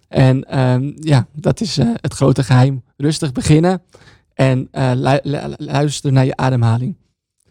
En 0.08 0.44
ehm, 0.44 0.92
ja, 0.96 1.26
dat 1.32 1.60
is 1.60 1.78
eh, 1.78 1.88
het 1.94 2.14
grote 2.14 2.42
geheim. 2.42 2.82
Rustig 2.96 3.32
beginnen 3.32 3.82
en 4.34 4.68
eh, 4.70 4.90
lu- 4.94 5.18
lu- 5.22 5.38
luisteren 5.56 6.12
naar 6.14 6.24
je 6.26 6.36
ademhaling. 6.36 6.96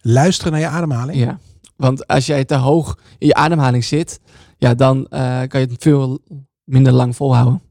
luisteren 0.02 0.52
naar 0.52 0.62
je 0.62 0.68
ademhaling. 0.68 1.18
Ja, 1.20 1.40
want 1.76 2.08
als 2.08 2.26
jij 2.26 2.46
te 2.46 2.56
hoog 2.56 3.00
in 3.18 3.28
je 3.28 3.34
ademhaling 3.34 3.84
zit, 3.84 4.20
ja, 4.58 4.74
dan 4.74 5.08
eh, 5.08 5.42
kan 5.48 5.60
je 5.60 5.68
het 5.68 5.82
veel 5.82 6.20
minder 6.64 6.94
lang 6.94 7.16
volhouden. 7.16 7.62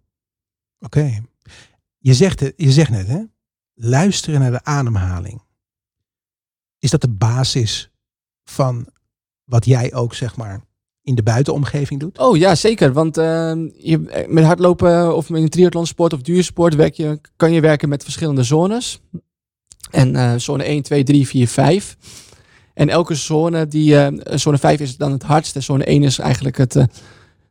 Oké. 0.79 1.21
Je, 1.99 2.15
zegt 2.15 2.41
het, 2.41 2.53
je 2.57 2.73
zegt 2.73 2.91
net, 2.91 3.07
hè? 3.07 3.23
Luisteren 3.75 4.41
naar 4.41 4.51
de 4.51 4.65
ademhaling. 4.65 5.43
Is 6.79 6.91
dat 6.91 7.01
de 7.01 7.11
basis 7.11 7.91
van 8.45 8.87
wat 9.45 9.65
jij 9.65 9.95
ook, 9.95 10.15
zeg 10.15 10.37
maar, 10.37 10.61
in 11.03 11.15
de 11.15 11.23
buitenomgeving 11.23 12.01
doet? 12.01 12.19
Oh 12.19 12.37
ja, 12.37 12.55
zeker. 12.55 12.93
Want 12.93 13.17
ehm, 13.17 13.69
je, 13.77 14.09
eh, 14.09 14.29
met 14.29 14.45
hardlopen 14.45 15.17
of 15.17 15.29
met 15.29 15.43
een 15.43 15.49
triathlonsport 15.49 16.13
of 16.13 16.23
duursport 16.23 16.75
werk 16.75 16.95
je, 16.95 17.21
kan 17.37 17.53
je 17.53 17.61
werken 17.61 17.89
met 17.89 18.03
verschillende 18.03 18.43
zones. 18.43 19.01
En 19.91 20.17
eh, 20.17 20.35
zone 20.37 20.65
1, 20.65 20.83
2, 20.83 21.03
3, 21.03 21.27
4, 21.27 21.49
5. 21.49 21.97
En 22.75 22.89
elke 22.89 23.15
zone, 23.15 23.69
die, 23.69 23.97
eh, 23.97 24.37
zone 24.39 24.59
5 24.59 24.81
is 24.81 24.97
dan 24.97 25.13
het 25.13 25.23
hardst. 25.23 25.57
En 25.57 25.63
zone 25.63 25.91
1 25.91 26.03
is 26.03 26.19
eigenlijk 26.19 26.57
het, 26.57 26.77
eh, 26.77 26.85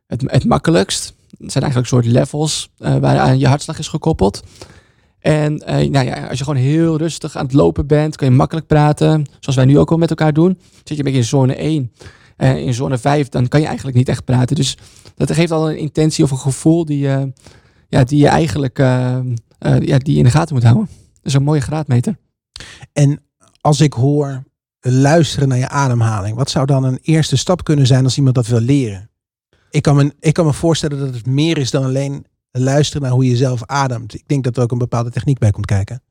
het, 0.06 0.22
het 0.26 0.44
makkelijkst. 0.44 1.14
Het 1.38 1.52
zijn 1.52 1.64
eigenlijk 1.64 1.92
soort 1.92 2.06
levels 2.06 2.70
eh 2.78 2.96
waaraan 2.96 3.38
je 3.38 3.46
hartslag 3.46 3.78
is 3.78 3.88
gekoppeld. 3.88 4.42
En 5.18 5.54
nou 5.66 6.04
ja, 6.04 6.26
als 6.28 6.38
je 6.38 6.44
gewoon 6.44 6.60
heel 6.60 6.96
rustig 6.96 7.36
aan 7.36 7.44
het 7.44 7.54
lopen 7.54 7.86
bent, 7.86 8.16
kan 8.16 8.28
je 8.28 8.34
makkelijk 8.34 8.66
praten. 8.66 9.26
Zoals 9.40 9.56
wij 9.56 9.64
nu 9.64 9.78
ook 9.78 9.90
al 9.90 9.96
met 9.96 10.10
elkaar 10.10 10.32
doen. 10.32 10.58
Zit 10.74 10.88
je 10.88 10.96
een 10.96 11.02
beetje 11.02 11.18
in 11.18 11.24
zone 11.24 11.62
1. 11.62 11.92
Eh, 12.36 12.56
in 12.56 12.74
zone 12.74 12.98
5, 12.98 13.28
dan 13.28 13.48
kan 13.48 13.60
je 13.60 13.66
eigenlijk 13.66 13.96
niet 13.96 14.08
echt 14.08 14.24
praten. 14.24 14.56
Dus 14.56 14.76
dat 15.16 15.32
geeft 15.32 15.50
al 15.50 15.70
een 15.70 15.78
intentie 15.78 16.24
of 16.24 16.30
een 16.30 16.38
gevoel 16.38 16.84
die, 16.84 17.08
ja, 17.88 18.04
die 18.04 18.18
je 18.18 18.28
eigenlijk 18.28 18.78
ja, 18.78 19.98
die 19.98 20.18
in 20.18 20.24
de 20.24 20.30
gaten 20.30 20.54
moet 20.54 20.64
houden. 20.64 20.86
Dat 20.86 21.22
is 21.22 21.34
een 21.34 21.42
mooie 21.42 21.60
graadmeter. 21.60 22.16
En 22.92 23.20
als 23.60 23.80
ik 23.80 23.92
hoor 23.92 24.44
luisteren 24.90 25.48
naar 25.48 25.58
je 25.58 25.68
ademhaling, 25.68 26.36
wat 26.36 26.50
zou 26.50 26.66
dan 26.66 26.84
een 26.84 26.98
eerste 27.02 27.36
stap 27.36 27.64
kunnen 27.64 27.86
zijn 27.86 28.04
als 28.04 28.16
iemand 28.16 28.34
dat 28.34 28.46
wil 28.46 28.60
leren? 28.60 29.10
Ik 29.70 29.82
kan 29.82 29.96
me, 29.96 30.12
ik 30.20 30.32
kan 30.34 30.46
me 30.46 30.52
voorstellen 30.52 30.98
dat 30.98 31.14
het 31.14 31.26
meer 31.26 31.58
is 31.58 31.70
dan 31.70 31.84
alleen 31.84 32.24
luisteren 32.50 33.02
naar 33.02 33.10
hoe 33.10 33.24
je 33.28 33.36
zelf 33.36 33.66
ademt. 33.66 34.14
Ik 34.14 34.28
denk 34.28 34.44
dat 34.44 34.56
er 34.56 34.62
ook 34.62 34.72
een 34.72 34.78
bepaalde 34.78 35.10
techniek 35.10 35.38
bij 35.38 35.50
komt 35.50 35.66
kijken. 35.66 36.02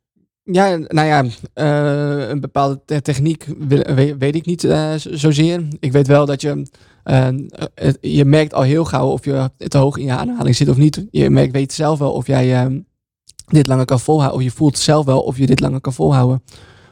Ja, 0.44 0.78
nou 0.78 1.08
ja, 1.08 1.26
eh, 1.54 2.30
een 2.30 2.40
bepaalde 2.40 2.82
te- 2.86 3.02
techniek 3.02 3.48
weet 4.18 4.36
ik 4.36 4.46
niet 4.46 4.62
zo- 4.62 4.98
zozeer. 4.98 5.68
Ik 5.80 5.92
weet 5.92 6.08
wel 6.08 6.26
dat 6.26 6.42
je, 6.42 6.68
eh, 7.04 7.28
je 8.02 8.26
merkt 8.26 8.54
al 8.54 8.62
heel 8.62 8.86
gauw 8.86 9.08
of 9.10 9.26
je 9.26 9.50
te 9.58 9.78
hoog 9.78 9.98
in 9.98 10.06
je 10.06 10.12
ademhaling 10.12 10.56
zit 10.56 10.70
of 10.70 10.78
niet. 10.78 11.06
Je 11.12 11.30
merkt, 11.30 11.52
weet 11.54 11.74
zelf 11.74 12.00
wel 12.00 12.12
of 12.12 12.28
jij 12.28 12.84
dit 13.46 13.68
langer 13.68 13.86
kan 13.86 14.00
volhouden. 14.00 14.38
Of 14.40 14.44
je 14.46 14.52
voelt 14.52 14.78
zelf 14.78 15.06
wel 15.06 15.22
of 15.22 15.38
je 15.38 15.46
dit 15.46 15.60
langer 15.60 15.82
kan 15.82 15.94
volhouden 15.94 16.44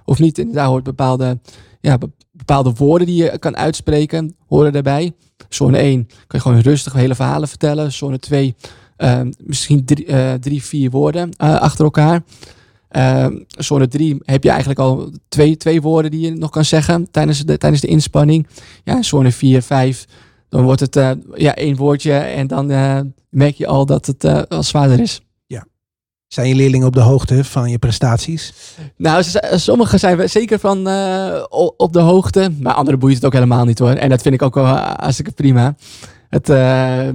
of 0.05 0.19
niet. 0.19 0.37
En 0.37 0.51
daar 0.51 0.67
hoort 0.67 0.83
bepaalde, 0.83 1.39
ja, 1.79 1.97
be- 1.97 2.11
bepaalde 2.31 2.73
woorden 2.73 3.07
die 3.07 3.23
je 3.23 3.37
kan 3.39 3.57
uitspreken, 3.57 4.35
horen 4.47 4.73
daarbij. 4.73 5.11
Zone 5.49 5.77
1 5.77 6.05
kan 6.07 6.17
je 6.27 6.39
gewoon 6.39 6.59
rustig 6.59 6.93
hele 6.93 7.15
verhalen 7.15 7.47
vertellen. 7.47 7.91
Zone 7.91 8.19
2 8.19 8.55
eh, 8.97 9.21
misschien 9.43 9.85
drie, 9.85 10.05
eh, 10.05 10.33
drie, 10.33 10.63
vier 10.63 10.89
woorden 10.89 11.29
eh, 11.37 11.55
achter 11.59 11.83
elkaar. 11.83 12.23
Ehm 12.89 13.37
zone 13.57 13.87
3 13.87 14.17
heb 14.25 14.43
je 14.43 14.49
eigenlijk 14.49 14.79
al 14.79 15.11
twee, 15.27 15.57
twee 15.57 15.81
woorden 15.81 16.11
die 16.11 16.19
je 16.21 16.31
nog 16.31 16.49
kan 16.49 16.65
zeggen 16.65 17.11
tijdens 17.11 17.45
de, 17.45 17.57
tijdens 17.57 17.81
de 17.81 17.87
inspanning. 17.87 18.47
Ja, 18.83 19.01
zone 19.01 19.31
4, 19.31 19.61
5, 19.61 20.05
dan 20.49 20.63
wordt 20.63 20.79
het 20.79 20.95
eh, 20.95 21.11
ja, 21.35 21.55
één 21.55 21.75
woordje 21.75 22.13
en 22.13 22.47
dan 22.47 22.65
merk 23.29 23.55
je 23.55 23.67
al 23.67 23.85
dat 23.85 24.05
het 24.05 24.23
wel 24.49 24.63
zwaarder 24.63 24.99
is. 24.99 25.21
Zijn 26.29 26.47
je 26.47 26.55
leerlingen 26.55 26.87
op 26.87 26.93
de 26.93 27.01
hoogte 27.01 27.43
van 27.43 27.69
je 27.69 27.77
prestaties? 27.77 28.53
Nou, 28.97 29.23
sommigen 29.55 29.99
zijn 29.99 30.29
zeker 30.29 30.59
van 30.59 30.87
eh, 30.87 31.43
op 31.77 31.93
de 31.93 31.99
hoogte, 31.99 32.51
maar 32.59 32.73
anderen 32.73 32.99
boeit 32.99 33.15
het 33.15 33.25
ook 33.25 33.33
helemaal 33.33 33.65
niet 33.65 33.79
hoor. 33.79 33.89
En 33.89 34.09
dat 34.09 34.21
vind 34.21 34.33
ik 34.33 34.41
ook 34.41 34.55
wel 34.55 34.65
hartstikke 34.65 35.31
prima. 35.31 35.75
Het, 36.29 36.49
eh, 36.49 37.07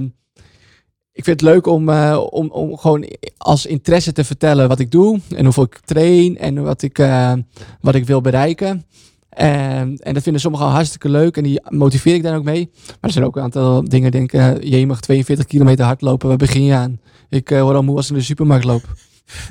ik 1.15 1.23
vind 1.23 1.41
het 1.41 1.49
leuk 1.49 1.67
om, 1.67 1.89
eh, 1.89 2.25
om, 2.29 2.49
om 2.49 2.77
gewoon 2.77 3.05
als 3.37 3.65
interesse 3.65 4.11
te 4.11 4.23
vertellen 4.23 4.67
wat 4.67 4.79
ik 4.79 4.91
doe 4.91 5.19
en 5.35 5.43
hoeveel 5.43 5.63
ik 5.63 5.79
train 5.85 6.37
en 6.37 6.63
wat 6.63 6.81
ik, 6.81 6.99
eh, 6.99 7.33
wat 7.81 7.95
ik 7.95 8.05
wil 8.05 8.21
bereiken. 8.21 8.85
En, 9.29 9.97
en 9.97 10.13
dat 10.13 10.23
vinden 10.23 10.41
sommigen 10.41 10.65
al 10.65 10.71
hartstikke 10.71 11.09
leuk 11.09 11.37
en 11.37 11.43
die 11.43 11.61
motiveer 11.69 12.13
ik 12.15 12.23
daar 12.23 12.35
ook 12.35 12.43
mee. 12.43 12.69
Maar 12.85 12.97
er 13.01 13.11
zijn 13.11 13.25
ook 13.25 13.35
een 13.35 13.43
aantal 13.43 13.83
dingen, 13.83 14.11
denk 14.11 14.31
ik, 14.31 14.39
uh, 14.39 14.79
je 14.79 14.87
mag 14.87 14.99
42 14.99 15.45
kilometer 15.45 15.85
hardlopen, 15.85 16.27
waar 16.27 16.37
begin 16.37 16.63
je 16.63 16.73
aan? 16.73 16.99
Ik 17.29 17.51
eh, 17.51 17.61
word 17.61 17.75
al 17.75 17.83
moe 17.83 17.95
als 17.95 18.05
ik 18.05 18.11
in 18.11 18.17
de 18.17 18.23
supermarkt 18.23 18.65
loop. 18.65 18.83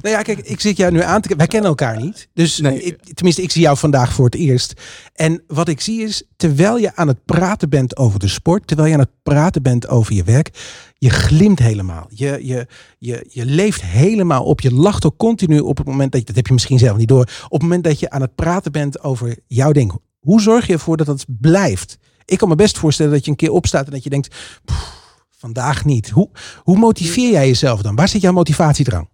Nou 0.03 0.15
ja, 0.15 0.23
kijk, 0.23 0.39
ik 0.39 0.61
zit 0.61 0.77
jou 0.77 0.93
nu 0.93 1.01
aan 1.03 1.15
te 1.21 1.29
kijken. 1.29 1.37
Wij 1.37 1.47
kennen 1.47 1.69
elkaar 1.69 1.97
niet. 2.03 2.29
Dus 2.35 2.61
Nee. 2.61 2.83
ik- 2.83 3.15
tenminste, 3.15 3.43
ik 3.43 3.51
zie 3.51 3.63
jou 3.63 3.77
vandaag 3.77 4.13
voor 4.13 4.25
het 4.25 4.35
eerst. 4.35 4.73
En 5.15 5.43
wat 5.47 5.69
ik 5.69 5.81
zie 5.81 6.03
is, 6.03 6.23
terwijl 6.37 6.77
je 6.79 6.97
aan 6.97 7.09
het 7.09 7.25
praten 7.25 7.69
bent 7.69 7.97
over 7.97 8.19
de 8.19 8.29
sport, 8.29 8.67
terwijl 8.67 8.89
je 8.89 8.95
aan 8.95 9.01
het 9.01 9.23
praten 9.23 9.63
bent 9.63 9.89
over 9.89 10.15
je 10.15 10.25
werk, 10.25 10.51
je 10.99 11.11
glimt 11.11 11.59
helemaal. 11.59 12.07
Je, 12.09 12.39
je, 12.43 12.67
je, 12.99 13.27
je 13.29 13.45
leeft 13.45 13.83
helemaal 13.83 14.45
op. 14.45 14.61
Je 14.61 14.75
lacht 14.75 15.05
ook 15.07 15.17
continu 15.17 15.59
op 15.59 15.77
het 15.79 15.87
moment 15.87 16.13
dat 16.13 16.21
je, 16.21 16.27
dat 16.27 16.37
heb 16.37 16.47
je 16.47 16.53
misschien 16.53 16.79
zelf 16.79 16.97
niet 16.97 17.09
door, 17.09 17.29
op 17.45 17.51
het 17.53 17.63
moment 17.63 17.85
dat 17.85 18.01
je 18.01 18.11
aan 18.11 18.21
het 18.21 18.35
praten 18.35 18.73
bent 18.73 19.01
over 19.03 19.37
jouw 19.47 19.73
ding. 19.73 19.93
Hoe 20.21 20.41
zorg 20.41 20.67
je 20.67 20.73
ervoor 20.73 20.97
dat 20.97 21.07
dat 21.07 21.25
blijft? 21.41 21.99
Ik 22.25 22.39
kan 22.39 22.49
me 22.49 22.55
best 22.55 22.79
voorstellen 22.79 23.13
dat 23.13 23.25
je 23.25 23.31
een 23.31 23.37
keer 23.37 23.51
opstaat 23.51 23.87
en 23.87 23.93
dat 23.93 24.03
je 24.05 24.11
denkt, 24.11 24.35
"Pff, 24.65 25.03
vandaag 25.39 25.85
niet. 25.85 26.11
Hoe, 26.11 26.31
hoe 26.63 26.79
motiveer 26.79 27.31
jij 27.31 27.47
jezelf 27.47 27.83
dan? 27.83 27.95
Waar 27.95 28.09
zit 28.09 28.21
jouw 28.21 28.33
motivatiedrang? 28.33 29.09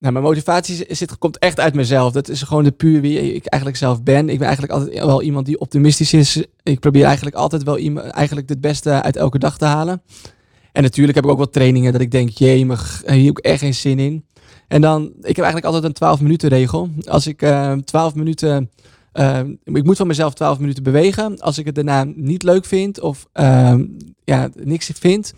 Nou, 0.00 0.12
mijn 0.12 0.24
motivatie 0.24 0.86
zit, 0.88 1.18
komt 1.18 1.38
echt 1.38 1.60
uit 1.60 1.74
mezelf. 1.74 2.12
Dat 2.12 2.28
is 2.28 2.42
gewoon 2.42 2.64
de 2.64 2.70
puur 2.70 3.00
wie 3.00 3.34
ik 3.34 3.46
eigenlijk 3.46 3.82
zelf 3.82 4.02
ben. 4.02 4.28
Ik 4.28 4.38
ben 4.38 4.46
eigenlijk 4.48 4.72
altijd 4.72 5.04
wel 5.04 5.22
iemand 5.22 5.46
die 5.46 5.60
optimistisch 5.60 6.12
is. 6.12 6.44
Ik 6.62 6.80
probeer 6.80 7.04
eigenlijk 7.04 7.36
altijd 7.36 7.62
wel 7.62 7.78
iemand, 7.78 8.06
eigenlijk 8.06 8.48
het 8.48 8.60
beste 8.60 9.02
uit 9.02 9.16
elke 9.16 9.38
dag 9.38 9.58
te 9.58 9.64
halen. 9.64 10.02
En 10.72 10.82
natuurlijk 10.82 11.16
heb 11.16 11.24
ik 11.24 11.30
ook 11.30 11.36
wel 11.36 11.50
trainingen 11.50 11.92
dat 11.92 12.00
ik 12.00 12.10
denk, 12.10 12.28
jee, 12.28 12.56
hier 12.56 12.76
heb 13.06 13.38
ik 13.38 13.38
echt 13.38 13.58
geen 13.58 13.74
zin 13.74 13.98
in. 13.98 14.24
En 14.68 14.80
dan, 14.80 15.02
ik 15.04 15.36
heb 15.36 15.44
eigenlijk 15.44 15.64
altijd 15.64 15.84
een 15.84 15.92
12 15.92 16.20
minuten 16.20 16.48
regel. 16.48 16.90
Als 17.04 17.26
ik 17.26 17.42
eh 17.42 17.72
12 17.72 18.14
minuten, 18.14 18.70
eh, 19.12 19.40
ik 19.64 19.84
moet 19.84 19.96
van 19.96 20.06
mezelf 20.06 20.34
12 20.34 20.58
minuten 20.58 20.82
bewegen. 20.82 21.40
Als 21.40 21.58
ik 21.58 21.66
het 21.66 21.74
daarna 21.74 22.04
niet 22.14 22.42
leuk 22.42 22.64
vind 22.64 23.00
of 23.00 23.26
eh, 23.32 23.74
ja, 24.24 24.48
niks 24.54 24.90
vind 24.94 25.32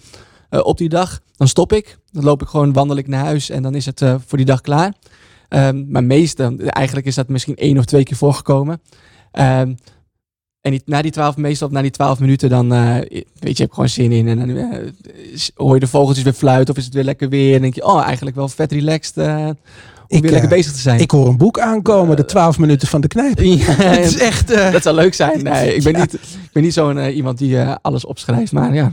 op 0.60 0.78
die 0.78 0.88
dag, 0.88 1.20
dan 1.36 1.48
stop 1.48 1.72
ik. 1.72 1.98
Dan 2.10 2.24
loop 2.24 2.42
ik 2.42 2.48
gewoon, 2.48 2.72
wandel 2.72 2.96
ik 2.96 3.08
naar 3.08 3.24
huis 3.24 3.50
en 3.50 3.62
dan 3.62 3.74
is 3.74 3.86
het 3.86 4.02
eh, 4.02 4.14
voor 4.26 4.38
die 4.38 4.46
dag 4.46 4.60
klaar. 4.60 4.92
Ehm, 5.48 5.84
maar 5.88 6.04
meeste, 6.04 6.54
eigenlijk 6.66 7.06
is 7.06 7.14
dat 7.14 7.28
misschien 7.28 7.56
één 7.56 7.78
of 7.78 7.84
twee 7.84 8.02
keer 8.02 8.16
voorgekomen. 8.16 8.80
Ehm, 9.32 9.74
en 10.60 10.70
die, 10.70 10.82
na 10.84 11.02
die 11.02 11.10
12, 11.10 11.36
meestal 11.36 11.68
na 11.68 11.82
die 11.82 11.90
12 11.90 12.20
minuten, 12.20 12.48
dan 12.48 12.72
eh, 12.72 12.94
weet 13.38 13.56
je, 13.56 13.62
heb 13.62 13.66
ik 13.66 13.72
gewoon 13.72 13.88
zin 13.88 14.12
in. 14.12 14.28
En 14.28 14.38
dan 14.38 14.56
eh, 14.56 14.88
hoor 15.54 15.74
je 15.74 15.80
de 15.80 15.86
vogeltjes 15.86 16.24
weer 16.24 16.32
fluiten 16.32 16.74
of 16.74 16.78
is 16.80 16.84
het 16.84 16.94
weer 16.94 17.04
lekker 17.04 17.28
weer. 17.28 17.54
En 17.54 17.60
denk 17.62 17.74
je, 17.74 17.84
oh, 17.84 18.02
eigenlijk 18.04 18.36
wel 18.36 18.48
vet 18.48 18.72
relaxed 18.72 19.16
eh, 19.16 19.46
om 19.46 19.52
Ik, 20.18 20.22
weer 20.22 20.30
lekker 20.30 20.50
eh, 20.50 20.56
bezig 20.56 20.72
te 20.72 20.78
zijn. 20.78 21.00
Ik 21.00 21.10
hoor 21.10 21.28
een 21.28 21.36
boek 21.36 21.58
aankomen, 21.58 22.16
de 22.16 22.24
12 22.24 22.58
minuten 22.58 22.88
van 22.88 23.00
de 23.00 23.08
knijp. 23.08 23.38
Ja, 23.40 23.56
Het 23.72 24.04
is 24.04 24.18
echt... 24.18 24.50
eh, 24.50 24.72
dat 24.72 24.82
zou 24.82 24.96
leuk 24.96 25.14
zijn. 25.14 25.42
Nee, 25.42 25.74
ik 25.74 25.82
ben 25.82 25.92
Ja. 25.96 25.98
niet, 25.98 26.14
ik 26.14 26.50
ben 26.52 26.62
niet 26.62 26.72
zo'n 26.74 26.98
eh, 26.98 27.16
iemand 27.16 27.38
die 27.38 27.58
eh, 27.58 27.74
alles 27.82 28.04
opschrijft. 28.04 28.52
Maar 28.52 28.74
ja, 28.74 28.92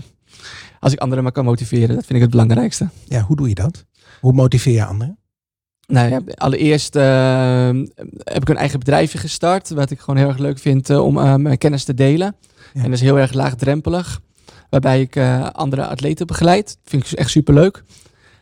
als 0.79 0.93
ik 0.93 0.99
anderen 0.99 1.23
maar 1.23 1.33
kan 1.33 1.45
motiveren, 1.45 1.95
dat 1.95 2.05
vind 2.05 2.13
ik 2.13 2.21
het 2.21 2.29
belangrijkste. 2.29 2.89
ja, 3.05 3.21
hoe 3.21 3.35
doe 3.35 3.47
je 3.49 3.55
dat? 3.55 3.85
Hoe 4.21 4.33
motiveer 4.33 4.73
je 4.73 4.85
anderen? 4.85 5.17
Nou 5.89 6.09
ja, 6.09 6.21
allereerst 6.35 6.95
eh, 6.95 7.69
heb 8.23 8.41
ik 8.41 8.49
een 8.49 8.57
eigen 8.57 8.79
bedrijfje 8.79 9.17
gestart. 9.17 9.69
Wat 9.69 9.91
ik 9.91 9.99
gewoon 9.99 10.19
heel 10.19 10.27
erg 10.27 10.37
leuk 10.37 10.59
vind 10.59 10.89
eh, 10.89 11.05
om 11.05 11.13
mijn 11.41 11.57
kennis 11.57 11.83
te 11.83 11.93
delen. 11.93 12.35
Ja. 12.73 12.83
En 12.83 12.83
dat 12.83 12.93
is 12.93 13.01
heel 13.01 13.19
erg 13.19 13.33
laagdrempelig. 13.33 14.21
Waarbij 14.69 15.01
ik 15.01 15.15
eh, 15.15 15.49
andere 15.49 15.87
atleten 15.87 16.27
begeleid. 16.27 16.77
Vind 16.83 17.11
ik 17.11 17.17
echt 17.17 17.29
super 17.29 17.53
leuk. 17.53 17.83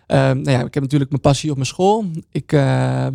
nou 0.07 0.51
ja, 0.51 0.63
ik 0.63 0.73
heb 0.73 0.83
natuurlijk 0.83 1.09
mijn 1.09 1.21
passie 1.21 1.49
op 1.49 1.55
mijn 1.55 1.67
school. 1.67 2.05
Ik, 2.31 2.51
eh, 2.51 3.07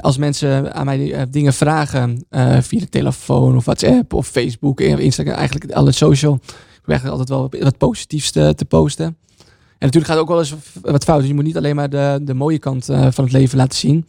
als 0.00 0.16
mensen 0.18 0.74
aan 0.74 0.84
mij 0.84 1.26
dingen 1.30 1.52
vragen 1.52 2.26
via 2.60 2.80
de 2.80 2.88
telefoon 2.88 3.56
of 3.56 3.64
WhatsApp 3.64 4.12
of 4.12 4.26
Facebook, 4.26 4.80
Instagram, 4.80 5.34
eigenlijk 5.34 5.72
alle 5.72 5.92
social. 5.92 6.40
Eigenlijk 6.88 7.18
altijd 7.20 7.38
wel 7.38 7.62
wat 7.62 7.78
positiefs 7.78 8.30
te, 8.30 8.54
te 8.54 8.64
posten. 8.64 9.06
En 9.06 9.86
natuurlijk 9.86 10.12
gaat 10.12 10.20
ook 10.20 10.28
wel 10.28 10.38
eens 10.38 10.54
wat 10.80 11.04
fout. 11.04 11.18
Dus 11.18 11.28
je 11.28 11.34
moet 11.34 11.44
niet 11.44 11.56
alleen 11.56 11.76
maar 11.76 11.90
de, 11.90 12.20
de 12.22 12.34
mooie 12.34 12.58
kant 12.58 12.88
eh, 12.88 13.06
van 13.10 13.24
het 13.24 13.32
leven 13.32 13.58
laten 13.58 13.78
zien. 13.78 14.06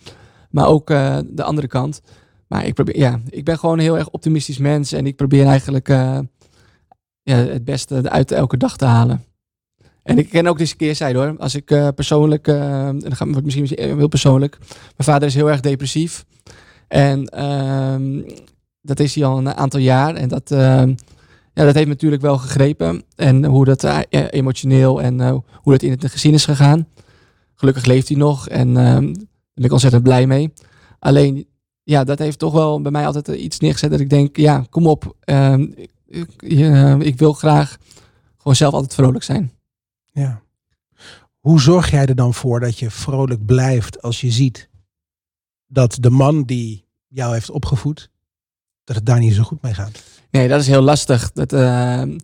Maar 0.49 0.67
ook 0.67 0.89
eh, 0.89 1.17
de 1.25 1.43
andere 1.43 1.67
kant. 1.67 2.01
Maar 2.47 2.65
ik, 2.65 2.73
probeer, 2.73 2.97
ja, 2.97 3.19
ik 3.29 3.43
ben 3.45 3.59
gewoon 3.59 3.77
een 3.77 3.83
heel 3.83 3.97
erg 3.97 4.09
optimistisch 4.09 4.57
mens. 4.57 4.91
En 4.91 5.05
ik 5.05 5.15
probeer 5.15 5.45
eigenlijk 5.45 5.89
eh, 5.89 6.19
ja, 7.23 7.35
het 7.35 7.65
beste 7.65 8.09
uit 8.09 8.31
elke 8.31 8.57
dag 8.57 8.77
te 8.77 8.85
halen. 8.85 9.23
En 10.03 10.17
ik 10.17 10.29
ken 10.29 10.47
ook 10.47 10.57
deze 10.57 10.75
keerzijde 10.75 11.19
hoor. 11.19 11.35
Als 11.37 11.55
ik 11.55 11.65
persoonlijk, 11.95 12.47
eh, 12.47 12.87
en 12.87 12.99
dan 12.99 13.33
het 13.33 13.43
misschien 13.43 13.67
heel 13.75 14.07
persoonlijk. 14.07 14.57
Mijn 14.59 14.73
vader 14.97 15.27
is 15.27 15.35
heel 15.35 15.49
erg 15.49 15.59
depressief. 15.59 16.25
En 16.87 17.25
ehm, 17.25 18.21
dat 18.81 18.99
is 18.99 19.15
hij 19.15 19.25
al 19.25 19.37
een 19.37 19.55
aantal 19.55 19.79
jaar. 19.79 20.15
En 20.15 20.27
dat, 20.27 20.51
ehm, 20.51 20.93
ja, 21.59 21.65
dat 21.65 21.75
heeft 21.75 21.87
natuurlijk 21.87 22.21
wel 22.21 22.37
gegrepen. 22.37 23.03
En 23.15 23.45
hoe 23.45 23.65
dat 23.65 23.83
eh, 23.83 23.99
emotioneel 24.29 25.01
en 25.01 25.21
eh, 25.21 25.37
hoe 25.53 25.71
dat 25.73 25.81
in 25.81 25.91
het 25.91 26.11
gezin 26.11 26.33
is 26.33 26.45
gegaan. 26.45 26.87
Gelukkig 27.55 27.85
leeft 27.85 28.07
hij 28.07 28.17
nog 28.17 28.47
en 28.49 28.67
ehm, 28.77 29.05
daar 29.13 29.25
ben 29.53 29.65
ik 29.65 29.71
ontzettend 29.71 30.03
blij 30.03 30.27
mee. 30.27 30.53
Alleen, 30.99 31.47
ja, 31.83 32.03
dat 32.03 32.19
heeft 32.19 32.39
toch 32.39 32.53
wel 32.53 32.81
bij 32.81 32.91
mij 32.91 33.05
altijd 33.05 33.27
eh, 33.27 33.43
iets 33.43 33.59
neergezet 33.59 33.91
dat 33.91 33.99
ik 33.99 34.09
denk, 34.09 34.37
ja, 34.37 34.65
kom 34.69 34.87
op. 34.87 35.15
ehm, 35.19 35.67
ik, 36.07 36.41
ik 37.01 37.17
wil 37.17 37.33
graag 37.33 37.77
gewoon 38.37 38.55
zelf 38.55 38.73
altijd 38.73 38.93
vrolijk 38.93 39.23
zijn. 39.23 39.51
Ja. 40.11 40.41
Hoe 41.39 41.61
zorg 41.61 41.91
jij 41.91 42.05
er 42.05 42.15
dan 42.15 42.33
voor 42.33 42.59
dat 42.59 42.79
je 42.79 42.91
vrolijk 42.91 43.45
blijft 43.45 44.01
als 44.01 44.21
je 44.21 44.31
ziet 44.31 44.69
dat 45.67 45.97
de 45.99 46.09
man 46.09 46.43
die 46.43 46.85
jou 47.07 47.33
heeft 47.33 47.49
opgevoed, 47.49 48.09
dat 48.83 48.95
het 48.95 49.05
daar 49.05 49.19
niet 49.19 49.33
zo 49.33 49.43
goed 49.43 49.61
mee 49.61 49.73
gaat? 49.73 50.18
Nee, 50.31 50.47
dat 50.47 50.61
is 50.61 50.67
heel 50.67 50.81
lastig. 50.81 51.31
Dat, 51.31 51.53
ehm, 51.53 52.17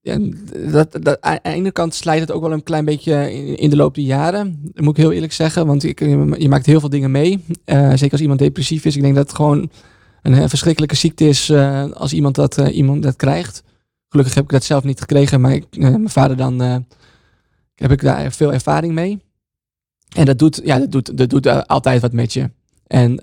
ja, 0.00 0.18
dat, 0.70 0.98
dat, 1.02 1.20
aan 1.20 1.38
de 1.42 1.48
ene 1.48 1.72
kant 1.72 1.94
slijt 1.94 2.20
het 2.20 2.30
ook 2.30 2.42
wel 2.42 2.52
een 2.52 2.62
klein 2.62 2.84
beetje 2.84 3.32
in, 3.56 3.70
de 3.70 3.76
loop 3.76 3.94
der 3.94 4.04
jaren. 4.04 4.60
Dat 4.62 4.84
moet 4.84 4.96
ik 4.96 5.02
heel 5.02 5.12
eerlijk 5.12 5.32
zeggen. 5.32 5.66
Want 5.66 5.84
ik, 5.84 6.00
je 6.38 6.48
maakt 6.48 6.66
heel 6.66 6.80
veel 6.80 6.88
dingen 6.88 7.10
mee. 7.10 7.44
Eh, 7.64 7.90
zeker 7.90 8.12
als 8.12 8.20
iemand 8.20 8.38
depressief 8.38 8.84
is. 8.84 8.96
Ik 8.96 9.02
denk 9.02 9.14
dat 9.14 9.26
het 9.26 9.36
gewoon 9.36 9.70
een 10.22 10.34
eh, 10.34 10.48
verschrikkelijke 10.48 10.94
ziekte 10.94 11.28
is 11.28 11.52
als 11.94 12.12
iemand 12.12 12.34
dat, 12.34 12.56
iemand 12.56 13.02
dat 13.02 13.16
krijgt. 13.16 13.62
Gelukkig 14.08 14.34
heb 14.34 14.44
ik 14.44 14.50
dat 14.50 14.64
zelf 14.64 14.84
niet 14.84 15.00
gekregen. 15.00 15.40
Maar 15.40 15.52
ik, 15.52 15.76
mijn 15.76 16.08
vader 16.08 16.36
dan 16.36 16.60
heb 17.74 17.90
ik 17.90 18.00
daar 18.00 18.32
veel 18.32 18.52
ervaring 18.52 18.92
mee. 18.92 19.18
En 20.16 20.24
dat 20.24 20.38
doet, 20.38 20.60
ja, 20.64 20.78
dat 20.78 20.92
doet, 20.92 21.18
dat 21.18 21.30
doet 21.30 21.66
altijd 21.68 22.00
wat 22.00 22.12
met 22.12 22.32
je. 22.32 22.50
En 22.86 23.18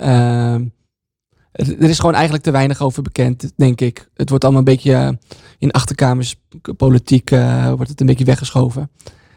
er 1.67 1.89
is 1.89 1.99
gewoon 1.99 2.13
eigenlijk 2.13 2.43
te 2.43 2.51
weinig 2.51 2.81
over 2.81 3.03
bekend, 3.03 3.51
denk 3.55 3.81
ik. 3.81 4.09
Het 4.13 4.29
wordt 4.29 4.43
allemaal 4.43 4.61
een 4.61 4.73
beetje 4.75 4.93
eh, 4.93 5.09
in 5.57 5.71
achterkamers, 5.71 6.35
politiek, 6.77 7.31
eh, 7.31 7.71
wordt 7.73 7.89
het 7.89 7.99
een 8.01 8.05
beetje 8.07 8.25
weggeschoven. 8.25 8.91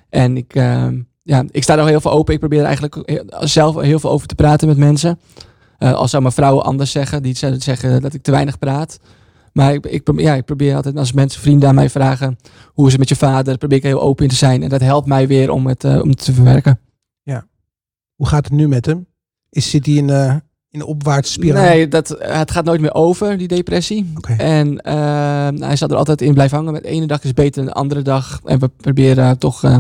En 0.09 0.37
ik, 0.37 0.55
eh, 0.55 0.89
ja, 1.23 1.45
ik 1.51 1.63
sta 1.63 1.79
er 1.79 1.87
heel 1.87 2.01
veel 2.01 2.11
open. 2.11 2.33
Ik 2.35 2.41
probeer 2.41 2.59
er 2.59 2.65
eigenlijk 2.65 3.23
zelf 3.41 3.81
heel 3.81 3.99
veel 3.99 4.11
over 4.11 4.27
te 4.27 4.35
praten 4.35 4.69
met 4.69 4.77
mensen. 4.77 5.19
Eh 5.79 5.93
als 5.93 6.11
zou 6.11 6.23
mijn 6.23 6.35
vrouwen 6.35 6.65
anders 6.65 6.91
zeggen, 6.91 7.23
die 7.23 7.35
ze- 7.35 7.57
zeggen 7.61 8.03
dat 8.03 8.15
ik 8.15 8.23
te 8.23 8.31
weinig 8.31 8.59
praat. 8.59 8.99
Maar 9.53 9.75
ik, 9.75 9.87
ik, 9.87 10.03
probeer, 10.03 10.25
ja, 10.25 10.35
ik 10.35 10.45
probeer 10.45 10.75
altijd, 10.77 10.97
als 10.97 11.13
mensen, 11.13 11.41
vrienden 11.41 11.69
aan 11.69 11.75
mij 11.75 11.91
vragen, 11.91 12.37
hoe 12.67 12.85
is 12.87 12.91
het 12.91 13.01
met 13.01 13.09
je 13.09 13.17
vader, 13.17 13.59
probeer 13.59 13.77
ik 13.79 13.83
heel 13.85 14.01
open 14.01 14.25
in 14.25 14.31
te 14.31 14.37
zijn. 14.37 14.63
En 14.63 14.69
dat 14.69 14.81
helpt 14.81 15.07
mij 15.07 15.27
weer 15.29 15.51
om 15.51 15.67
het, 15.67 15.85
om 15.85 16.15
te 16.15 16.33
verwerken. 16.33 16.81
Hoe 18.15 18.27
gaat 18.29 18.45
het 18.45 18.53
nu 18.53 18.69
met 18.69 18.87
hem? 18.87 19.07
Is, 19.51 19.71
zit 19.71 19.87
hij 19.87 19.95
in, 19.95 20.11
in 20.73 20.81
een 20.81 20.87
opwaartse 20.87 21.33
spiraal? 21.33 21.65
Nee, 21.65 21.89
dat, 21.89 22.17
het 22.19 22.51
gaat 22.51 22.65
nooit 22.65 22.81
meer 22.81 22.95
over, 22.95 23.39
die 23.39 23.49
depressie. 23.49 24.13
En 24.37 24.81
eh, 24.81 25.49
hij 25.59 25.77
zal 25.77 25.89
er 25.89 25.97
altijd 25.97 26.23
in 26.23 26.35
blijven 26.35 26.57
hangen. 26.57 26.73
Met 26.73 26.83
de 26.83 26.89
ene 26.89 27.07
dag 27.07 27.25
is 27.25 27.33
beter 27.35 27.55
dan 27.65 27.65
de 27.73 27.79
andere 27.79 28.03
dag. 28.03 28.41
En 28.45 28.59
we 28.59 28.69
proberen 28.69 29.39
toch 29.39 29.65
eh, 29.65 29.79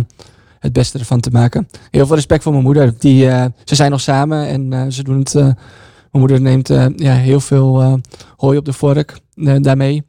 het 0.59 0.73
beste 0.73 0.99
ervan 0.99 1.21
te 1.21 1.31
maken. 1.31 1.69
Heel 1.91 2.07
veel 2.07 2.15
respect 2.17 2.43
voor 2.43 2.53
mijn 2.53 2.65
moeder. 2.65 2.95
Die, 2.99 3.29
eh, 3.29 3.45
ze 3.65 3.75
zijn 3.75 3.91
nog 3.91 4.01
samen 4.01 4.47
en 4.47 4.73
eh, 4.73 4.85
ze 4.89 5.03
doen 5.03 5.19
het. 5.19 5.35
mijn 5.35 5.57
moeder 6.11 6.41
neemt 6.41 6.69
ja, 6.97 7.15
heel 7.15 7.41
veel 7.41 8.01
hooi 8.37 8.59
op 8.59 8.65
de 8.65 8.73
vork 8.73 9.19
daarmee. 9.61 10.05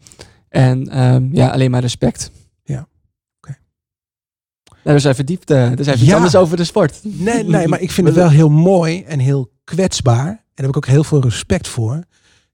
En 0.49 0.89
ehm, 0.89 1.27
ja, 1.31 1.47
alleen 1.49 1.71
maar 1.71 1.81
respect. 1.81 2.31
Ja. 2.63 2.87
Oké. 3.37 3.57
Nou, 4.83 4.95
dus 4.97 5.03
even 5.03 5.25
diep. 5.25 5.49
eh, 5.49 5.69
dus 5.75 5.87
even 5.87 5.99
iets 5.99 6.09
Ja. 6.09 6.15
anders 6.15 6.35
over 6.35 6.57
de 6.57 6.63
sport. 6.63 6.99
Nee, 7.03 7.43
nee, 7.43 7.67
maar 7.67 7.81
ik 7.81 7.91
vind 7.91 8.07
het 8.07 8.15
wel 8.23 8.29
heel 8.29 8.49
mooi 8.49 9.03
en 9.03 9.19
heel 9.19 9.51
kwetsbaar. 9.63 10.42
En 10.55 10.63
daar 10.63 10.65
heb 10.65 10.75
ik 10.75 10.89
ook 10.89 10.93
heel 10.93 11.03
veel 11.03 11.21
respect 11.21 11.67
voor. 11.67 11.99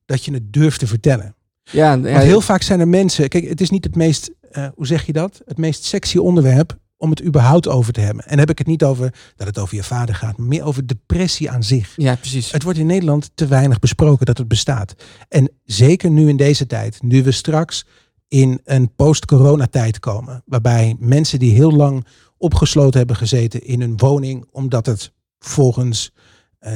Dat 0.05 0.25
je 0.25 0.33
het 0.33 0.53
durft 0.53 0.79
te 0.79 0.87
vertellen. 0.87 1.35
Ja, 1.63 1.93
ja, 1.93 2.01
Want 2.01 2.23
heel 2.23 2.41
vaak 2.41 2.61
zijn 2.61 2.79
er 2.79 2.87
mensen. 2.87 3.29
Kijk, 3.29 3.47
het 3.49 3.61
is 3.61 3.69
niet 3.69 3.83
het 3.83 3.95
meest. 3.95 4.31
eh, 4.51 4.67
hoe 4.75 4.87
zeg 4.87 5.05
je 5.05 5.13
dat? 5.13 5.41
Het 5.45 5.57
meest 5.57 5.83
sexy 5.83 6.17
onderwerp 6.17 6.77
om 6.97 7.09
het 7.09 7.23
überhaupt 7.23 7.67
over 7.67 7.93
te 7.93 7.99
hebben. 7.99 8.23
En 8.23 8.29
dan 8.29 8.39
heb 8.39 8.49
ik 8.49 8.57
het 8.57 8.67
niet 8.67 8.83
over 8.83 9.13
dat 9.35 9.47
het 9.47 9.57
over 9.57 9.75
je 9.75 9.83
vader 9.83 10.15
gaat, 10.15 10.37
maar 10.37 10.47
meer 10.47 10.63
over 10.63 10.87
depressie 10.87 11.49
aan 11.51 11.63
zich. 11.63 11.93
ja, 11.95 12.15
precies. 12.15 12.51
Het 12.51 12.63
wordt 12.63 12.79
in 12.79 12.85
Nederland 12.85 13.31
te 13.33 13.47
weinig 13.47 13.79
besproken 13.79 14.25
dat 14.25 14.37
het 14.37 14.47
bestaat. 14.47 14.95
En 15.27 15.51
zeker 15.63 16.09
nu 16.09 16.29
in 16.29 16.37
deze 16.37 16.65
tijd, 16.65 17.01
nu 17.01 17.23
we 17.23 17.31
straks 17.31 17.85
in 18.27 18.59
een 18.63 18.95
post-corona-tijd 18.95 19.99
komen, 19.99 20.43
waarbij 20.45 20.95
mensen 20.99 21.39
die 21.39 21.53
heel 21.53 21.71
lang 21.71 22.05
opgesloten 22.37 22.97
hebben 22.97 23.15
gezeten 23.15 23.63
in 23.65 23.81
hun 23.81 23.97
woning, 23.97 24.45
omdat 24.51 24.85
het 24.85 25.11
volgens 25.39 26.11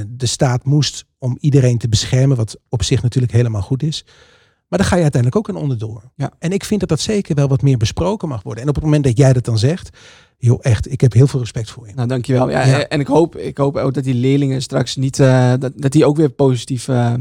de 0.08 0.26
staat 0.26 0.64
moest 0.66 1.06
om 1.18 1.38
iedereen 1.40 1.78
te 1.78 1.90
beschermen, 1.90 2.38
wat 2.38 2.58
op 2.70 2.84
zich 2.84 3.02
natuurlijk 3.02 3.34
helemaal 3.34 3.62
goed 3.62 3.84
is. 3.84 4.06
Maar 4.68 4.80
daar 4.82 4.88
ga 4.92 4.96
je 4.96 5.02
uiteindelijk 5.02 5.42
ook 5.50 5.56
een 5.56 5.62
onderdoor. 5.62 6.12
Ja. 6.16 6.32
En 6.40 6.52
ik 6.52 6.64
vind 6.64 6.80
dat 6.80 6.90
dat 6.90 7.00
zeker 7.00 7.36
wel 7.36 7.48
wat 7.48 7.62
meer 7.62 7.78
besproken 7.78 8.28
mag 8.28 8.44
worden. 8.44 8.64
En 8.64 8.70
op 8.70 8.76
het 8.76 8.84
moment 8.84 9.04
dat 9.04 9.18
jij 9.18 9.34
dat 9.34 9.46
dan 9.46 9.58
zegt, 9.58 9.98
joh, 10.38 10.60
echt, 10.62 10.92
ik 10.92 11.02
heb 11.02 11.14
heel 11.14 11.28
veel 11.28 11.40
respect 11.40 11.70
voor 11.72 11.88
je. 11.88 11.94
Nou, 11.94 12.08
dankjewel. 12.08 12.50
Ja, 12.50 12.66
Ja. 12.66 12.80
eh, 12.80 12.86
En 12.90 13.00
ik 13.00 13.08
hoop, 13.08 13.36
ik 13.38 13.58
hoop 13.58 13.76
ook 13.78 13.94
dat 13.94 14.04
die 14.04 14.14
leerlingen 14.14 14.62
straks 14.62 14.96
niet, 14.96 15.20
eh, 15.20 15.54
dat, 15.60 15.72
dat 15.76 15.92
die 15.92 16.06
ook 16.06 16.18
weer 16.18 16.30
positief, 16.30 16.88
eh, 16.88 17.14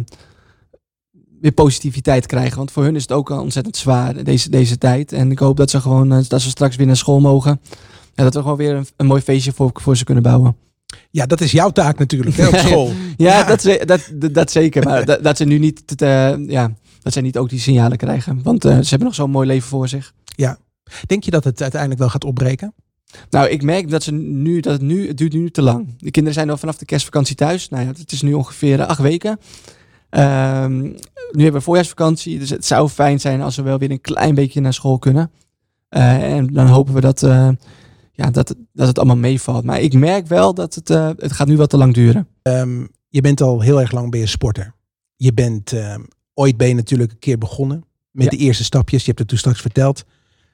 weer 1.40 1.53
positiviteit 1.53 2.27
krijgen. 2.27 2.57
Want 2.57 2.70
voor 2.70 2.83
hun 2.85 2.94
is 2.96 3.03
het 3.03 3.12
ook 3.12 3.31
al 3.31 3.40
ontzettend 3.42 3.77
zwaar 3.77 4.25
deze, 4.25 4.51
deze 4.51 4.79
tijd. 4.79 5.12
En 5.12 5.31
ik 5.31 5.38
hoop 5.38 5.57
dat 5.57 5.70
ze 5.70 5.81
gewoon, 5.81 6.12
eh, 6.12 6.18
dat 6.29 6.40
ze 6.40 6.48
straks 6.48 6.77
weer 6.77 6.87
naar 6.87 6.96
school 6.96 7.20
mogen. 7.20 7.61
En 8.14 8.25
dat 8.25 8.35
we 8.35 8.40
gewoon 8.40 8.57
weer 8.57 8.75
een, 8.75 8.87
een 8.96 9.07
mooi 9.07 9.20
feestje 9.22 9.53
voor, 9.53 9.70
voor 9.75 9.96
ze 9.96 10.05
kunnen 10.05 10.22
bouwen. 10.22 10.57
Ja, 11.11 11.26
dat 11.26 11.40
is 11.40 11.52
jouw 11.52 11.70
taak 11.70 11.98
natuurlijk 11.98 12.37
hè, 12.37 12.46
op 12.48 12.55
school. 12.66 12.90
Ja, 13.16 13.38
Ja. 13.38 13.44
Dat, 13.44 13.61
ze- 13.62 13.83
dat, 13.87 14.11
dat, 14.33 14.50
zeker. 14.50 14.85
Maar 14.85 15.05
dat, 15.11 15.22
dat 15.24 15.37
ze 15.37 15.44
nu 15.44 15.59
niet, 15.59 15.87
te- 15.87 15.94
te- 15.94 16.44
ja, 16.46 16.72
dat 17.02 17.12
ze 17.12 17.20
niet 17.20 17.38
ook 17.38 17.48
die 17.48 17.61
signalen 17.61 17.96
krijgen. 17.98 18.40
Want 18.42 18.64
eh, 18.64 18.70
ze 18.78 18.88
hebben 18.88 19.07
nog 19.07 19.14
zo'n 19.14 19.31
mooi 19.31 19.46
leven 19.46 19.68
voor 19.68 19.88
zich. 19.88 20.12
Denk 21.07 21.24
je 21.24 21.31
dat 21.31 21.44
het 21.44 21.61
uiteindelijk 21.62 22.00
wel 22.00 22.11
gaat 22.11 22.24
opbreken? 22.24 22.74
Nou, 23.31 23.48
ik 23.48 23.62
merk 23.62 23.90
dat, 23.90 24.02
ze 24.02 24.12
nu, 24.12 24.61
dat 24.61 24.72
het, 24.72 24.83
nu, 24.83 25.09
het 25.09 25.16
duurt 25.18 25.33
nu 25.33 25.50
te 25.50 25.62
lang. 25.62 25.87
De 25.98 26.11
kinderen 26.11 26.33
zijn 26.38 26.50
al 26.50 26.57
vanaf 26.57 26.76
de 26.78 26.85
kerstvakantie 26.85 27.35
thuis. 27.37 27.68
Nou 27.68 27.83
ja, 27.85 27.88
het 27.96 28.12
is 28.12 28.22
nu 28.22 28.33
ongeveer 28.33 28.81
eh, 28.81 28.87
acht 28.87 28.98
weken. 29.00 29.38
Ehm, 30.11 30.81
nu 30.83 31.42
hebben 31.42 31.52
we 31.52 31.61
voorjaarsvakantie. 31.61 32.38
Dus 32.38 32.50
het 32.50 32.66
zou 32.66 32.88
fijn 32.88 33.20
zijn 33.20 33.42
als 33.42 33.57
we 33.57 33.62
wel 33.62 33.78
weer 33.78 33.90
een 33.90 34.00
klein 34.00 34.35
beetje 34.35 34.61
naar 34.61 34.72
school 34.74 34.98
kunnen. 34.98 35.31
Eh, 35.88 36.33
en 36.37 36.46
dan 36.46 36.66
hopen 36.66 36.94
we 36.94 37.00
dat, 37.00 37.22
eh, 37.22 37.48
ja, 38.24 38.30
dat, 38.30 38.54
dat 38.72 38.87
het 38.87 38.98
allemaal 38.98 39.16
meevalt. 39.16 39.64
Maar 39.64 39.80
ik 39.80 39.92
merk 39.92 40.26
wel 40.26 40.54
dat 40.54 40.74
het, 40.74 40.90
eh, 40.90 41.11
het 41.16 41.32
gaat 41.32 41.46
nu 41.46 41.56
wel 41.56 41.66
te 41.66 41.76
lang 41.76 41.94
duren. 41.94 42.28
Ehm, 42.42 42.87
je 43.08 43.20
bent 43.20 43.40
al 43.40 43.61
heel 43.61 43.80
erg 43.80 43.92
lang 43.92 44.11
ben 44.11 44.20
je 44.20 44.26
sporter. 44.26 44.74
Je 45.16 45.32
bent 45.32 45.72
ehm, 45.72 46.00
ooit 46.35 46.56
ben 46.56 46.68
je 46.68 46.74
natuurlijk 46.74 47.12
een 47.12 47.18
keer 47.18 47.38
begonnen 47.38 47.85
met 48.11 48.24
Ja. 48.24 48.30
de 48.30 48.37
eerste 48.37 48.64
stapjes. 48.64 49.00
Je 49.00 49.06
hebt 49.06 49.18
het 49.18 49.28
toen 49.28 49.38
straks 49.38 49.61
verteld. 49.61 50.04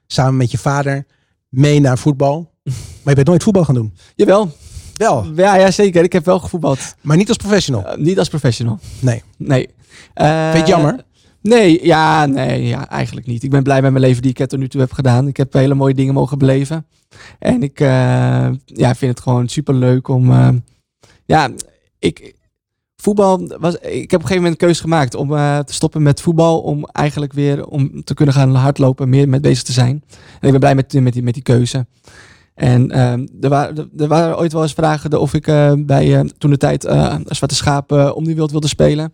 Samen 0.06 0.36
met 0.36 0.50
je 0.50 0.58
vader 0.58 1.06
mee 1.48 1.80
naar 1.80 1.98
voetbal. 1.98 2.50
Maar 3.02 3.14
je 3.14 3.14
bent 3.14 3.26
nooit 3.26 3.42
voetbal 3.42 3.64
gaan 3.64 3.74
doen. 3.74 3.94
Jawel, 4.14 4.50
Wel, 4.94 5.26
ja, 5.36 5.54
ja 5.56 5.70
zeker. 5.70 6.02
Ik 6.04 6.12
heb 6.12 6.24
wel 6.24 6.38
gevoetbald. 6.38 6.78
maar 7.02 7.16
niet 7.16 7.28
als 7.28 7.36
professional. 7.36 7.86
Eh, 7.86 7.96
niet 7.98 8.18
als 8.18 8.28
professional. 8.28 8.78
Nee. 9.00 9.22
Nee. 9.36 9.68
Vind 10.14 10.26
je 10.52 10.58
het 10.58 10.66
jammer? 10.66 11.04
Nee, 11.42 11.86
ja, 11.86 12.26
nee, 12.26 12.66
ja, 12.66 12.88
eigenlijk 12.88 13.26
niet. 13.26 13.42
Ik 13.42 13.50
ben 13.50 13.62
blij 13.62 13.82
met 13.82 13.90
mijn 13.90 14.04
leven 14.04 14.22
die 14.22 14.34
ik 14.36 14.46
tot 14.48 14.58
nu 14.58 14.68
toe 14.68 14.80
heb 14.80 14.92
gedaan. 14.92 15.28
Ik 15.28 15.36
heb 15.36 15.52
hele 15.52 15.74
mooie 15.74 15.94
dingen 15.94 16.14
mogen 16.14 16.38
beleven. 16.38 16.86
En 17.38 17.62
ik 17.62 17.80
eh, 17.80 17.88
ja, 18.64 18.94
vind 18.94 19.10
het 19.10 19.20
gewoon 19.20 19.48
super 19.48 19.74
leuk 19.74 20.08
om. 20.08 20.30
eh, 20.30 20.48
ja, 21.24 21.50
ik. 21.98 22.36
Voetbal 22.96 23.56
was. 23.58 23.74
Ik 23.74 23.80
heb 23.82 23.90
op 23.92 23.96
een 23.96 24.10
gegeven 24.10 24.34
moment 24.34 24.52
een 24.52 24.66
keuze 24.66 24.80
gemaakt 24.80 25.14
om 25.14 25.34
eh, 25.34 25.58
te 25.58 25.72
stoppen 25.72 26.02
met 26.02 26.20
voetbal. 26.20 26.60
Om 26.60 26.84
eigenlijk 26.84 27.32
weer 27.32 27.66
om 27.66 28.04
te 28.04 28.14
kunnen 28.14 28.34
gaan 28.34 28.54
hardlopen, 28.54 29.08
meer 29.08 29.28
met 29.28 29.42
bezig 29.42 29.62
te 29.62 29.72
zijn. 29.72 30.04
En 30.40 30.46
ik 30.46 30.50
ben 30.50 30.60
blij 30.60 30.74
met, 30.74 30.92
met, 30.92 31.12
die, 31.12 31.22
met 31.22 31.34
die 31.34 31.42
keuze. 31.42 31.86
En 32.54 32.90
ehm, 32.90 33.26
er, 33.40 33.48
waren, 33.48 33.90
er 33.96 34.08
waren 34.08 34.38
ooit 34.38 34.52
wel 34.52 34.62
eens 34.62 34.72
vragen 34.72 35.20
of 35.20 35.34
ik 35.34 35.44
bij 35.86 36.30
toen 36.38 36.50
de 36.50 36.56
tijd 36.56 36.84
eh 36.84 37.14
Zwarte 37.24 37.54
Schaap 37.54 37.92
om 37.92 38.24
die 38.24 38.34
wild 38.34 38.50
wilde 38.50 38.68
spelen. 38.68 39.12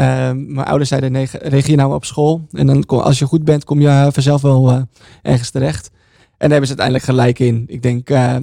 Ehm, 0.00 0.52
mijn 0.52 0.66
ouders 0.66 0.88
zeiden, 0.88 1.12
nee, 1.12 1.28
reageer 1.32 1.76
nou 1.76 1.94
op 1.94 2.04
school. 2.04 2.46
En 2.52 2.66
dan 2.66 2.84
kom, 2.84 2.98
als 2.98 3.18
je 3.18 3.24
goed 3.24 3.44
bent, 3.44 3.64
kom 3.64 3.80
je 3.80 4.08
vanzelf 4.12 4.42
wel 4.42 4.70
eh, 4.70 4.82
ergens 5.22 5.50
terecht. 5.50 5.90
En 5.90 6.48
daar 6.48 6.50
hebben 6.50 6.68
ze 6.68 6.76
uiteindelijk 6.76 7.04
gelijk 7.04 7.38
in. 7.38 7.64
Ik 7.66 7.82
denk 7.82 8.10
eh, 8.10 8.36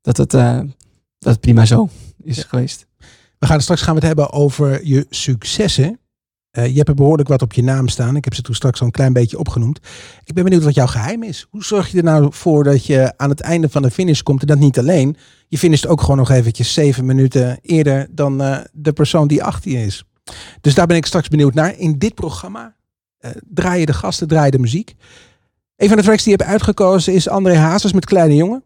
dat, 0.00 0.16
het, 0.16 0.34
eh, 0.34 0.58
dat 1.18 1.32
het 1.32 1.40
prima 1.40 1.64
zo 1.64 1.88
is 2.22 2.42
geweest. 2.42 2.86
We 3.38 3.46
gaan 3.46 3.60
straks 3.60 3.82
gaan 3.82 3.94
we 3.94 3.98
het 3.98 4.08
hebben 4.08 4.32
over 4.32 4.86
je 4.86 5.06
successen. 5.10 5.98
Eh, 6.54 6.66
je 6.66 6.76
hebt 6.76 6.88
er 6.88 6.94
behoorlijk 6.94 7.28
wat 7.28 7.42
op 7.42 7.52
je 7.52 7.62
naam 7.62 7.88
staan. 7.88 8.16
Ik 8.16 8.24
heb 8.24 8.34
ze 8.34 8.42
toen 8.42 8.54
straks 8.54 8.80
al 8.80 8.86
een 8.86 8.92
klein 8.92 9.12
beetje 9.12 9.38
opgenoemd. 9.38 9.80
Ik 10.24 10.34
ben 10.34 10.44
benieuwd 10.44 10.62
wat 10.62 10.74
jouw 10.74 10.86
geheim 10.86 11.22
is. 11.22 11.46
Hoe 11.50 11.64
zorg 11.64 11.90
je 11.90 11.96
er 11.96 12.04
nou 12.04 12.28
voor 12.30 12.64
dat 12.64 12.86
je 12.86 13.12
aan 13.16 13.30
het 13.30 13.40
einde 13.40 13.68
van 13.68 13.82
de 13.82 13.90
finish 13.90 14.20
komt 14.20 14.40
en 14.40 14.46
dat 14.46 14.58
niet 14.58 14.78
alleen? 14.78 15.16
Je 15.48 15.58
finisht 15.58 15.86
ook 15.86 16.00
gewoon 16.00 16.16
nog 16.16 16.30
eventjes 16.30 16.72
zeven 16.72 17.04
minuten 17.04 17.58
eerder 17.62 18.06
dan 18.10 18.42
eh, 18.42 18.58
de 18.72 18.92
persoon 18.92 19.28
die 19.28 19.42
achter 19.42 19.70
je 19.70 19.84
is. 19.84 20.04
Dus 20.60 20.74
daar 20.74 20.86
ben 20.86 20.96
ik 20.96 21.06
straks 21.06 21.28
benieuwd 21.28 21.54
naar. 21.54 21.78
In 21.78 21.98
dit 21.98 22.14
programma 22.14 22.74
eh 23.18 23.30
draai 23.54 23.80
je 23.80 23.86
de 23.86 23.92
gasten, 23.92 24.28
draai 24.28 24.44
je 24.44 24.50
de 24.50 24.58
muziek. 24.58 24.94
Een 25.76 25.88
van 25.88 25.96
de 25.96 26.02
tracks 26.02 26.22
die 26.22 26.32
je 26.32 26.38
hebt 26.38 26.50
uitgekozen 26.50 27.12
is 27.14 27.28
André 27.28 27.56
Hazes 27.56 27.92
met 27.92 28.04
Kleine 28.04 28.34
Jongen. 28.34 28.64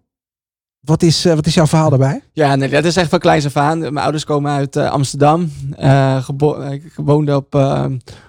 Wat 0.80 1.02
is, 1.02 1.24
eh, 1.24 1.34
wat 1.34 1.46
is 1.46 1.54
jouw 1.54 1.66
verhaal 1.66 1.90
daarbij? 1.90 2.22
Ja, 2.32 2.54
nee, 2.56 2.68
dat 2.68 2.84
is 2.84 2.96
echt 2.96 3.10
van 3.10 3.18
kleins 3.18 3.46
af 3.46 3.56
aan. 3.56 3.78
Mijn 3.78 3.96
ouders 3.98 4.24
komen 4.24 4.52
uit 4.52 4.76
eh, 4.76 4.90
Amsterdam. 4.90 5.52
Gebo- 6.20 6.60
ik 6.62 6.92
woonde 6.96 7.36
op 7.36 7.54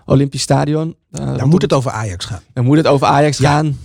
Olympisch 0.05 0.41
Stadion. 0.41 0.95
Dan 1.09 1.49
moet 1.49 1.61
het 1.61 1.73
over 1.73 1.91
Ajax 1.91 2.25
gaan. 2.25 2.41
Dan 2.53 2.63
moet 2.65 2.77
het 2.77 2.87
over 2.87 3.07
Ajax 3.07 3.37
Ja. 3.37 3.49
gaan. 3.51 3.77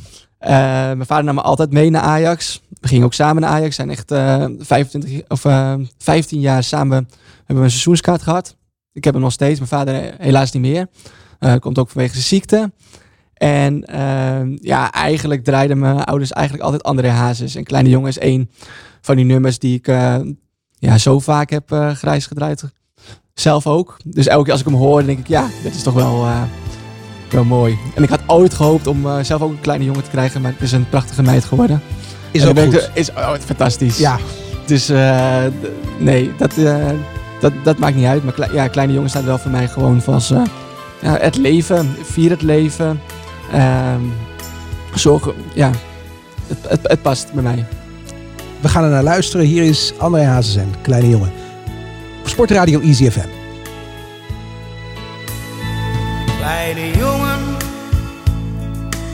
Mijn 0.97 1.07
vader 1.07 1.25
nam 1.25 1.35
me 1.35 1.41
altijd 1.43 1.73
mee 1.73 1.91
naar 1.91 2.03
Ajax. 2.03 2.63
We 2.81 2.89
gingen 2.89 3.05
ook 3.05 3.15
samen 3.15 3.43
naar 3.43 3.51
Ajax. 3.51 3.75
zijn 3.77 3.91
echt 3.91 4.11
eh 4.11 4.45
25 4.59 5.21
of, 5.29 5.45
eh 5.45 5.75
15 5.99 6.41
jaar 6.41 6.63
samen 6.63 7.09
hebben 7.37 7.57
we 7.57 7.63
een 7.63 7.71
seizoenskaart 7.71 8.23
gehad. 8.23 8.57
Ik 8.95 9.05
heb 9.05 9.15
hem 9.15 9.23
nog 9.23 9.33
steeds. 9.33 9.59
Mijn 9.59 9.71
vader 9.71 10.15
helaas 10.19 10.53
niet 10.53 10.63
meer. 10.63 10.87
Eh, 11.39 11.55
komt 11.61 11.79
ook 11.79 11.89
vanwege 11.91 12.13
zijn 12.13 12.25
ziekte. 12.25 12.73
En 13.35 13.85
eh, 13.85 14.57
ja, 14.57 14.93
eigenlijk 14.93 15.45
draaiden 15.45 15.79
mijn 15.79 16.05
ouders 16.05 16.33
eigenlijk 16.33 16.65
altijd 16.65 16.83
André 16.85 17.09
Hazes. 17.09 17.55
En 17.55 17.65
Kleine 17.65 17.89
Jongen 17.89 18.09
is 18.09 18.19
één 18.19 18.51
van 19.01 19.17
die 19.17 19.25
nummers 19.25 19.59
die 19.59 19.77
ik 19.77 19.89
eh, 19.89 20.17
ja, 20.79 20.99
zo 20.99 21.19
vaak 21.19 21.51
heb 21.51 21.73
eh 21.73 21.91
grijs 21.91 22.27
gedraaid. 22.27 22.65
Zelf 23.35 23.67
ook. 23.67 23.97
Dus 24.05 24.27
elke 24.27 24.43
keer 24.45 24.53
als 24.53 24.61
ik 24.61 24.67
hem 24.67 24.77
hoor, 24.77 25.05
denk 25.05 25.19
ik, 25.19 25.29
ja, 25.29 25.47
dit 25.63 25.75
is 25.75 25.83
toch 25.83 25.95
wel, 25.95 26.27
wel 27.31 27.45
mooi. 27.45 27.79
En 27.95 28.03
ik 28.03 28.09
had 28.09 28.21
ooit 28.27 28.55
gehoopt 28.55 28.87
om 28.87 29.07
zelf 29.25 29.43
ook 29.43 29.51
een 29.51 29.61
kleine 29.61 29.85
jongen 29.85 30.03
te 30.05 30.11
krijgen, 30.11 30.41
maar 30.41 30.53
het 30.53 30.61
is 30.63 30.73
een 30.73 30.89
prachtige 30.89 31.23
meid 31.23 31.45
geworden. 31.45 31.81
Is 32.31 32.47
ook 32.47 32.57
ik 32.57 32.65
goed. 32.65 32.75
er- 32.75 32.91
Is 32.95 33.11
oh, 33.11 33.35
fantastisch. 33.35 33.99
Ja, 33.99 34.19
Dus 34.67 34.89
nee, 35.99 36.33
dat, 36.39 36.55
dat, 37.45 37.65
dat 37.65 37.79
maakt 37.79 37.97
niet 37.97 38.07
uit. 38.07 38.25
Maar 38.25 38.55
ja, 38.55 38.69
kleine 38.69 38.93
jongen 38.93 39.11
staat 39.11 39.25
wel 39.25 39.39
voor 39.39 39.51
mij 39.51 39.69
gewoon 39.69 40.03
van 40.03 40.21
eh, 40.31 40.43
ja, 41.01 41.17
het 41.21 41.37
leven, 41.37 41.97
vier 42.03 42.31
het 42.31 42.43
leven. 42.43 43.01
Ehm 43.53 44.03
zorgen, 44.95 45.35
ja, 45.55 45.71
het, 46.47 46.59
het, 46.69 46.81
het 46.83 47.03
past 47.03 47.33
bij 47.33 47.43
mij. 47.43 47.67
we 48.61 48.69
gaan 48.69 48.85
er 48.85 48.91
naar 48.91 49.03
luisteren. 49.03 49.47
Hier 49.47 49.63
is 49.63 49.93
André 49.99 50.25
Hazes 50.25 50.57
en 50.57 50.75
Kleine 50.83 51.09
Jongen. 51.09 51.33
Op 52.21 52.29
Sportradio 52.29 52.81
Easy 52.81 53.11
FM. 53.11 53.29
Kleine 56.39 56.99
jongen, 56.99 57.41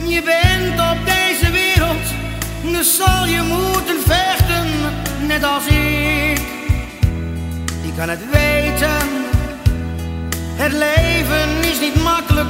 je 0.07 0.23
bent 0.23 0.81
op 0.91 0.99
deze 1.05 1.53
wereld, 1.53 2.07
dus 2.73 2.97
zal 2.97 3.27
je 3.27 3.43
moeten 3.43 4.01
vechten, 4.07 4.67
net 5.27 5.45
als 5.45 5.67
ik. 5.67 6.30
Je 7.91 7.97
kan 7.97 8.09
het 8.09 8.31
weten, 8.31 9.09
het 10.55 10.73
leven 10.73 11.71
is 11.71 11.81
niet 11.81 12.03
makkelijk, 12.03 12.49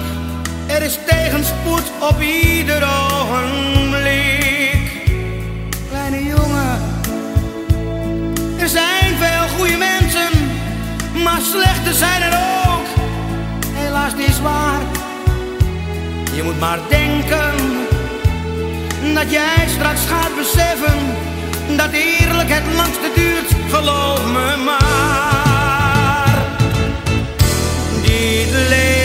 er 0.67 0.83
is 0.83 0.99
tegenspoed 1.07 1.83
op 2.01 2.21
ieder 2.21 2.83
ogenblik. 3.11 4.91
Kleine 5.89 6.25
jongen, 6.25 6.81
er 8.59 8.69
zijn 8.69 9.17
veel 9.19 9.49
goede 9.57 9.77
mensen, 9.77 10.31
maar 11.25 11.41
slechte 11.41 11.95
zijn 11.95 12.23
er 12.23 12.39
ook 12.69 12.87
helaas 13.73 14.15
niet 14.15 14.29
is 14.29 14.41
waar. 14.41 14.81
Je 16.35 16.43
moet 16.43 16.61
maar 16.61 16.79
denken 16.89 17.55
dat 19.15 19.31
jij 19.31 19.69
straks 19.69 20.07
gaat 20.07 20.37
beseffen 20.37 20.99
dat 21.77 21.91
eerlijk 21.93 22.49
het 22.49 22.75
langste 22.77 23.11
duurt, 23.15 23.55
geloof 23.71 24.33
me 24.33 24.57
maar. 24.65 25.30
Dit 28.03 28.51
leven 28.51 29.00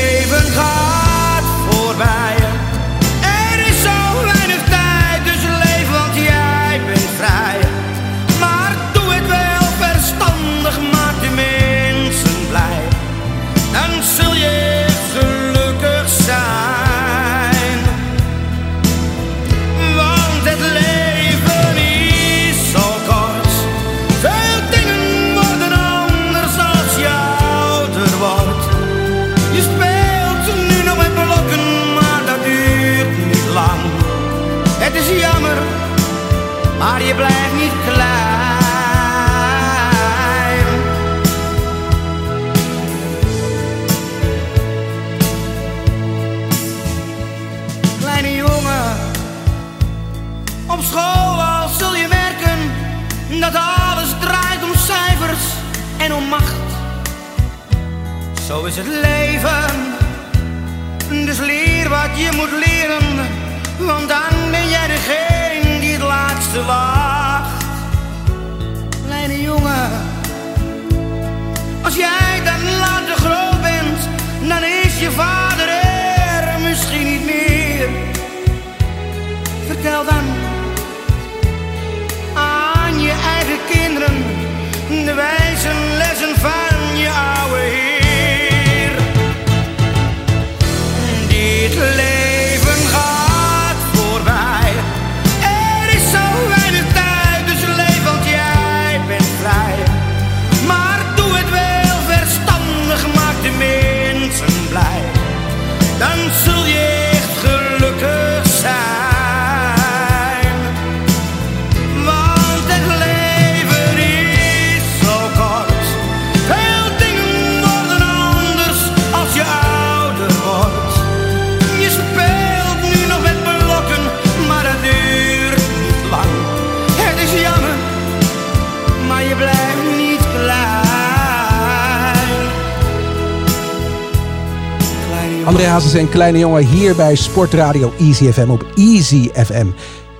André 135.45 135.65
Hazes 135.65 135.93
en 135.93 136.09
Kleine 136.09 136.37
Jongen 136.37 136.65
hier 136.65 136.95
bij 136.95 137.15
Sportradio 137.15 137.93
Easy 137.99 138.31
FM 138.31 138.49
op 138.49 138.65
Easy 138.75 139.29
FM. 139.33 139.67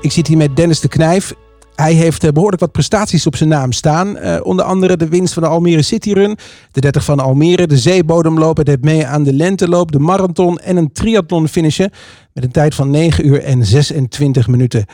Ik 0.01 0.11
zit 0.11 0.27
hier 0.27 0.38
met 0.38 0.55
Dennis 0.55 0.79
de 0.79 0.88
Knijf. 0.88 1.33
Hij 1.75 1.93
heeft 1.93 2.23
eh, 2.23 2.31
behoorlijk 2.31 2.61
wat 2.61 2.71
prestaties 2.71 3.27
op 3.27 3.35
zijn 3.35 3.49
naam 3.49 3.71
staan. 3.71 4.17
Eh, 4.17 4.39
onder 4.43 4.65
andere 4.65 4.97
de 4.97 5.07
winst 5.07 5.33
van 5.33 5.43
de 5.43 5.49
Almere 5.49 5.81
City 5.81 6.13
Run, 6.13 6.38
de 6.71 6.81
30 6.81 7.03
van 7.03 7.19
Almere, 7.19 7.67
de 7.67 7.77
zeebodemloop, 7.77 8.57
het 8.57 8.83
mee 8.83 9.05
aan 9.05 9.23
de 9.23 9.33
lenteloop, 9.33 9.91
de 9.91 9.99
marathon 9.99 10.59
en 10.59 10.77
een 10.77 10.91
triathlon 10.91 11.47
finishen 11.47 11.91
met 12.33 12.43
een 12.43 12.51
tijd 12.51 12.75
van 12.75 12.89
9 12.89 13.27
uur 13.27 13.43
en 13.43 13.65
26 13.65 14.47
minuten. 14.47 14.85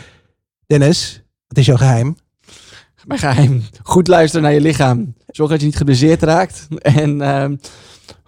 Dennis, 0.67 1.23
wat 1.47 1.57
is 1.57 1.65
jouw 1.65 1.77
geheim? 1.77 2.15
Mijn 3.05 3.19
geheim. 3.19 3.61
Goed 3.83 4.07
luisteren 4.07 4.43
naar 4.43 4.53
je 4.53 4.61
lichaam. 4.61 5.13
Zorg 5.27 5.49
dat 5.49 5.59
je 5.59 5.65
niet 5.65 5.77
geblesseerd 5.77 6.23
raakt. 6.23 6.67
En 6.81 7.21
ehm, 7.21 7.55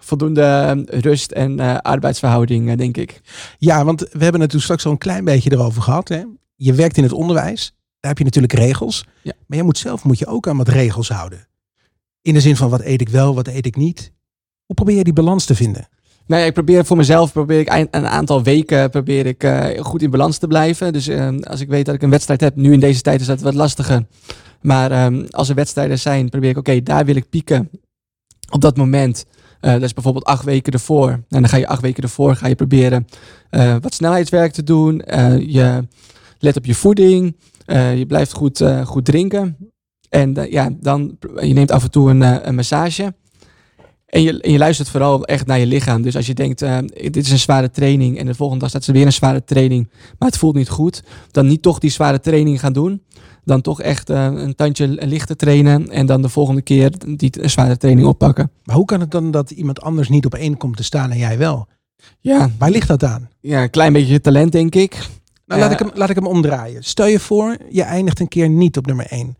voldoende 0.04 0.42
ehm, 0.42 0.82
rust 0.86 1.30
en 1.30 1.60
eh, 1.60 1.76
arbeidsverhouding, 1.76 2.70
eh, 2.70 2.76
denk 2.76 2.96
ik. 2.96 3.20
Ja, 3.58 3.84
want 3.84 4.00
we 4.00 4.22
hebben 4.22 4.40
het 4.40 4.50
toen 4.50 4.60
straks 4.60 4.84
al 4.86 4.90
een 4.90 4.98
klein 4.98 5.24
beetje 5.24 5.52
erover 5.52 5.82
gehad. 5.82 6.08
Hè? 6.08 6.22
Je 6.56 6.72
werkt 6.72 6.96
in 6.96 7.02
het 7.02 7.12
onderwijs. 7.12 7.74
Daar 8.00 8.10
heb 8.10 8.18
je 8.18 8.24
natuurlijk 8.24 8.52
regels. 8.52 9.04
Ja. 9.22 9.32
Maar 9.46 9.56
jij 9.56 9.66
moet 9.66 9.78
zelf 9.78 10.04
moet 10.04 10.18
je 10.18 10.26
ook 10.26 10.48
aan 10.48 10.56
wat 10.56 10.68
regels 10.68 11.08
houden. 11.08 11.46
In 12.22 12.34
de 12.34 12.40
zin 12.40 12.56
van 12.56 12.70
wat 12.70 12.80
eet 12.80 13.00
ik 13.00 13.08
wel, 13.08 13.34
wat 13.34 13.48
eet 13.48 13.66
ik 13.66 13.76
niet. 13.76 14.12
Hoe 14.66 14.74
probeer 14.74 14.96
je 14.96 15.04
die 15.04 15.12
balans 15.12 15.44
te 15.44 15.54
vinden? 15.54 15.88
Nou 16.26 16.40
ja, 16.40 16.46
ik 16.46 16.52
probeer 16.52 16.84
voor 16.84 16.96
mezelf 16.96 17.32
probeer 17.32 17.60
ik 17.60 17.88
een 17.90 18.06
aantal 18.06 18.42
weken 18.42 18.90
probeer 18.90 19.26
ik, 19.26 19.42
eh, 19.42 19.84
goed 19.84 20.02
in 20.02 20.10
balans 20.10 20.38
te 20.38 20.46
blijven. 20.46 20.92
Dus 20.92 21.08
ehm, 21.08 21.38
als 21.38 21.60
ik 21.60 21.68
weet 21.68 21.86
dat 21.86 21.94
ik 21.94 22.02
een 22.02 22.10
wedstrijd 22.10 22.40
heb, 22.40 22.56
nu 22.56 22.72
in 22.72 22.80
deze 22.80 23.00
tijd 23.00 23.20
is 23.20 23.26
dat 23.26 23.40
wat 23.40 23.54
lastiger. 23.54 24.06
Maar 24.60 24.90
ehm, 24.90 25.24
als 25.30 25.48
er 25.48 25.54
wedstrijden 25.54 25.98
zijn, 25.98 26.28
probeer 26.28 26.50
ik, 26.50 26.58
oké, 26.58 26.82
daar 26.82 27.04
wil 27.04 27.16
ik 27.16 27.28
pieken 27.28 27.70
op 28.50 28.60
dat 28.60 28.76
moment. 28.76 29.26
Eh, 29.64 29.72
dat 29.72 29.82
is 29.82 29.92
bijvoorbeeld 29.92 30.24
acht 30.24 30.44
weken 30.44 30.72
ervoor. 30.72 31.10
En 31.10 31.24
dan 31.28 31.48
ga 31.48 31.56
je 31.56 31.66
acht 31.66 31.82
weken 31.82 32.02
ervoor 32.02 32.36
ga 32.36 32.46
je 32.46 32.54
proberen 32.54 33.06
eh, 33.50 33.76
wat 33.80 33.94
snelheidswerk 33.94 34.52
te 34.52 34.62
doen. 34.62 35.00
Eh, 35.00 35.38
je 35.38 35.86
let 36.38 36.56
op 36.56 36.64
je 36.64 36.74
voeding. 36.74 37.36
Je 37.66 38.04
blijft 38.08 38.32
goed, 38.32 38.64
goed 38.84 39.04
drinken. 39.04 39.56
En 40.08 40.46
ja, 40.50 40.70
dan 40.80 41.18
je 41.40 41.54
neemt 41.54 41.70
af 41.70 41.82
en 41.82 41.90
toe 41.90 42.10
een, 42.10 42.48
een 42.48 42.54
massage. 42.54 43.14
En 44.06 44.22
je, 44.22 44.38
je 44.50 44.58
luistert 44.58 44.88
vooral 44.88 45.24
echt 45.24 45.46
naar 45.46 45.58
je 45.58 45.66
lichaam. 45.66 46.02
Dus 46.02 46.16
als 46.16 46.26
je 46.26 46.34
denkt, 46.34 46.58
dit 46.94 47.16
is 47.16 47.30
een 47.30 47.38
zware 47.38 47.70
training 47.70 48.18
en 48.18 48.26
de 48.26 48.34
volgende 48.34 48.60
dag 48.60 48.70
staat 48.70 48.84
ze 48.84 48.92
weer 48.92 49.06
een 49.06 49.12
zware 49.12 49.44
training, 49.44 49.90
maar 50.18 50.28
het 50.28 50.38
voelt 50.38 50.54
niet 50.54 50.68
goed, 50.68 51.02
dan 51.30 51.46
niet 51.46 51.62
toch 51.62 51.78
die 51.78 51.90
zware 51.90 52.20
training 52.20 52.60
gaan 52.60 52.72
doen. 52.72 53.02
Dan 53.44 53.60
toch 53.60 53.80
echt 53.80 54.10
eh, 54.10 54.24
een 54.24 54.54
tandje 54.54 54.86
lichter 54.88 55.36
trainen 55.36 55.90
en 55.90 56.06
dan 56.06 56.22
de 56.22 56.28
volgende 56.28 56.62
keer 56.62 56.92
die 57.16 57.32
zware 57.42 57.76
training 57.76 58.06
oppakken. 58.06 58.50
Maar 58.64 58.76
hoe 58.76 58.84
kan 58.84 59.00
het 59.00 59.10
dan 59.10 59.30
dat 59.30 59.50
iemand 59.50 59.80
anders 59.80 60.08
niet 60.08 60.26
op 60.26 60.34
één 60.34 60.56
komt 60.56 60.76
te 60.76 60.82
staan 60.84 61.10
en 61.10 61.18
jij 61.18 61.38
wel? 61.38 61.66
Ja, 62.20 62.50
Waar 62.58 62.70
ligt 62.70 62.88
dat 62.88 63.04
aan? 63.04 63.28
ja 63.40 63.62
een 63.62 63.70
klein 63.70 63.92
beetje 63.92 64.20
talent 64.20 64.52
denk 64.52 64.74
ik. 64.74 65.08
Nou, 65.46 65.60
laat, 65.60 65.68
Eh, 65.70 65.74
ik 65.74 65.78
hem, 65.86 65.90
laat 65.94 66.10
ik 66.10 66.14
hem 66.16 66.26
omdraaien. 66.26 66.84
Stel 66.84 67.06
je 67.06 67.20
voor, 67.20 67.56
je 67.70 67.82
eindigt 67.82 68.20
een 68.20 68.28
keer 68.28 68.48
niet 68.48 68.76
op 68.76 68.86
nummer 68.86 69.06
1. 69.08 69.36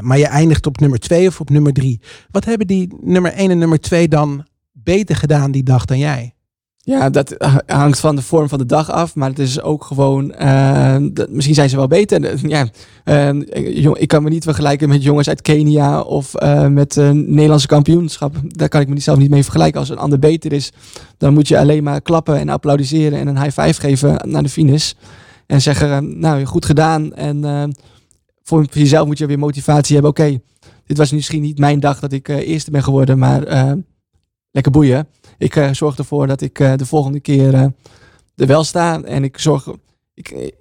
Maar 0.00 0.18
je 0.18 0.26
eindigt 0.26 0.66
op 0.66 0.80
nummer 0.80 0.98
2 0.98 1.26
of 1.26 1.40
op 1.40 1.50
nummer 1.50 1.72
3. 1.72 2.00
Wat 2.30 2.44
hebben 2.44 2.66
die 2.66 2.94
nummer 3.00 3.32
1 3.32 3.50
en 3.50 3.58
nummer 3.58 3.80
2 3.80 4.08
dan 4.08 4.46
beter 4.72 5.16
gedaan 5.16 5.50
die 5.50 5.62
dag 5.62 5.84
dan 5.84 5.98
jij? 5.98 6.34
Ja, 6.86 7.10
dat 7.10 7.34
hangt 7.66 8.00
van 8.00 8.16
de 8.16 8.22
vorm 8.22 8.48
van 8.48 8.58
de 8.58 8.66
dag 8.66 8.90
af. 8.90 9.14
Maar 9.14 9.28
het 9.28 9.38
is 9.38 9.60
ook 9.60 9.84
gewoon. 9.84 10.32
eh, 10.32 10.96
dat, 11.12 11.30
misschien 11.30 11.54
zijn 11.54 11.68
ze 11.68 11.76
wel 11.76 11.86
beter. 11.86 12.40
Ja, 12.48 12.66
jong- 13.70 13.96
ik 13.98 14.08
kan 14.08 14.22
me 14.22 14.28
niet 14.30 14.44
vergelijken 14.44 14.88
met 14.88 15.02
jongens 15.02 15.28
uit 15.28 15.42
Kenia 15.42 16.00
of 16.00 16.34
eh, 16.34 16.66
met 16.66 16.96
een 16.96 17.24
Nederlandse 17.34 17.66
kampioenschap. 17.66 18.34
Daar 18.46 18.68
kan 18.68 18.80
ik 18.80 18.88
me 18.88 19.00
zelf 19.00 19.18
niet 19.18 19.30
mee 19.30 19.42
vergelijken. 19.42 19.80
Als 19.80 19.88
een 19.88 19.98
ander 19.98 20.18
beter 20.18 20.52
is, 20.52 20.72
dan 21.18 21.34
moet 21.34 21.48
je 21.48 21.58
alleen 21.58 21.82
maar 21.82 22.00
klappen 22.00 22.38
en 22.38 22.48
applaudisseren 22.48 23.18
en 23.18 23.26
een 23.26 23.42
high 23.42 23.60
five 23.60 23.80
geven 23.80 24.28
naar 24.30 24.42
de 24.42 24.48
finish. 24.48 24.92
En 25.46 25.60
zeggen: 25.62 26.18
Nou, 26.18 26.44
goed 26.44 26.64
gedaan. 26.64 27.12
En 27.14 27.74
voor, 28.42 28.66
jezelf 28.70 29.06
moet 29.06 29.18
je 29.18 29.26
weer 29.26 29.38
motivatie 29.38 29.92
hebben. 29.94 30.10
Oké, 30.10 30.40
dit 30.86 30.96
was 30.98 31.12
misschien 31.12 31.42
niet 31.42 31.58
mijn 31.58 31.80
dag 31.80 32.00
dat 32.00 32.12
ik 32.12 32.28
eerste 32.28 32.70
ben 32.70 32.82
geworden, 32.82 33.18
maar 33.18 33.42
lekker 34.54 34.72
boeien. 34.72 35.08
Ik 35.38 35.56
eh, 35.56 35.72
zorg 35.72 35.96
ervoor 35.98 36.26
dat 36.26 36.40
ik 36.40 36.58
eh, 36.60 36.72
de 36.76 36.86
volgende 36.86 37.20
keer 37.20 37.54
eh, 37.54 37.66
er 38.36 38.46
wel 38.46 38.64
sta. 38.64 39.02
En 39.02 39.24
ik 39.24 39.38
zorg. 39.38 39.68
Ik, 40.14 40.54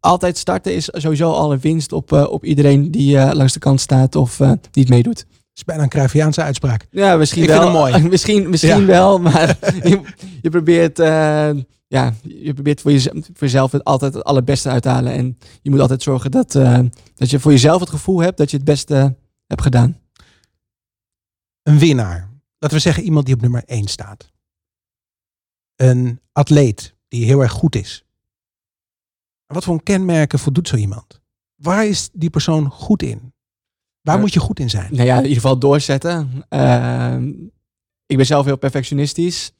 altijd 0.00 0.38
starten 0.38 0.74
is 0.74 0.88
sowieso 0.92 1.32
al 1.32 1.52
een 1.52 1.60
winst 1.60 1.92
op, 1.92 2.12
op 2.12 2.44
iedereen 2.44 2.90
die 2.90 3.34
langs 3.34 3.52
de 3.52 3.58
kant 3.58 3.80
staat 3.80 4.16
of 4.16 4.40
niet 4.72 4.88
meedoet. 4.88 5.16
Dat 5.16 5.26
is 5.54 5.64
bijna 5.64 5.82
een 5.82 5.88
Cruyffiaanse 5.88 6.42
uitspraak. 6.42 6.86
Ja, 6.90 7.16
misschien 7.16 7.42
Ik 7.42 7.48
wel. 7.48 7.60
vind 7.62 7.72
hem 7.72 7.80
mooi. 7.80 8.08
misschien 8.10 8.50
misschien 8.50 8.80
Ja. 8.80 8.84
wel, 8.86 9.18
maar 9.28 9.56
je, 9.82 10.00
je 10.42 10.50
probeert. 10.50 10.96
ja, 11.86 12.14
je 12.22 12.52
probeert 12.54 12.80
voor, 12.80 13.00
voor 13.00 13.22
jezelf 13.38 13.72
het 13.72 13.84
altijd 13.84 14.14
het 14.14 14.24
allerbeste 14.24 14.68
uit 14.68 14.82
te 14.82 14.88
halen. 14.88 15.12
En 15.12 15.38
je 15.62 15.70
moet 15.70 15.80
altijd 15.80 16.02
zorgen 16.02 16.30
dat, 16.30 16.52
dat 17.14 17.30
je 17.30 17.40
voor 17.40 17.50
jezelf 17.52 17.80
het 17.80 17.90
gevoel 17.90 18.20
hebt 18.20 18.36
dat 18.38 18.50
je 18.50 18.56
het 18.56 18.66
beste 18.66 19.14
hebt 19.46 19.62
gedaan. 19.62 19.98
Een 21.62 21.78
winnaar. 21.78 22.29
Laten 22.60 22.76
we 22.76 22.82
zeggen 22.82 23.02
iemand 23.02 23.26
die 23.26 23.34
op 23.34 23.40
nummer 23.40 23.62
1 23.66 23.86
staat. 23.86 24.30
Een 25.76 26.20
atleet 26.32 26.94
die 27.08 27.24
heel 27.24 27.40
erg 27.40 27.52
goed 27.52 27.76
is. 27.76 28.04
Wat 29.46 29.64
voor 29.64 29.82
kenmerken 29.82 30.38
voldoet 30.38 30.68
zo 30.68 30.76
iemand? 30.76 31.20
Waar 31.54 31.86
is 31.86 32.10
die 32.12 32.30
persoon 32.30 32.70
goed 32.70 33.02
in? 33.02 33.32
Waar 34.00 34.14
Eh, 34.14 34.20
moet 34.20 34.32
je 34.32 34.40
goed 34.40 34.60
in 34.60 34.70
zijn? 34.70 34.94
Nou 34.94 35.06
ja, 35.06 35.16
in 35.16 35.22
ieder 35.22 35.36
geval 35.36 35.58
doorzetten. 35.58 36.44
Ehm, 36.48 37.28
ik 38.06 38.16
ben 38.16 38.26
zelf 38.26 38.44
heel 38.44 38.58
perfectionistisch. 38.58 39.52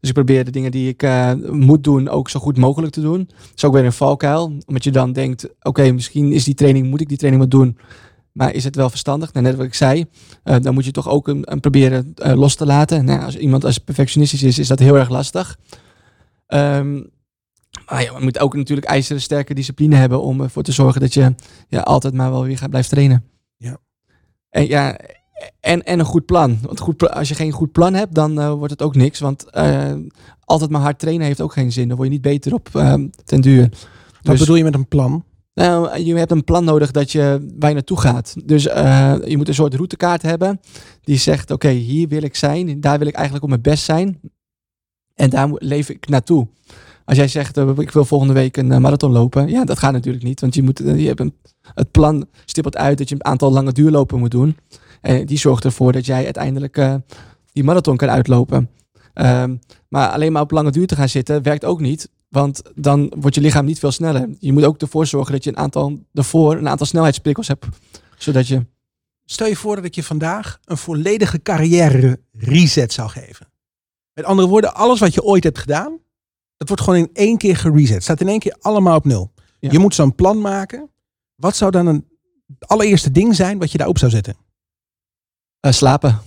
Dus 0.00 0.08
ik 0.08 0.14
probeer 0.14 0.44
de 0.44 0.50
dingen 0.50 0.70
die 0.70 0.88
ik 0.88 1.02
eh, 1.02 1.34
moet 1.50 1.84
doen 1.84 2.08
ook 2.08 2.30
zo 2.30 2.40
goed 2.40 2.56
mogelijk 2.56 2.92
te 2.92 3.00
doen. 3.00 3.24
Dat 3.24 3.52
is 3.54 3.64
ook 3.64 3.72
weer 3.72 3.84
een 3.84 3.92
valkuil. 3.92 4.44
Omdat 4.66 4.84
je 4.84 4.90
dan 4.90 5.12
denkt, 5.12 5.48
oké, 5.62 5.92
misschien 5.92 6.32
is 6.32 6.44
die 6.44 6.54
training, 6.54 6.86
moet 6.86 7.00
ik 7.00 7.08
die 7.08 7.16
training 7.18 7.42
wat 7.42 7.52
doen. 7.52 7.78
Maar 8.38 8.54
is 8.54 8.64
het 8.64 8.76
wel 8.76 8.90
verstandig? 8.90 9.32
Nou, 9.32 9.46
net 9.46 9.56
wat 9.56 9.66
ik 9.66 9.74
zei, 9.74 10.06
eh, 10.42 10.56
dan 10.60 10.74
moet 10.74 10.84
je 10.84 10.90
toch 10.90 11.08
ook 11.08 11.28
een, 11.28 11.52
een 11.52 11.60
proberen 11.60 12.12
eh, 12.14 12.34
los 12.34 12.54
te 12.54 12.66
laten. 12.66 13.04
Nou, 13.04 13.22
als 13.22 13.36
iemand 13.36 13.64
als 13.64 13.78
perfectionistisch 13.78 14.42
is, 14.42 14.58
is 14.58 14.66
dat 14.68 14.78
heel 14.78 14.96
erg 14.96 15.08
lastig. 15.08 15.58
Ehm, 16.46 17.02
maar 17.86 18.02
je 18.02 18.16
moet 18.20 18.38
ook 18.38 18.54
natuurlijk 18.56 18.86
ijzeren 18.86 19.22
sterke 19.22 19.54
discipline 19.54 19.96
hebben 19.96 20.22
om 20.22 20.40
ervoor 20.40 20.62
te 20.62 20.72
zorgen 20.72 21.00
dat 21.00 21.14
je 21.14 21.34
ja, 21.68 21.80
altijd 21.80 22.14
maar 22.14 22.30
wel 22.30 22.44
weer 22.44 22.58
gaat 22.58 22.70
blijven 22.70 22.90
trainen. 22.90 23.24
Ja. 23.56 23.76
En, 24.50 24.66
ja, 24.66 24.98
en, 25.60 25.82
en 25.82 25.98
een 25.98 26.04
goed 26.04 26.26
plan. 26.26 26.58
Want 26.62 26.80
goed, 26.80 27.10
als 27.10 27.28
je 27.28 27.34
geen 27.34 27.52
goed 27.52 27.72
plan 27.72 27.94
hebt, 27.94 28.14
dan 28.14 28.40
eh, 28.40 28.52
wordt 28.52 28.72
het 28.72 28.82
ook 28.82 28.94
niks. 28.94 29.20
Want 29.20 29.52
altijd 30.44 30.70
maar 30.70 30.80
hard 30.80 30.98
trainen 30.98 31.26
heeft 31.26 31.40
ook 31.40 31.52
geen 31.52 31.72
zin. 31.72 31.88
Dan 31.88 31.96
word 31.96 32.08
je 32.08 32.14
niet 32.14 32.24
beter 32.24 32.54
op 32.54 32.68
ten 33.24 33.40
duur. 33.40 33.68
Wat 33.68 33.78
Dus- 34.22 34.38
bedoel 34.40 34.56
je 34.56 34.64
met 34.64 34.74
een 34.74 34.88
plan? 34.88 35.24
Nou, 35.58 35.98
je 36.02 36.14
hebt 36.14 36.30
een 36.30 36.44
plan 36.44 36.64
nodig 36.64 36.90
dat 36.90 37.12
je 37.12 37.48
waar 37.58 37.68
je 37.68 37.74
naartoe 37.74 38.00
gaat. 38.00 38.34
Dus 38.44 38.66
eh, 38.66 39.14
je 39.24 39.36
moet 39.36 39.48
een 39.48 39.54
soort 39.54 39.74
routekaart 39.74 40.22
hebben 40.22 40.60
die 41.02 41.18
zegt: 41.18 41.50
Oké, 41.50 41.68
hier 41.68 42.08
wil 42.08 42.22
ik 42.22 42.36
zijn, 42.36 42.80
daar 42.80 42.98
wil 42.98 43.06
ik 43.06 43.14
eigenlijk 43.14 43.44
op 43.44 43.50
mijn 43.50 43.62
best 43.62 43.84
zijn. 43.84 44.20
En 45.14 45.30
daar 45.30 45.48
leef 45.52 45.88
ik 45.88 46.08
naartoe. 46.08 46.48
Als 47.04 47.16
jij 47.16 47.28
zegt: 47.28 47.56
eh, 47.56 47.70
Ik 47.76 47.90
wil 47.90 48.04
volgende 48.04 48.32
week 48.32 48.56
een 48.56 48.72
eh, 48.72 48.78
marathon 48.78 49.12
lopen, 49.12 49.48
ja, 49.48 49.64
dat 49.64 49.78
gaat 49.78 49.92
natuurlijk 49.92 50.24
niet. 50.24 50.40
Want 50.40 50.54
je, 50.54 50.62
moet, 50.62 50.78
je 50.78 51.06
hebt 51.06 51.20
een, 51.20 51.34
het 51.74 51.90
plan 51.90 52.26
stippelt 52.44 52.76
uit 52.76 52.98
dat 52.98 53.08
je 53.08 53.14
een 53.14 53.24
aantal 53.24 53.52
lange 53.52 53.72
duurlopen 53.72 54.18
moet 54.18 54.30
doen. 54.30 54.56
En 55.00 55.26
die 55.26 55.38
zorgt 55.38 55.64
ervoor 55.64 55.92
dat 55.92 56.06
jij 56.06 56.24
uiteindelijk 56.24 56.98
die 57.52 57.64
marathon 57.64 57.96
kan 57.96 58.10
uitlopen. 58.10 58.70
Ehm, 59.14 59.56
maar 59.88 60.08
alleen 60.08 60.32
maar 60.32 60.42
op 60.42 60.50
lange 60.50 60.70
duur 60.70 60.86
te 60.86 60.96
gaan 60.96 61.08
zitten 61.08 61.42
werkt 61.42 61.64
ook 61.64 61.80
niet. 61.80 62.10
Want 62.28 62.62
dan 62.74 63.12
wordt 63.16 63.34
je 63.34 63.40
lichaam 63.42 63.64
niet 63.64 63.78
veel 63.78 63.92
sneller. 63.92 64.28
Je 64.38 64.52
moet 64.52 64.64
ook 64.64 64.80
ervoor 64.80 65.06
zorgen 65.06 65.32
dat 65.32 65.44
je 65.44 65.50
een 65.50 65.56
aantal 65.56 65.98
daarvoor 66.12 66.56
een 66.56 66.68
aantal 66.68 66.86
snelheidsprikkels 66.86 67.48
hebt. 67.48 67.66
Zodat 68.16 68.48
je. 68.48 68.66
Stel 69.24 69.46
je 69.46 69.56
voor 69.56 69.76
dat 69.76 69.84
ik 69.84 69.94
je 69.94 70.02
vandaag 70.02 70.58
een 70.64 70.76
volledige 70.76 71.42
carrière 71.42 72.20
reset 72.32 72.92
zou 72.92 73.08
geven. 73.08 73.48
Met 74.12 74.24
andere 74.24 74.48
woorden, 74.48 74.74
alles 74.74 75.00
wat 75.00 75.14
je 75.14 75.22
ooit 75.22 75.44
hebt 75.44 75.58
gedaan, 75.58 75.98
dat 76.56 76.68
wordt 76.68 76.82
gewoon 76.82 76.98
in 76.98 77.10
één 77.12 77.38
keer 77.38 77.56
gereset. 77.56 78.02
Staat 78.02 78.20
in 78.20 78.28
één 78.28 78.38
keer 78.38 78.56
allemaal 78.60 78.96
op 78.96 79.04
nul. 79.04 79.32
Ja. 79.58 79.70
Je 79.70 79.78
moet 79.78 79.94
zo'n 79.94 80.14
plan 80.14 80.40
maken. 80.40 80.90
Wat 81.34 81.56
zou 81.56 81.70
dan 81.70 81.86
een 81.86 82.08
het 82.58 82.68
allereerste 82.68 83.10
ding 83.10 83.34
zijn 83.34 83.58
wat 83.58 83.72
je 83.72 83.78
daarop 83.78 83.98
zou 83.98 84.10
zetten? 84.10 84.36
eh, 85.60 85.72
slapen. 85.72 86.20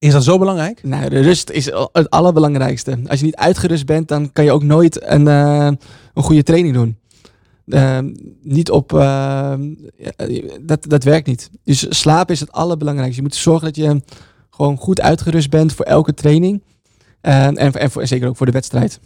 Is 0.00 0.12
dat 0.12 0.24
zo 0.24 0.38
belangrijk? 0.38 0.82
Nou, 0.82 1.08
de 1.08 1.20
rust 1.20 1.50
is 1.50 1.64
het 1.92 2.10
allerbelangrijkste. 2.10 2.98
Als 3.06 3.18
je 3.18 3.24
niet 3.24 3.36
uitgerust 3.36 3.86
bent, 3.86 4.08
dan 4.08 4.32
kan 4.32 4.44
je 4.44 4.52
ook 4.52 4.62
nooit 4.62 5.02
een, 5.02 5.28
eh, 5.28 5.70
een 6.14 6.22
goede 6.22 6.42
training 6.42 6.74
doen. 6.74 6.98
Eh, 7.66 7.98
niet 8.42 8.70
op. 8.70 8.92
eh, 8.92 9.54
dat, 10.60 10.84
dat 10.88 11.04
werkt 11.04 11.26
niet. 11.26 11.50
Dus 11.64 11.86
slapen 11.88 12.34
is 12.34 12.40
het 12.40 12.52
allerbelangrijkste. 12.52 13.22
Je 13.22 13.28
moet 13.28 13.36
zorgen 13.36 13.64
dat 13.64 13.76
je 13.76 14.02
gewoon 14.50 14.76
goed 14.76 15.00
uitgerust 15.00 15.50
bent 15.50 15.72
voor 15.72 15.84
elke 15.84 16.14
training. 16.14 16.62
En, 17.20 17.56
en, 17.56 17.90
voor, 17.90 18.00
en 18.00 18.08
zeker 18.08 18.28
ook 18.28 18.36
voor 18.36 18.46
de 18.46 18.52
wedstrijd. 18.52 19.00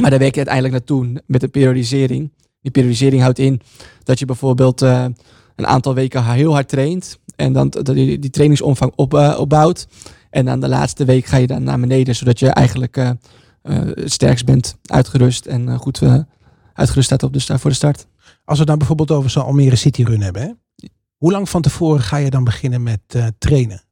Maar 0.00 0.10
daar 0.10 0.18
werk 0.18 0.34
je 0.34 0.44
uiteindelijk 0.46 0.74
naartoe 0.74 1.22
met 1.26 1.42
een 1.42 1.50
periodisering. 1.50 2.32
Die 2.62 2.70
periodisering 2.70 3.22
houdt 3.22 3.38
in 3.38 3.60
dat 4.02 4.18
je 4.18 4.24
bijvoorbeeld 4.24 4.80
een 5.60 5.66
aantal 5.66 5.94
weken 5.94 6.24
heel 6.24 6.52
hard 6.52 6.68
traint. 6.68 7.18
En 7.36 7.52
dan 7.52 7.72
je 7.84 8.18
die 8.18 8.30
trainingsomvang 8.30 8.92
op, 8.96 9.14
eh, 9.14 9.36
opbouwt. 9.38 9.86
En 10.30 10.44
dan 10.44 10.60
de 10.60 10.68
laatste 10.68 11.04
week 11.04 11.24
ga 11.24 11.36
je 11.36 11.46
dan 11.46 11.62
naar 11.62 11.80
beneden, 11.80 12.16
zodat 12.16 12.38
je 12.38 12.48
eigenlijk 12.48 12.96
het 13.62 14.12
sterkst 14.12 14.44
bent, 14.44 14.76
uitgerust 14.84 15.46
en 15.46 15.76
goed 15.76 16.00
uitgerust 16.72 17.06
staat 17.06 17.22
op 17.22 17.32
de, 17.32 17.38
sta- 17.38 17.58
voor 17.58 17.70
de 17.70 17.76
start. 17.76 18.06
Als 18.24 18.34
we 18.44 18.56
het 18.58 18.66
nou 18.66 18.78
bijvoorbeeld 18.78 19.10
over 19.10 19.30
zo'n 19.30 19.44
Almere 19.44 19.76
City 19.76 20.02
Run 20.02 20.20
hebben. 20.20 20.42
Hè? 20.42 20.50
Hoe 21.16 21.32
lang 21.32 21.48
van 21.48 21.62
tevoren 21.62 22.00
ga 22.00 22.16
je 22.16 22.30
dan 22.30 22.44
beginnen 22.44 22.82
met 22.82 23.00
trainen? 23.38 23.82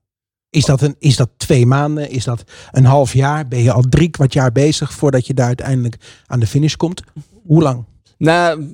Is 0.50 0.64
dat, 0.64 0.82
een, 0.82 0.96
is 0.98 1.16
dat 1.16 1.30
twee 1.36 1.66
maanden? 1.66 2.10
Is 2.10 2.24
dat 2.24 2.44
een 2.70 2.84
half 2.84 3.12
jaar? 3.12 3.48
Ben 3.48 3.62
je 3.62 3.72
al 3.72 3.82
drie 3.82 4.08
kwart 4.08 4.32
jaar 4.32 4.52
bezig 4.52 4.92
voordat 4.92 5.26
je 5.26 5.34
daar 5.34 5.46
uiteindelijk 5.46 6.22
aan 6.26 6.40
de 6.40 6.46
finish 6.46 6.74
komt? 6.74 7.02
Hoe 7.46 7.62
lang? 7.62 7.84
Nou, 8.18 8.66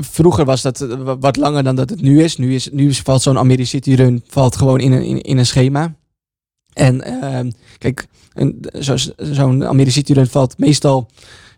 vroeger 0.00 0.44
was 0.44 0.62
dat 0.62 0.80
eh, 0.80 0.88
wa- 1.02 1.18
wat 1.18 1.36
langer 1.36 1.62
dan 1.62 1.76
dat 1.76 1.90
het 1.90 2.00
nu 2.00 2.22
is. 2.22 2.36
Nu, 2.36 2.54
is, 2.54 2.68
nu 2.72 2.94
valt 2.94 3.22
zo'n 3.22 3.38
American 3.38 3.66
City 3.66 3.94
Run 3.94 4.22
valt 4.26 4.56
gewoon 4.56 4.80
in 4.80 4.92
een, 4.92 5.02
in, 5.04 5.20
in 5.20 5.38
een 5.38 5.46
schema. 5.46 5.94
En 6.72 7.02
ehm, 7.22 7.50
kijk, 7.78 8.06
zo- 8.80 8.96
zo'n 9.16 9.64
American 9.66 9.90
City 9.92 10.12
Run 10.12 10.26
valt 10.26 10.58
meestal 10.58 11.08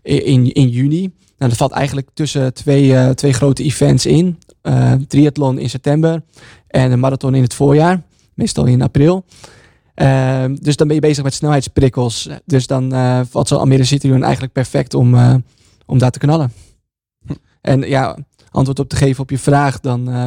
in, 0.02 0.52
in 0.52 0.68
juni. 0.68 1.00
Nou, 1.38 1.50
dat 1.50 1.56
valt 1.56 1.72
eigenlijk 1.72 2.08
tussen 2.14 2.54
twee, 2.54 2.96
eh, 2.96 3.08
twee 3.10 3.32
grote 3.32 3.62
events 3.62 4.06
in. 4.06 4.38
Eh, 4.62 4.92
triathlon 5.08 5.58
in 5.58 5.70
september 5.70 6.22
en 6.66 6.92
een 6.92 7.00
marathon 7.00 7.34
in 7.34 7.42
het 7.42 7.54
voorjaar. 7.54 8.02
Meestal 8.34 8.64
in 8.64 8.82
april. 8.82 9.24
Ehm, 9.94 10.54
dus 10.60 10.76
dan 10.76 10.86
ben 10.86 10.96
je 10.96 11.02
bezig 11.02 11.24
met 11.24 11.34
snelheidsprikkels. 11.34 12.28
Dus 12.44 12.66
dan 12.66 12.90
valt 13.30 13.48
zo'n 13.48 13.58
American 13.60 13.86
City 13.86 14.08
Run 14.08 14.22
eigenlijk 14.22 14.52
perfect 14.52 14.94
om, 14.94 15.14
eh, 15.14 15.34
om 15.86 15.98
daar 15.98 16.10
te 16.10 16.18
knallen. 16.18 16.52
En 17.60 17.80
ja, 17.80 18.18
antwoord 18.50 18.78
op 18.78 18.88
te 18.88 18.96
geven 18.96 19.22
op 19.22 19.30
je 19.30 19.38
vraag, 19.38 19.80
dan 19.80 20.08
eh, 20.08 20.26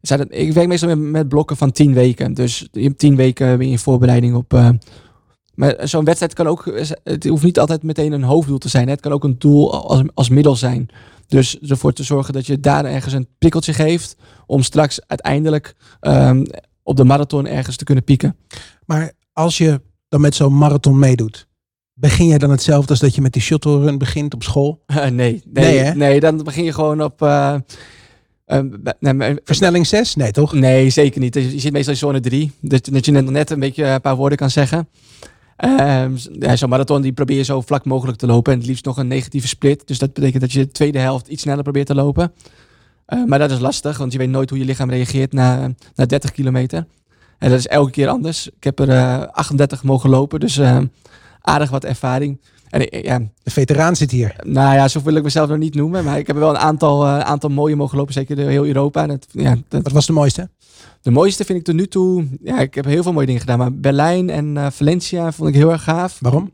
zijn 0.00 0.20
het, 0.20 0.28
ik 0.30 0.52
werk 0.52 0.68
meestal 0.68 0.96
met, 0.96 1.28
blokken 1.28 1.56
van 1.56 1.72
tien 1.72 1.94
weken. 1.94 2.34
Dus 2.34 2.68
je 2.72 2.82
hebt 2.82 2.98
tien 2.98 3.16
weken 3.16 3.58
ben 3.58 3.66
je 3.66 3.72
in 3.72 3.78
voorbereiding 3.78 4.34
op. 4.34 4.54
eh, 4.54 4.68
maar 5.54 5.88
zo'n 5.88 6.04
wedstrijd 6.04 6.34
kan 6.34 6.46
ook, 6.46 6.72
het 7.04 7.26
hoeft 7.26 7.44
niet 7.44 7.58
altijd 7.58 7.82
meteen 7.82 8.12
een 8.12 8.22
hoofddoel 8.22 8.58
te 8.58 8.68
zijn. 8.68 8.88
Het 8.88 9.00
kan 9.00 9.12
ook 9.12 9.24
een 9.24 9.38
doel 9.38 9.88
als, 9.88 10.02
als 10.14 10.28
middel 10.28 10.56
zijn. 10.56 10.88
Dus 11.26 11.58
ervoor 11.58 11.92
te 11.92 12.02
zorgen 12.02 12.32
dat 12.32 12.46
je 12.46 12.60
daar 12.60 12.84
ergens 12.84 13.14
een 13.14 13.28
prikkeltje 13.38 13.72
geeft. 13.72 14.16
Om 14.46 14.62
straks 14.62 15.00
uiteindelijk 15.06 15.74
ehm, 16.00 16.44
op 16.82 16.96
de 16.96 17.04
marathon 17.04 17.46
ergens 17.46 17.76
te 17.76 17.84
kunnen 17.84 18.04
pieken. 18.04 18.36
Maar 18.86 19.12
als 19.32 19.58
je 19.58 19.80
dan 20.08 20.20
met 20.20 20.34
zo'n 20.34 20.58
marathon 20.58 20.98
meedoet, 20.98 21.48
begin 22.08 22.26
jij 22.26 22.38
dan 22.38 22.50
hetzelfde 22.50 22.90
als 22.90 23.00
dat 23.00 23.14
je 23.14 23.20
met 23.20 23.32
die 23.32 23.42
shuttle 23.42 23.80
run 23.80 23.98
begint 23.98 24.34
op 24.34 24.42
school? 24.42 24.82
Eh, 24.86 25.06
nee, 25.20 25.42
nee, 25.52 25.94
Nee, 25.94 26.20
dan 26.20 26.42
begin 26.44 26.64
je 26.64 26.72
gewoon 26.72 27.02
op. 27.02 27.22
eh, 27.22 27.54
eh, 28.44 28.60
nee, 29.00 29.34
Versnelling 29.44 29.86
6? 29.86 30.14
Nee, 30.14 30.30
toch? 30.30 30.52
Nee, 30.52 30.90
zeker 30.90 31.20
niet. 31.20 31.34
Je 31.34 31.60
zit 31.60 31.72
meestal 31.72 31.92
in 31.92 31.98
zone 31.98 32.20
3. 32.20 32.52
Dat, 32.60 32.84
dat 32.92 33.04
je 33.04 33.12
net, 33.12 33.30
net 33.30 33.50
een 33.50 33.60
beetje 33.60 33.84
een 33.84 34.00
paar 34.00 34.16
woorden 34.16 34.38
kan 34.38 34.50
zeggen. 34.50 34.88
Ehm, 35.56 36.12
ja, 36.38 36.56
Zo'n 36.56 36.68
marathon 36.68 37.02
die 37.02 37.12
probeer 37.12 37.36
je 37.36 37.42
zo 37.42 37.60
vlak 37.60 37.84
mogelijk 37.84 38.18
te 38.18 38.26
lopen. 38.26 38.52
En 38.52 38.58
het 38.58 38.68
liefst 38.68 38.84
nog 38.84 38.96
een 38.96 39.06
negatieve 39.08 39.48
split. 39.48 39.86
Dus 39.86 39.98
dat 39.98 40.12
betekent 40.12 40.40
dat 40.40 40.52
je 40.52 40.58
de 40.58 40.70
tweede 40.70 40.98
helft 40.98 41.28
iets 41.28 41.42
sneller 41.42 41.62
probeert 41.62 41.86
te 41.86 41.94
lopen. 41.94 42.32
Eh, 43.06 43.24
maar 43.24 43.38
dat 43.38 43.50
is 43.50 43.58
lastig, 43.58 43.98
want 43.98 44.12
je 44.12 44.18
weet 44.18 44.28
nooit 44.28 44.50
hoe 44.50 44.58
je 44.58 44.64
lichaam 44.64 44.90
reageert 44.90 45.32
na, 45.32 45.70
na 45.94 46.06
30 46.06 46.32
kilometer. 46.32 46.86
En 47.38 47.50
dat 47.50 47.58
is 47.58 47.66
elke 47.66 47.90
keer 47.90 48.08
anders. 48.08 48.46
Ik 48.48 48.64
heb 48.64 48.78
er 48.78 48.88
eh, 48.88 49.22
38 49.32 49.82
mogen 49.82 50.10
lopen, 50.10 50.40
dus 50.40 50.58
eh, 50.58 50.78
aardig 51.44 51.70
wat 51.70 51.84
ervaring. 51.84 52.40
En 52.70 53.02
ja, 53.02 53.18
De 53.42 53.50
veteraan 53.50 53.96
zit 53.96 54.10
hier. 54.10 54.34
nou 54.42 54.74
ja, 54.74 54.88
zo 54.88 55.00
wil 55.02 55.14
ik 55.14 55.22
mezelf 55.22 55.48
nog 55.48 55.58
niet 55.58 55.74
noemen. 55.74 56.04
Maar 56.04 56.18
ik 56.18 56.26
heb 56.26 56.36
wel 56.36 56.50
een 56.50 56.58
aantal, 56.58 57.04
eh, 57.04 57.18
aantal 57.18 57.50
mooie 57.50 57.76
mogen 57.76 57.98
lopen, 57.98 58.12
zeker 58.12 58.36
door 58.36 58.48
heel 58.48 58.66
Europa. 58.66 59.02
En 59.02 59.10
het, 59.10 59.26
ja, 59.32 59.56
dat, 59.68 59.82
Wat 59.82 59.92
was 59.92 60.06
de 60.06 60.12
mooiste? 60.12 60.48
de 61.02 61.10
mooiste 61.10 61.44
vind 61.44 61.58
ik 61.58 61.64
tot 61.64 61.74
nu 61.74 61.86
toe. 61.86 62.26
Ja, 62.42 62.58
ik 62.60 62.74
heb 62.74 62.84
heel 62.84 63.02
veel 63.02 63.12
mooie 63.12 63.26
dingen 63.26 63.40
gedaan. 63.40 63.58
Maar 63.58 63.72
Berlijn 63.74 64.30
en 64.30 64.56
eh, 64.56 64.66
Valencia 64.70 65.32
vond 65.32 65.48
ik 65.48 65.54
heel 65.54 65.72
erg 65.72 65.82
gaaf. 65.82 66.18
Waarom? 66.20 66.50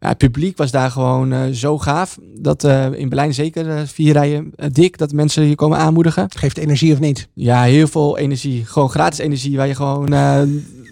Ja, 0.00 0.08
het 0.08 0.18
publiek 0.18 0.56
was 0.56 0.70
daar 0.70 0.90
gewoon 0.90 1.32
eh, 1.32 1.40
zo 1.52 1.78
gaaf. 1.78 2.18
Dat 2.38 2.64
in 2.94 3.08
Berlijn 3.08 3.34
zeker 3.34 3.86
vier 3.86 4.12
rijen 4.12 4.52
dik. 4.72 4.98
Dat 4.98 5.12
mensen 5.12 5.44
je 5.44 5.54
komen 5.54 5.78
aanmoedigen. 5.78 6.26
Geeft 6.36 6.58
energie 6.58 6.92
of 6.92 7.00
niet? 7.00 7.28
Ja, 7.34 7.62
heel 7.62 7.86
veel 7.86 8.18
energie. 8.18 8.64
Gewoon 8.64 8.90
gratis 8.90 9.18
energie. 9.18 9.56
Waar 9.56 9.66
je 9.66 9.74
gewoon. 9.74 10.14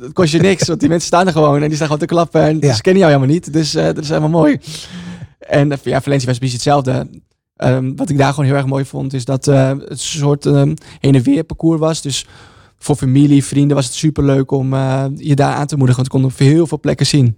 Het 0.01 0.13
kost 0.13 0.33
je 0.33 0.39
niks. 0.41 0.67
Want 0.69 0.81
die 0.81 0.89
mensen 0.89 1.07
staan 1.07 1.27
er 1.27 1.33
gewoon. 1.33 1.55
En 1.63 1.67
die 1.67 1.75
staan 1.75 1.87
gewoon 1.87 1.99
te 2.07 2.07
klappen. 2.15 2.43
En 2.43 2.59
Ja. 2.61 2.75
ze 2.75 2.81
kennen 2.81 3.03
jou 3.03 3.15
helemaal 3.15 3.35
niet. 3.35 3.53
Dus 3.53 3.75
eh, 3.75 3.85
dat 3.85 3.99
is 3.99 4.09
helemaal 4.09 4.29
mooi. 4.29 4.59
En 5.39 5.73
eh, 5.73 5.79
ja, 5.83 6.01
Valencia 6.01 6.29
was 6.29 6.39
precies 6.39 6.55
hetzelfde. 6.55 7.11
Ehm, 7.57 7.95
wat 7.97 8.11
ik 8.11 8.19
daar 8.19 8.31
gewoon 8.31 8.45
heel 8.45 8.55
erg 8.55 8.67
mooi 8.67 8.85
vond. 8.85 9.13
Is 9.13 9.25
dat 9.25 9.47
eh, 9.49 9.69
het 9.69 9.91
een 9.91 9.99
soort 9.99 10.47
ehm, 10.47 10.75
heen 11.01 11.15
en 11.15 11.23
weer 11.23 11.45
parcours 11.45 11.81
was. 11.81 12.03
Dus 12.03 12.27
voor 12.79 12.97
familie, 12.97 13.45
vrienden 13.45 13.77
was 13.77 13.87
het 13.87 13.95
super 13.95 14.25
leuk 14.25 14.51
om 14.51 14.75
je 15.17 15.35
daar 15.35 15.55
aan 15.55 15.67
te 15.67 15.77
moedigen. 15.77 16.03
Want 16.03 16.15
ik 16.15 16.21
kon 16.21 16.31
op 16.31 16.39
heel 16.39 16.67
veel 16.67 16.81
plekken 16.81 17.07
zien. 17.07 17.37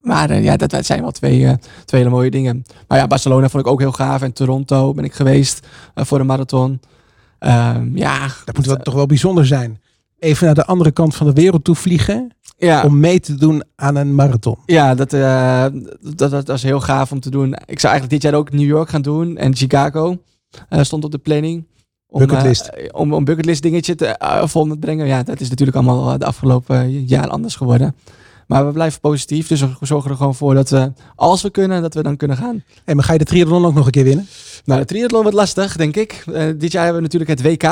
Maar 0.00 0.42
ja, 0.42 0.56
dat 0.56 0.86
zijn 0.86 1.00
wel 1.00 1.10
twee, 1.10 1.56
twee 1.84 2.00
hele 2.00 2.14
mooie 2.14 2.30
dingen. 2.30 2.62
Maar 2.88 2.98
ja, 2.98 3.06
Barcelona 3.06 3.48
vond 3.48 3.64
ik 3.64 3.70
ook 3.72 3.80
heel 3.80 3.92
gaaf. 3.92 4.22
En 4.22 4.32
Toronto 4.32 4.94
ben 4.94 5.04
ik 5.04 5.12
geweest 5.14 5.66
voor 5.94 6.20
een 6.20 6.26
marathon. 6.26 6.80
Ehm, 7.38 7.96
ja, 7.96 8.28
Dat 8.44 8.56
moet 8.56 8.66
wel, 8.66 8.76
toch 8.76 8.94
wel 8.94 9.06
bijzonder 9.06 9.46
zijn. 9.46 9.80
Even 10.20 10.46
naar 10.46 10.54
de 10.54 10.64
andere 10.66 10.90
kant 10.90 11.14
van 11.16 11.26
de 11.26 11.32
wereld 11.32 11.64
toe 11.64 11.74
vliegen. 11.74 12.34
ja. 12.58 12.82
Om 12.84 13.00
mee 13.00 13.20
te 13.20 13.34
doen 13.34 13.62
aan 13.76 13.96
een 13.96 14.14
marathon. 14.14 14.56
Ja, 14.66 14.94
dat, 14.94 15.12
eh, 15.12 15.66
dat, 16.00 16.30
dat 16.30 16.46
was 16.46 16.62
heel 16.62 16.80
gaaf 16.80 17.12
om 17.12 17.20
te 17.20 17.30
doen. 17.30 17.54
Ik 17.66 17.80
zou 17.80 17.92
eigenlijk 17.92 18.10
dit 18.10 18.22
jaar 18.22 18.34
ook 18.40 18.52
New 18.52 18.66
York 18.66 18.88
gaan 18.88 19.02
doen. 19.02 19.36
En 19.36 19.56
Chicago 19.56 20.16
eh, 20.68 20.82
stond 20.82 21.04
op 21.04 21.10
de 21.10 21.18
planning. 21.18 21.66
Om, 22.06 22.20
Bucketlist. 22.20 22.66
eh, 22.66 22.88
om 22.92 23.12
een 23.12 23.24
bucketlist 23.24 23.62
dingetje 23.62 23.94
te, 23.94 24.16
vol 24.44 24.66
te 24.66 24.76
brengen. 24.76 25.06
Ja, 25.06 25.22
dat 25.22 25.40
is 25.40 25.48
natuurlijk 25.48 25.76
allemaal 25.76 26.18
de 26.18 26.24
afgelopen 26.24 27.04
jaar 27.04 27.28
anders 27.28 27.56
geworden. 27.56 27.94
Maar 28.50 28.66
we 28.66 28.72
blijven 28.72 29.00
positief. 29.00 29.48
Dus 29.48 29.60
we 29.60 29.68
zorgen 29.80 30.10
er 30.10 30.16
gewoon 30.16 30.34
voor 30.34 30.54
dat 30.54 30.70
we, 30.70 30.92
als 31.14 31.42
we 31.42 31.50
kunnen, 31.50 31.82
dat 31.82 31.94
we 31.94 32.02
dan 32.02 32.16
kunnen 32.16 32.36
gaan. 32.36 32.64
En 32.84 32.96
maar 32.96 33.04
ga 33.04 33.12
je 33.12 33.18
de 33.18 33.24
triathlon 33.24 33.64
ook 33.64 33.74
nog 33.74 33.86
een 33.86 33.90
keer 33.90 34.04
winnen? 34.04 34.26
Nou, 34.64 34.80
de 34.80 34.86
triathlon 34.86 35.22
wordt 35.22 35.36
lastig, 35.36 35.76
denk 35.76 35.96
ik. 35.96 36.24
Eh, 36.32 36.44
dit 36.56 36.72
jaar 36.72 36.84
hebben 36.84 37.02
we 37.02 37.08
natuurlijk 37.08 37.30
het 37.30 37.42
WK. 37.42 37.62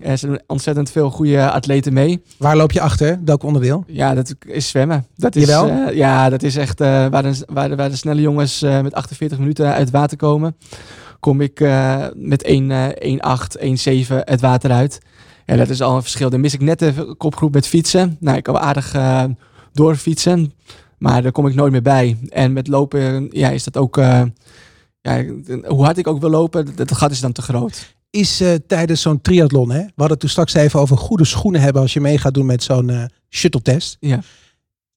Er 0.00 0.18
zijn 0.18 0.42
ontzettend 0.46 0.90
veel 0.90 1.10
goede 1.10 1.50
atleten 1.50 1.92
mee. 1.92 2.22
Waar 2.36 2.56
loop 2.56 2.72
je 2.72 2.80
achter? 2.80 3.20
Welk 3.24 3.42
onderdeel? 3.42 3.84
Ja, 3.86 4.14
dat 4.14 4.34
is 4.46 4.68
zwemmen. 4.68 5.06
Dat 5.16 5.36
is, 5.36 5.48
eh, 5.48 5.92
ja, 5.92 6.30
dat 6.30 6.42
is 6.42 6.56
echt 6.56 6.80
eh, 6.80 7.06
waar, 7.06 7.22
de, 7.22 7.44
waar, 7.46 7.68
de, 7.68 7.76
waar 7.76 7.90
de 7.90 7.96
snelle 7.96 8.20
jongens 8.20 8.60
met 8.60 8.94
48 8.94 9.38
minuten 9.38 9.66
uit 9.66 9.78
het 9.78 9.90
water 9.90 10.16
komen. 10.16 10.56
Kom 11.20 11.40
ik 11.40 11.60
met 12.14 12.42
1, 12.42 12.70
eh 12.70 13.18
1,8, 13.18 13.58
1,7 13.58 14.24
het 14.24 14.40
water 14.40 14.70
uit. 14.70 14.98
Ja, 15.44 15.56
dat 15.56 15.68
is 15.68 15.82
al 15.82 15.96
een 15.96 16.02
verschil. 16.02 16.30
Dan 16.30 16.40
mis 16.40 16.54
ik 16.54 16.60
net 16.60 16.78
de 16.78 17.14
kopgroep 17.18 17.52
met 17.52 17.66
fietsen. 17.66 18.16
Nou, 18.20 18.36
ik 18.36 18.46
wel 18.46 18.58
aardig 18.58 18.94
doorfietsen. 19.76 20.52
Maar 20.98 21.22
daar 21.22 21.32
kom 21.32 21.46
ik 21.46 21.54
nooit 21.54 21.72
meer 21.72 21.82
bij. 21.82 22.16
En 22.28 22.52
met 22.52 22.68
lopen 22.68 23.28
ja, 23.30 23.50
is 23.50 23.64
dat 23.64 23.76
ook... 23.76 23.98
eh, 23.98 24.22
ja, 25.00 25.24
hoe 25.66 25.84
hard 25.84 25.98
ik 25.98 26.06
ook 26.06 26.20
wil 26.20 26.30
lopen, 26.30 26.76
dat 26.76 26.94
gat 26.94 27.10
is 27.10 27.20
dan 27.20 27.32
te 27.32 27.42
groot. 27.42 27.94
Is 28.10 28.40
eh, 28.40 28.54
tijdens 28.66 29.00
zo'n 29.00 29.20
triathlon, 29.20 29.70
hè? 29.70 29.78
we 29.78 29.84
hadden 29.86 30.10
het 30.10 30.20
toen 30.20 30.28
straks 30.28 30.54
even 30.54 30.80
over 30.80 30.96
goede 30.96 31.24
schoenen 31.24 31.60
hebben 31.60 31.82
als 31.82 31.92
je 31.92 32.00
mee 32.00 32.18
gaat 32.18 32.34
doen 32.34 32.46
met 32.46 32.62
zo'n 32.62 32.90
eh 32.90 33.04
shuttle 33.28 33.62
test. 33.62 33.96
Ja. 34.00 34.20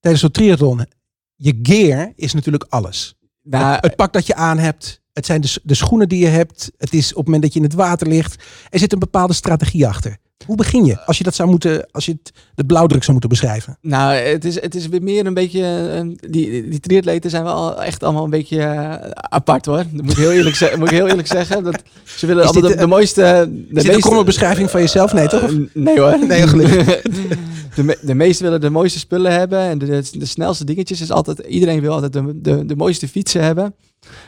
Tijdens 0.00 0.22
zo'n 0.22 0.30
triathlon, 0.30 0.86
je 1.34 1.58
gear 1.62 2.12
is 2.14 2.34
natuurlijk 2.34 2.64
alles. 2.68 3.14
Nou, 3.42 3.74
het, 3.74 3.84
het 3.84 3.96
pak 3.96 4.12
dat 4.12 4.26
je 4.26 4.34
aan 4.34 4.58
hebt, 4.58 5.02
het 5.20 5.28
zijn 5.28 5.40
de, 5.40 5.60
de 5.62 5.74
schoenen 5.74 6.08
die 6.08 6.18
je 6.20 6.26
hebt, 6.26 6.70
het 6.78 6.94
is 6.94 7.10
op 7.10 7.16
het 7.16 7.24
moment 7.24 7.42
dat 7.42 7.52
je 7.52 7.58
in 7.58 7.64
het 7.64 7.74
water 7.74 8.08
ligt. 8.08 8.44
Er 8.70 8.78
zit 8.78 8.92
een 8.92 8.98
bepaalde 8.98 9.32
strategie 9.32 9.86
achter. 9.86 10.16
Hoe 10.46 10.56
begin 10.56 10.84
je 10.84 11.00
als 11.06 11.18
je 11.18 11.24
dat 11.24 11.34
zou 11.34 11.48
moeten, 11.48 11.86
als 11.90 12.04
je 12.06 12.12
het, 12.12 12.32
de 12.54 12.64
blauwdruk 12.64 13.00
zou 13.00 13.12
moeten 13.12 13.30
beschrijven? 13.30 13.78
Nou, 13.80 14.14
het 14.14 14.44
is, 14.44 14.60
het 14.60 14.74
is 14.74 14.88
weer 14.88 15.02
meer 15.02 15.26
een 15.26 15.34
beetje. 15.34 15.62
eh, 15.94 16.30
die, 16.30 16.68
die 16.68 16.80
triatleten 16.80 17.30
zijn 17.30 17.44
wel 17.44 17.82
echt 17.82 18.02
allemaal 18.02 18.24
een 18.24 18.30
beetje 18.30 18.58
eh, 18.62 19.10
apart 19.10 19.66
hoor. 19.66 19.76
Dat 19.76 20.02
moet 20.02 20.10
ik 20.10 20.16
heel 20.16 20.32
eerlijk, 20.32 20.56
ze- 20.56 20.74
moet 20.78 20.90
ik 20.90 20.96
heel 20.96 21.08
eerlijk 21.08 21.28
zeggen. 21.28 21.64
Dat, 21.64 21.82
ze 22.04 22.26
willen 22.26 22.52
dit, 22.52 22.62
de, 22.66 22.76
de 22.76 22.86
mooiste. 22.86 23.20
De 23.22 23.80
Is 23.80 23.82
dit 23.84 24.04
een 24.10 24.24
beschrijving 24.24 24.70
van 24.70 24.80
jezelf? 24.80 25.12
Nee, 25.12 25.28
toch? 25.28 25.42
Eh, 25.42 25.56
nee 25.74 26.00
hoor. 26.00 26.18
Nee, 26.28 26.46
gelukkig. 26.48 27.02
de, 27.76 27.82
me- 27.84 27.98
de 28.02 28.14
meesten 28.14 28.44
willen 28.44 28.60
de 28.60 28.70
mooiste 28.70 28.98
spullen 28.98 29.32
hebben. 29.32 29.58
En 29.60 29.78
de, 29.78 29.86
de, 29.86 30.18
de 30.18 30.26
snelste 30.26 30.64
dingetjes 30.64 31.00
is 31.00 31.10
altijd. 31.10 31.38
Iedereen 31.38 31.80
wil 31.80 31.92
altijd 31.92 32.12
de, 32.12 32.40
de, 32.40 32.66
de 32.66 32.76
mooiste 32.76 33.08
fietsen 33.08 33.42
hebben. 33.44 33.74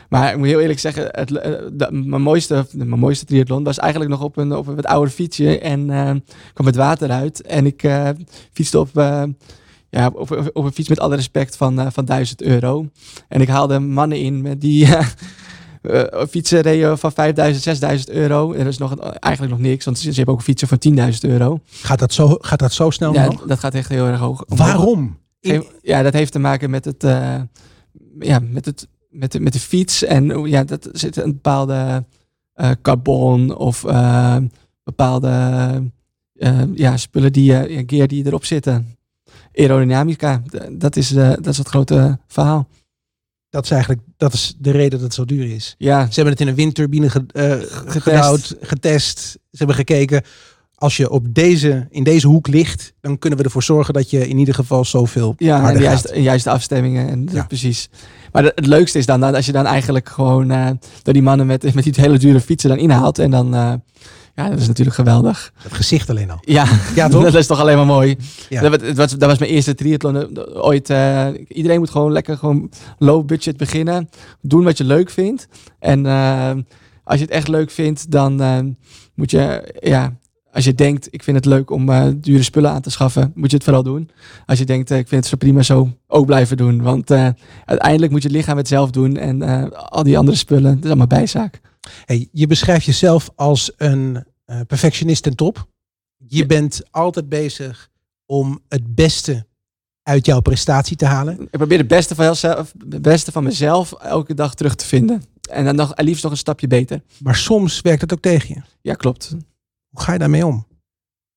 Maar 0.09 0.31
ik 0.31 0.37
moet 0.37 0.47
heel 0.47 0.59
eerlijk 0.59 0.79
zeggen, 0.79 1.07
het, 1.11 1.37
eh, 1.37 1.51
de- 1.73 1.89
mijn, 1.91 2.21
mooiste, 2.21 2.65
mijn 2.71 2.99
mooiste 2.99 3.25
triathlon 3.25 3.63
was 3.63 3.77
eigenlijk 3.79 4.11
nog 4.11 4.21
op 4.21 4.37
een, 4.37 4.55
op 4.55 4.67
een 4.67 4.75
wat 4.75 4.85
ouder 4.85 5.13
fietsje. 5.13 5.59
En 5.59 5.89
eh, 5.89 6.11
kwam 6.53 6.65
het 6.67 6.75
water 6.75 7.09
uit. 7.09 7.41
En 7.41 7.65
ik 7.65 7.83
eh, 7.83 8.09
fietste 8.51 8.79
op, 8.79 8.89
ja, 9.89 10.07
op, 10.13 10.49
op, 10.53 10.63
een 10.65 10.73
fiets 10.73 10.89
met 10.89 10.99
alle 10.99 11.15
respect 11.15 11.57
van, 11.57 11.91
van 11.91 12.05
1000 12.05 12.41
euro. 12.41 12.87
En 13.27 13.41
ik 13.41 13.47
haalde 13.47 13.79
mannen 13.79 14.19
in 14.19 14.41
met 14.41 14.61
die 14.61 14.87
fietsen 16.29 16.61
reden 16.61 16.97
van 16.97 17.11
5000, 17.11 17.63
6000 17.63 18.09
euro. 18.09 18.51
En 18.51 18.57
dat 18.63 18.67
is 18.73 18.77
nog, 18.77 18.99
eigenlijk 18.99 19.53
nog 19.53 19.61
niks, 19.61 19.85
want 19.85 19.99
ze, 19.99 20.09
ze 20.09 20.15
hebben 20.17 20.35
ook 20.35 20.41
fietsen 20.41 20.67
van 20.67 20.77
10.000 21.11 21.19
euro. 21.21 21.59
Gaat 21.65 21.99
dat 21.99 22.13
zo, 22.13 22.37
gaat 22.39 22.59
dat 22.59 22.73
zo 22.73 22.89
snel 22.89 23.13
Ja, 23.13 23.25
nog? 23.25 23.41
dat 23.45 23.59
gaat 23.59 23.73
echt 23.73 23.89
heel 23.89 24.05
erg 24.05 24.19
hoog. 24.19 24.43
Waarom? 24.47 25.17
Ja, 25.81 26.01
dat 26.01 26.13
heeft 26.13 26.31
te 26.31 26.39
maken 26.39 26.69
met 26.69 26.85
het, 26.85 27.03
ja, 28.19 28.39
met 28.39 28.65
het, 28.65 28.87
met 29.13 29.31
de, 29.31 29.39
met 29.39 29.53
de 29.53 29.59
fiets 29.59 30.03
en 30.03 30.31
hoe- 30.31 30.49
ja, 30.49 30.63
dat 30.63 30.89
zit 30.91 31.15
een 31.17 31.31
bepaalde 31.31 32.05
eh, 32.53 32.71
carbon 32.81 33.55
of 33.55 33.83
eh, 33.85 34.37
bepaalde 34.83 35.29
eh, 36.33 36.61
ja, 36.75 36.97
spullen 36.97 37.33
die 37.33 37.43
je, 37.51 37.83
gear 37.87 38.07
die 38.07 38.25
erop 38.25 38.45
zitten. 38.45 38.95
aerodynamica, 39.55 40.41
dat 40.71 40.95
is, 40.95 41.09
dat 41.09 41.47
is 41.47 41.57
het 41.57 41.67
grote 41.67 42.19
verhaal. 42.27 42.67
Dat 43.49 43.63
is 43.63 43.71
eigenlijk 43.71 44.01
dat 44.17 44.33
is 44.33 44.55
de 44.57 44.71
reden 44.71 44.89
dat 44.91 45.01
het 45.01 45.13
zo 45.13 45.25
duur 45.25 45.45
is. 45.51 45.75
Ja, 45.77 46.05
Ze 46.05 46.13
hebben 46.13 46.31
het 46.33 46.41
in 46.41 46.47
een 46.47 46.55
windturbine 46.55 47.09
ge, 47.09 47.25
gebouwd, 47.85 48.55
getest. 48.61 49.19
Ze 49.19 49.37
hebben 49.51 49.75
gekeken. 49.75 50.23
Als 50.83 50.97
je 50.97 51.09
op 51.09 51.25
deze, 51.33 51.87
in 51.89 52.03
deze 52.03 52.27
hoek 52.27 52.47
ligt, 52.47 52.93
dan 53.01 53.19
kunnen 53.19 53.39
we 53.39 53.45
ervoor 53.45 53.63
zorgen 53.63 53.93
dat 53.93 54.09
je 54.09 54.27
in 54.27 54.37
ieder 54.37 54.53
geval 54.53 54.85
zoveel 54.85 55.35
ja 55.37 55.71
en 55.73 56.21
juist, 56.21 56.43
de 56.43 56.49
afstemmingen. 56.49 57.07
En 57.09 57.27
Ja. 57.31 57.43
Precies. 57.43 57.89
Maar 58.31 58.43
het 58.43 58.65
leukste 58.65 58.97
is 58.97 59.05
dan, 59.05 59.23
als 59.23 59.45
je 59.45 59.51
dan 59.51 59.65
eigenlijk 59.65 60.09
gewoon 60.09 60.51
eh, 60.51 60.69
door 61.01 61.13
die 61.13 61.21
mannen 61.23 61.45
met, 61.45 61.73
met 61.73 61.83
die 61.83 61.93
hele 61.95 62.17
dure 62.17 62.39
fietsen 62.41 62.69
dan 62.69 62.77
inhaalt. 62.79 63.19
En 63.19 63.31
dan, 63.31 63.53
eh, 63.55 63.73
ja, 64.35 64.49
dat 64.49 64.59
is 64.59 64.67
natuurlijk 64.67 64.95
geweldig. 64.95 65.53
Het 65.57 65.73
gezicht 65.73 66.09
alleen 66.09 66.31
al. 66.31 66.37
Ja, 66.41 66.65
Ja, 66.95 67.07
toch? 67.09 67.23
dat 67.23 67.35
is 67.35 67.47
toch 67.47 67.59
alleen 67.59 67.77
maar 67.77 67.85
mooi. 67.85 68.17
Ja. 68.49 68.69
Dat, 68.69 68.81
was- 68.93 69.17
dat 69.17 69.29
was 69.29 69.37
mijn 69.39 69.51
eerste 69.51 69.75
triathlon 69.75 70.15
eh, 70.15 70.65
ooit. 70.65 70.89
iedereen 71.47 71.79
moet 71.79 71.89
gewoon 71.89 72.11
lekker 72.11 72.37
gewoon 72.37 72.71
low 72.97 73.25
budget 73.25 73.57
beginnen. 73.57 74.09
Doen 74.41 74.63
wat 74.63 74.77
je 74.77 74.83
leuk 74.83 75.09
vindt. 75.09 75.47
En 75.79 76.05
als 77.03 77.15
je 77.19 77.25
het 77.25 77.33
echt 77.33 77.47
leuk 77.47 77.71
vindt, 77.71 78.11
dan 78.11 78.35
moet 79.15 79.31
je, 79.31 79.73
ja, 79.79 80.13
als 80.53 80.65
je 80.65 80.73
denkt, 80.75 81.07
ik 81.09 81.23
vind 81.23 81.37
het 81.37 81.45
leuk 81.45 81.69
om 81.69 81.89
eh, 81.89 82.07
dure 82.15 82.43
spullen 82.43 82.71
aan 82.71 82.81
te 82.81 82.89
schaffen, 82.89 83.31
moet 83.35 83.49
je 83.49 83.55
het 83.55 83.65
vooral 83.65 83.83
doen. 83.83 84.09
Als 84.45 84.59
je 84.59 84.65
denkt, 84.65 84.91
eh, 84.91 84.97
ik 84.97 85.07
vind 85.07 85.21
het 85.21 85.29
zo 85.29 85.37
prima 85.37 85.61
zo, 85.61 85.97
ook 86.07 86.25
blijven 86.25 86.57
doen. 86.57 86.81
Want 86.81 87.11
eh, 87.11 87.27
uiteindelijk 87.65 88.11
moet 88.11 88.21
je 88.21 88.27
het 88.27 88.37
lichaam 88.37 88.57
het 88.57 88.67
zelf 88.67 88.89
doen 88.91 89.17
en 89.17 89.41
al 89.89 90.03
die 90.03 90.17
andere 90.17 90.37
spullen, 90.37 90.73
dat 90.75 90.79
is 90.83 90.85
allemaal 90.89 91.07
bijzaak. 91.07 91.61
Hey, 92.05 92.27
je 92.31 92.47
beschrijft 92.47 92.85
jezelf 92.85 93.29
als 93.35 93.71
een 93.77 94.25
perfectionist 94.67 95.23
ten 95.23 95.35
top. 95.35 95.67
Je 96.27 96.37
Ja. 96.37 96.45
bent 96.45 96.81
altijd 96.91 97.29
bezig 97.29 97.89
om 98.25 98.59
het 98.67 98.95
beste 98.95 99.45
uit 100.03 100.25
jouw 100.25 100.39
prestatie 100.39 100.97
te 100.97 101.05
halen. 101.05 101.41
Ik 101.41 101.49
probeer 101.49 101.77
het 101.77 101.87
beste 101.87 102.15
van, 102.15 102.25
jezelf, 102.25 102.73
het 102.89 103.01
beste 103.01 103.31
van 103.31 103.43
mezelf 103.43 103.91
elke 103.91 104.33
dag 104.33 104.55
terug 104.55 104.75
te 104.75 104.85
vinden. 104.85 105.23
En 105.51 105.65
dan 105.65 105.75
nog, 105.75 105.93
en 105.93 106.05
liefst 106.05 106.23
nog 106.23 106.31
een 106.31 106.37
stapje 106.37 106.67
beter. 106.67 107.01
Maar 107.19 107.35
soms 107.35 107.81
werkt 107.81 108.01
het 108.01 108.13
ook 108.13 108.21
tegen 108.21 108.55
je. 108.55 108.61
Ja, 108.81 108.93
klopt. 108.93 109.35
Hoe 109.93 110.01
ga 110.03 110.13
je 110.13 110.19
daarmee 110.19 110.45
om? 110.45 110.65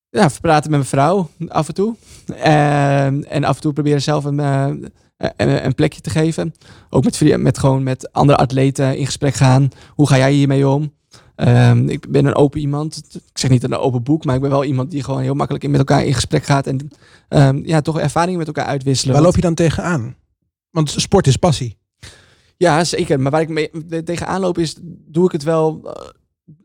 Ja, 0.08 0.28
praten 0.40 0.70
met 0.70 0.78
mijn 0.78 0.84
vrouw 0.90 1.30
af 1.48 1.68
en 1.68 1.74
toe. 1.74 1.96
Ehm, 2.26 3.22
en 3.22 3.44
af 3.44 3.54
en 3.56 3.60
toe 3.62 3.72
proberen 3.72 4.02
zelf 4.02 4.24
een, 4.24 4.40
eh, 4.40 4.66
een, 5.16 5.64
een 5.64 5.74
plekje 5.74 6.00
te 6.00 6.10
geven. 6.10 6.54
Ook 6.90 7.04
met, 7.04 7.38
met, 7.38 7.58
gewoon 7.58 7.82
met 7.82 8.12
andere 8.12 8.38
atleten 8.38 8.96
in 8.98 9.04
gesprek 9.06 9.34
gaan. 9.34 9.68
Hoe 9.90 10.08
ga 10.08 10.16
jij 10.16 10.32
hiermee 10.32 10.68
om? 10.68 10.94
Ehm, 11.34 11.88
ik 11.88 12.10
ben 12.10 12.24
een 12.26 12.34
open 12.34 12.60
iemand. 12.60 13.02
Ik 13.12 13.38
zeg 13.38 13.50
niet 13.50 13.62
een 13.62 13.74
open 13.74 14.02
boek, 14.02 14.24
maar 14.24 14.34
ik 14.34 14.40
ben 14.40 14.50
wel 14.50 14.64
iemand 14.64 14.90
die 14.90 15.02
gewoon 15.04 15.20
heel 15.20 15.34
makkelijk 15.34 15.64
in- 15.64 15.70
met 15.70 15.78
elkaar 15.78 16.04
in 16.04 16.14
gesprek 16.14 16.44
gaat. 16.44 16.66
En 16.66 16.90
ehm, 17.28 17.60
ja, 17.64 17.80
toch 17.80 17.98
ervaringen 17.98 18.38
met 18.38 18.46
elkaar 18.46 18.64
uitwisselen. 18.66 19.14
Waar 19.14 19.22
loop 19.22 19.34
je 19.34 19.40
dan 19.40 19.54
tegenaan? 19.54 20.16
Want 20.70 20.90
sport 20.90 21.26
is 21.26 21.36
passie. 21.36 21.76
Ja, 22.56 22.84
zeker. 22.84 23.20
Maar 23.20 23.32
waar 23.32 23.40
ik 23.40 23.48
mee 23.48 24.02
tegenaan 24.04 24.40
loop 24.40 24.58
is, 24.58 24.76
doe 24.82 25.24
ik 25.26 25.32
het 25.32 25.42
wel... 25.42 25.94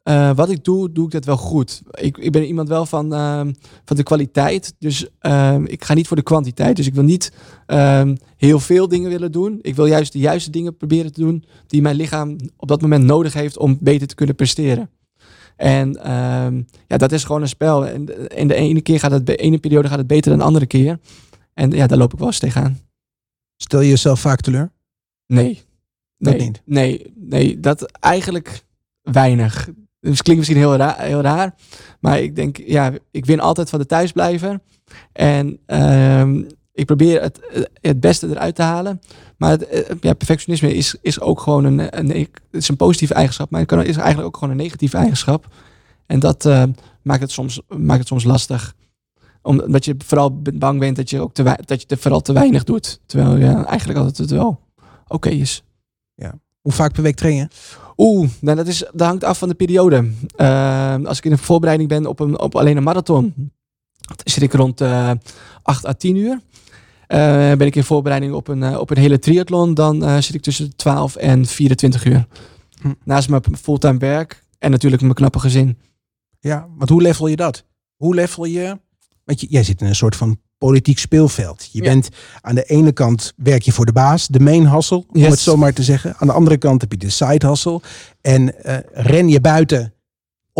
eh, 0.03 0.35
wat 0.35 0.49
ik 0.49 0.63
doe, 0.63 0.91
doe 0.91 1.05
ik 1.05 1.11
dat 1.11 1.25
wel 1.25 1.37
goed. 1.37 1.81
Ik, 1.91 2.17
ik 2.17 2.31
ben 2.31 2.45
iemand 2.45 2.67
wel 2.67 2.85
van, 2.85 3.13
ehm, 3.13 3.53
van 3.85 3.95
de 3.95 4.03
kwaliteit. 4.03 4.73
Dus 4.79 5.07
ehm, 5.19 5.65
ik 5.65 5.83
ga 5.83 5.93
niet 5.93 6.07
voor 6.07 6.17
de 6.17 6.23
kwantiteit. 6.23 6.75
Dus 6.75 6.87
ik 6.87 6.93
wil 6.93 7.03
niet 7.03 7.33
ehm, 7.65 8.15
heel 8.37 8.59
veel 8.59 8.87
dingen 8.87 9.09
willen 9.09 9.31
doen. 9.31 9.59
Ik 9.61 9.75
wil 9.75 9.85
juist 9.85 10.13
de 10.13 10.19
juiste 10.19 10.51
dingen 10.51 10.77
proberen 10.77 11.13
te 11.13 11.19
doen... 11.19 11.43
die 11.67 11.81
mijn 11.81 11.95
lichaam 11.95 12.35
op 12.57 12.67
dat 12.67 12.81
moment 12.81 13.03
nodig 13.03 13.33
heeft 13.33 13.57
om 13.57 13.77
beter 13.79 14.07
te 14.07 14.15
kunnen 14.15 14.35
presteren. 14.35 14.89
En 15.55 15.99
ja, 16.87 16.97
dat 16.97 17.11
is 17.11 17.23
gewoon 17.23 17.41
een 17.41 17.47
spel. 17.47 17.87
En 17.87 18.47
de 18.47 18.55
ene 18.55 18.81
keer 18.81 18.99
gaat 18.99 19.11
het, 19.11 19.25
de 19.25 19.35
ene 19.35 19.57
periode 19.57 19.87
gaat 19.87 19.97
het 19.97 20.07
beter 20.07 20.29
dan 20.29 20.39
de 20.39 20.45
andere 20.45 20.65
keer. 20.65 20.99
En 21.53 21.71
ja, 21.71 21.87
daar 21.87 21.97
loop 21.97 22.13
ik 22.13 22.19
wel 22.19 22.27
eens 22.27 22.39
tegenaan. 22.39 22.79
Stel 23.57 23.81
je 23.81 23.89
jezelf 23.89 24.19
vaak 24.19 24.41
teleur? 24.41 24.71
Nee. 25.27 25.61
Dat 26.17 26.37
nee, 26.37 26.47
niet? 26.47 26.61
Nee, 26.65 27.13
nee, 27.15 27.59
dat 27.59 27.91
eigenlijk 27.91 28.63
weinig. 29.01 29.69
Dus 29.99 30.21
klinkt 30.21 30.41
misschien 30.41 30.61
heel 30.61 30.75
raar, 30.75 30.99
heel 30.99 31.21
raar. 31.21 31.55
Maar 31.99 32.19
ik 32.19 32.35
denk, 32.35 32.57
ja, 32.57 32.91
ik 33.11 33.25
win 33.25 33.39
altijd 33.39 33.69
van 33.69 33.79
de 33.79 33.85
thuisblijver. 33.85 34.59
En 35.13 35.59
ehm, 35.65 36.43
ik 36.73 36.85
probeer 36.85 37.21
het, 37.21 37.39
het 37.81 37.99
beste 37.99 38.27
eruit 38.27 38.55
te 38.55 38.61
halen. 38.61 39.01
Maar 39.37 39.49
het, 39.49 39.67
eh, 39.67 39.95
ja, 39.99 40.13
perfectionisme 40.13 40.73
is, 40.73 40.95
is 41.01 41.19
ook 41.19 41.39
gewoon 41.39 41.63
een, 41.63 41.99
een, 41.99 42.09
het 42.09 42.29
is 42.51 42.69
een 42.69 42.75
positieve 42.75 43.13
eigenschap. 43.13 43.49
Maar 43.49 43.61
het 43.61 43.71
is 43.71 43.97
eigenlijk 43.97 44.27
ook 44.27 44.37
gewoon 44.37 44.49
een 44.49 44.63
negatieve 44.63 44.97
eigenschap. 44.97 45.47
En 46.05 46.19
dat 46.19 46.45
eh, 46.45 46.63
maakt, 47.01 47.21
het 47.21 47.31
soms, 47.31 47.61
maakt 47.67 47.99
het 47.99 48.07
soms 48.07 48.23
lastig. 48.23 48.75
Omdat 49.41 49.85
je 49.85 49.95
vooral 50.05 50.41
bang 50.41 50.79
bent 50.79 50.95
dat 50.95 51.09
je, 51.09 51.19
ook 51.19 51.33
te, 51.33 51.57
dat 51.65 51.85
je 51.87 51.97
vooral 51.97 52.21
te 52.21 52.33
weinig 52.33 52.63
doet. 52.63 52.99
Terwijl 53.05 53.37
je 53.37 53.65
eigenlijk 53.65 53.99
altijd 53.99 54.17
het 54.17 54.29
wel 54.29 54.59
oké 55.07 55.29
is. 55.29 55.63
Hoe 56.61 56.71
vaak 56.71 56.93
per 56.93 57.03
week 57.03 57.15
train 57.15 57.35
je? 57.35 57.47
Oeh, 57.97 58.29
nou 58.41 58.57
dat, 58.57 58.67
is, 58.67 58.77
dat 58.93 59.07
hangt 59.07 59.23
af 59.23 59.37
van 59.37 59.49
de 59.49 59.55
periode. 59.55 60.11
Ehm, 60.35 61.05
als 61.05 61.17
ik 61.17 61.25
in 61.25 61.31
een 61.31 61.37
voorbereiding 61.37 61.89
ben 61.89 62.05
op, 62.05 62.19
een, 62.19 62.39
op 62.39 62.55
alleen 62.55 62.77
een 62.77 62.83
marathon, 62.83 63.51
zit 64.23 64.43
ik 64.43 64.53
rond 64.53 64.81
eh 64.81 65.11
8 65.63 65.85
à 65.85 65.93
10 65.93 66.15
uur. 66.15 66.39
Eh, 67.07 67.17
ben 67.55 67.67
ik 67.67 67.75
in 67.75 67.83
voorbereiding 67.83 68.33
op 68.33 68.47
een, 68.47 68.63
eh, 68.63 68.79
op 68.79 68.89
een 68.89 68.97
hele 68.97 69.19
triathlon, 69.19 69.73
dan 69.73 70.03
eh, 70.03 70.17
zit 70.17 70.35
ik 70.35 70.41
tussen 70.41 70.69
de 70.69 70.75
12 70.75 71.15
en 71.15 71.45
24 71.45 72.05
uur. 72.05 72.27
Hm. 72.81 72.93
Naast 73.03 73.29
mijn 73.29 73.41
fulltime 73.61 73.97
werk 73.97 74.43
en 74.59 74.71
natuurlijk 74.71 75.01
mijn 75.01 75.13
knappe 75.13 75.39
gezin. 75.39 75.77
Ja, 76.39 76.67
want 76.77 76.89
hoe 76.89 77.01
level 77.01 77.27
je 77.27 77.35
dat? 77.35 77.65
Hoe 77.95 78.15
level 78.15 78.45
je... 78.45 78.79
Want 79.23 79.41
je, 79.41 79.47
jij 79.49 79.63
zit 79.63 79.81
in 79.81 79.87
een 79.87 79.95
soort 79.95 80.15
van 80.15 80.39
politiek 80.65 80.99
speelveld. 80.99 81.69
Je 81.71 81.83
Ja. 81.83 81.89
bent 81.89 82.09
aan 82.41 82.55
de 82.55 82.63
ene 82.63 82.91
kant 82.91 83.33
werk 83.35 83.61
je 83.61 83.71
voor 83.71 83.85
de 83.85 83.91
baas, 83.91 84.27
de 84.27 84.39
main 84.39 84.67
hustle, 84.69 84.97
om 84.97 85.05
Yes. 85.19 85.29
het 85.29 85.39
zo 85.39 85.57
maar 85.57 85.73
te 85.73 85.83
zeggen. 85.83 86.15
Aan 86.17 86.27
de 86.27 86.33
andere 86.33 86.57
kant 86.57 86.81
heb 86.81 86.91
je 86.91 86.97
de 86.97 87.09
side 87.09 87.47
hustle. 87.47 87.81
En 88.21 88.63
eh, 88.63 88.77
ren 88.93 89.29
je 89.29 89.41
buiten 89.41 89.93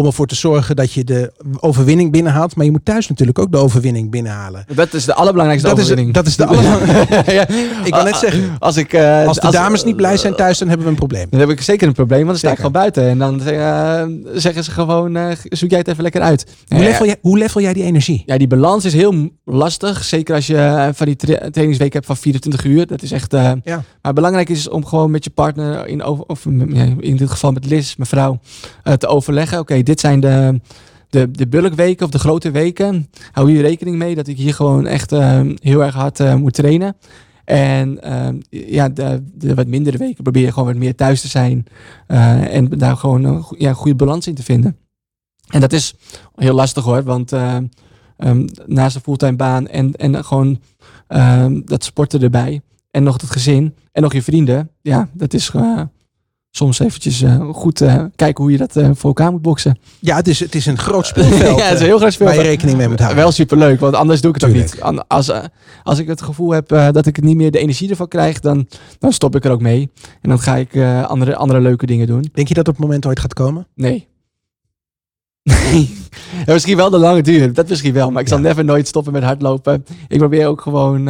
om 0.01 0.07
ervoor 0.07 0.27
te 0.27 0.35
zorgen 0.35 0.75
dat 0.75 0.93
je 0.93 1.03
de 1.03 1.31
overwinning 1.59 2.11
binnenhaalt. 2.11 2.55
Maar 2.55 2.65
je 2.65 2.71
moet 2.71 2.85
thuis 2.85 3.07
natuurlijk 3.07 3.39
ook 3.39 3.51
de 3.51 3.57
overwinning 3.57 4.09
binnenhalen. 4.11 4.65
Dat 4.75 4.93
is 4.93 5.05
de 5.05 5.13
allerbelangrijkste 5.13 5.69
Dat 5.69 5.77
is, 5.77 5.83
overwinning. 5.83 6.15
dat 6.15 6.27
is 6.27 6.35
de 6.35 6.45
allerbelangrijkste. 6.45 7.31
ja. 7.31 7.47
Ik 7.83 7.93
wou 7.93 8.03
net 8.03 8.15
zeggen, 8.15 8.55
Als, 8.59 8.77
ik, 8.77 8.93
eh, 8.93 9.27
als 9.27 9.37
de 9.39 9.51
dames 9.51 9.83
niet 9.83 9.95
blij 9.95 10.17
zijn 10.17 10.35
thuis, 10.35 10.57
dan 10.57 10.67
hebben 10.67 10.85
we 10.85 10.91
een 10.91 10.97
probleem. 10.97 11.27
Dan 11.29 11.39
heb 11.39 11.49
ik 11.49 11.61
zeker 11.61 11.87
een 11.87 11.93
probleem, 11.93 12.25
want 12.25 12.29
dan 12.29 12.37
sta 12.39 12.49
ik 12.49 12.55
gewoon 12.55 12.71
buiten. 12.71 13.09
En 13.09 13.17
dan 13.17 13.41
eh, 13.43 14.03
zeggen 14.33 14.63
ze 14.63 14.71
gewoon, 14.71 15.15
eh, 15.15 15.27
zoek 15.43 15.69
jij 15.69 15.79
het 15.79 15.87
even 15.87 16.03
lekker 16.03 16.21
uit. 16.21 16.45
Hoe 16.67 16.79
level, 16.79 17.05
jij, 17.05 17.15
hoe 17.21 17.37
level 17.37 17.61
jij 17.61 17.73
die 17.73 17.83
energie? 17.83 18.23
Ja, 18.25 18.37
die 18.37 18.47
balans 18.47 18.85
is 18.85 18.93
heel 18.93 19.29
lastig. 19.45 20.03
Zeker 20.03 20.35
als 20.35 20.47
je 20.47 20.89
van 20.93 21.05
die 21.05 21.15
tra- 21.15 21.49
trainingsweek 21.51 21.93
hebt 21.93 22.05
van 22.05 22.17
24 22.17 22.63
uur. 22.65 22.87
Dat 22.87 23.01
is 23.01 23.11
echt. 23.11 23.31
Ja. 23.63 23.83
Maar 24.01 24.13
belangrijk 24.13 24.49
is 24.49 24.69
om 24.69 24.85
gewoon 24.85 25.11
met 25.11 25.23
je 25.23 25.29
partner, 25.29 25.87
in, 25.87 26.03
over, 26.03 26.23
of 26.27 26.45
in 26.45 27.15
dit 27.17 27.29
geval 27.29 27.51
met 27.51 27.65
Liz, 27.65 27.95
mijn 27.95 28.09
vrouw, 28.09 28.39
te 28.97 29.07
overleggen. 29.07 29.59
Oké, 29.59 29.83
dit 29.91 29.99
zijn 29.99 30.19
de, 30.19 30.61
de, 31.09 31.31
de 31.31 31.47
bulkweken 31.47 32.05
of 32.05 32.11
de 32.11 32.19
grote 32.19 32.51
weken. 32.51 33.09
Hou 33.31 33.51
hier 33.51 33.61
rekening 33.61 33.97
mee 33.97 34.15
dat 34.15 34.27
ik 34.27 34.37
hier 34.37 34.53
gewoon 34.53 34.87
echt 34.87 35.11
eh, 35.11 35.41
heel 35.55 35.83
erg 35.83 35.95
hard 35.95 36.19
eh, 36.19 36.35
moet 36.35 36.53
trainen. 36.53 36.95
En 37.45 38.01
eh, 38.01 38.29
ja, 38.49 38.89
de, 38.89 39.23
de 39.33 39.53
wat 39.55 39.67
mindere 39.67 39.97
weken 39.97 40.23
probeer 40.23 40.45
je 40.45 40.51
gewoon 40.51 40.67
wat 40.67 40.77
meer 40.77 40.95
thuis 40.95 41.21
te 41.21 41.27
zijn. 41.27 41.65
en 42.07 42.69
daar 42.69 42.97
gewoon 42.97 43.23
een 43.23 43.43
ja, 43.57 43.73
goede 43.73 43.95
balans 43.95 44.27
in 44.27 44.35
te 44.35 44.43
vinden. 44.43 44.75
En 45.51 45.59
dat 45.59 45.73
is 45.73 45.95
heel 46.35 46.53
lastig 46.53 46.83
hoor, 46.83 47.03
want 47.03 47.31
eh, 47.31 47.57
ehm, 48.17 48.47
naast 48.65 48.95
een 48.95 49.01
fulltime 49.01 49.35
baan 49.35 49.67
en, 49.67 49.95
en 49.95 50.25
gewoon 50.25 50.59
ehm, 51.07 51.61
dat 51.65 51.83
sporten 51.83 52.21
erbij. 52.21 52.61
En 52.91 53.03
nog 53.03 53.21
het 53.21 53.31
gezin 53.31 53.75
en 53.91 54.01
nog 54.01 54.13
je 54.13 54.21
vrienden. 54.21 54.69
Ja, 54.81 55.09
dat 55.13 55.33
is 55.33 55.49
eh, 55.49 55.81
soms 56.51 56.79
eventjes 56.79 57.21
eh, 57.21 57.49
goed 57.49 57.81
eh, 57.81 58.03
kijken 58.15 58.43
hoe 58.43 58.51
je 58.51 58.57
dat 58.57 58.75
eh, 58.75 58.89
voor 58.93 59.07
elkaar 59.07 59.31
moet 59.31 59.41
boksen. 59.41 59.79
Ja, 59.99 60.15
het 60.15 60.27
is, 60.27 60.39
het 60.39 60.55
is 60.55 60.65
een 60.65 60.77
groot 60.77 61.05
speelveld 61.11 61.57
ja, 61.57 61.65
het 61.65 61.73
is 61.73 61.79
een 61.79 61.85
heel 61.85 61.97
groot 61.97 62.17
waar 62.17 62.35
je 62.35 62.41
rekening 62.41 62.77
mee 62.77 62.87
moet 62.87 62.99
houden. 62.99 63.21
Wel 63.23 63.31
superleuk, 63.31 63.79
want 63.79 63.95
anders 63.95 64.21
doe 64.21 64.35
ik 64.35 64.41
het 64.41 64.49
ook 64.49 64.55
niet. 64.55 65.03
Als, 65.07 65.31
als 65.83 65.99
ik 65.99 66.07
het 66.07 66.21
gevoel 66.21 66.51
heb 66.51 66.67
dat 66.69 67.05
ik 67.05 67.15
het 67.15 67.25
niet 67.25 67.35
meer 67.35 67.51
de 67.51 67.59
energie 67.59 67.89
ervan 67.89 68.07
krijg, 68.07 68.39
dan, 68.39 68.67
dan 68.99 69.13
stop 69.13 69.35
ik 69.35 69.45
er 69.45 69.51
ook 69.51 69.61
mee. 69.61 69.91
En 70.21 70.29
dan 70.29 70.39
ga 70.39 70.55
ik 70.55 70.75
andere, 71.07 71.35
andere 71.35 71.59
leuke 71.61 71.85
dingen 71.85 72.07
doen. 72.07 72.29
Denk 72.33 72.47
je 72.47 72.53
dat 72.53 72.67
op 72.67 72.73
het 72.73 72.83
moment 72.83 73.05
ooit 73.05 73.19
gaat 73.19 73.33
komen? 73.33 73.67
Nee. 73.75 74.07
Nee. 75.43 75.89
Ja, 76.45 76.53
misschien 76.53 76.77
wel 76.77 76.89
de 76.89 76.97
lange 76.97 77.21
duur. 77.21 77.53
Dat 77.53 77.69
misschien 77.69 77.93
wel. 77.93 78.11
Maar 78.11 78.21
ik 78.21 78.27
zal 78.27 78.37
Ja. 78.37 78.43
never 78.43 78.65
nooit 78.65 78.87
stoppen 78.87 79.13
met 79.13 79.23
hardlopen. 79.23 79.85
Ik 80.07 80.17
probeer 80.17 80.47
ook 80.47 80.61
gewoon 80.61 81.07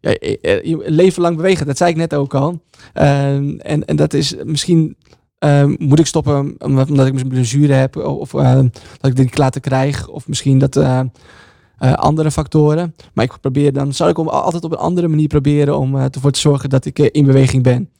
ja, 0.00 0.14
eh, 0.14 0.64
je 0.64 0.82
leven 0.86 1.22
lang 1.22 1.36
bewegen. 1.36 1.66
Dat 1.66 1.76
zei 1.76 1.90
ik 1.90 1.96
net 1.96 2.14
ook 2.14 2.34
al. 2.34 2.62
Uh, 2.94 3.34
en, 3.34 3.84
en 3.84 3.96
dat 3.96 4.14
is 4.14 4.34
misschien... 4.44 4.96
Uh, 5.44 5.64
moet 5.78 5.98
ik 5.98 6.06
stoppen 6.06 6.54
omdat, 6.58 6.88
ik 6.88 7.12
misschien 7.12 7.28
blessure 7.28 7.72
heb 7.72 7.96
of 7.96 8.32
uh, 8.32 8.54
dat 9.00 9.10
ik 9.10 9.16
dit 9.16 9.38
later 9.38 9.60
krijg 9.60 10.08
of 10.08 10.28
misschien 10.28 10.58
dat 10.58 10.76
uh, 10.76 11.00
andere 11.78 12.30
factoren. 12.30 12.94
Maar 13.14 13.24
ik 13.24 13.40
probeer 13.40 13.72
dan, 13.72 13.92
zou 13.92 14.10
ik 14.10 14.18
om, 14.18 14.28
altijd 14.28 14.64
op 14.64 14.72
een 14.72 14.78
andere 14.78 15.08
manier 15.08 15.26
proberen 15.26 15.78
om 15.78 15.96
ervoor 15.96 16.30
te 16.30 16.40
zorgen 16.40 16.68
dat 16.68 16.84
ik 16.84 16.98
in 16.98 17.24
beweging 17.24 17.62
ben. 17.62 17.90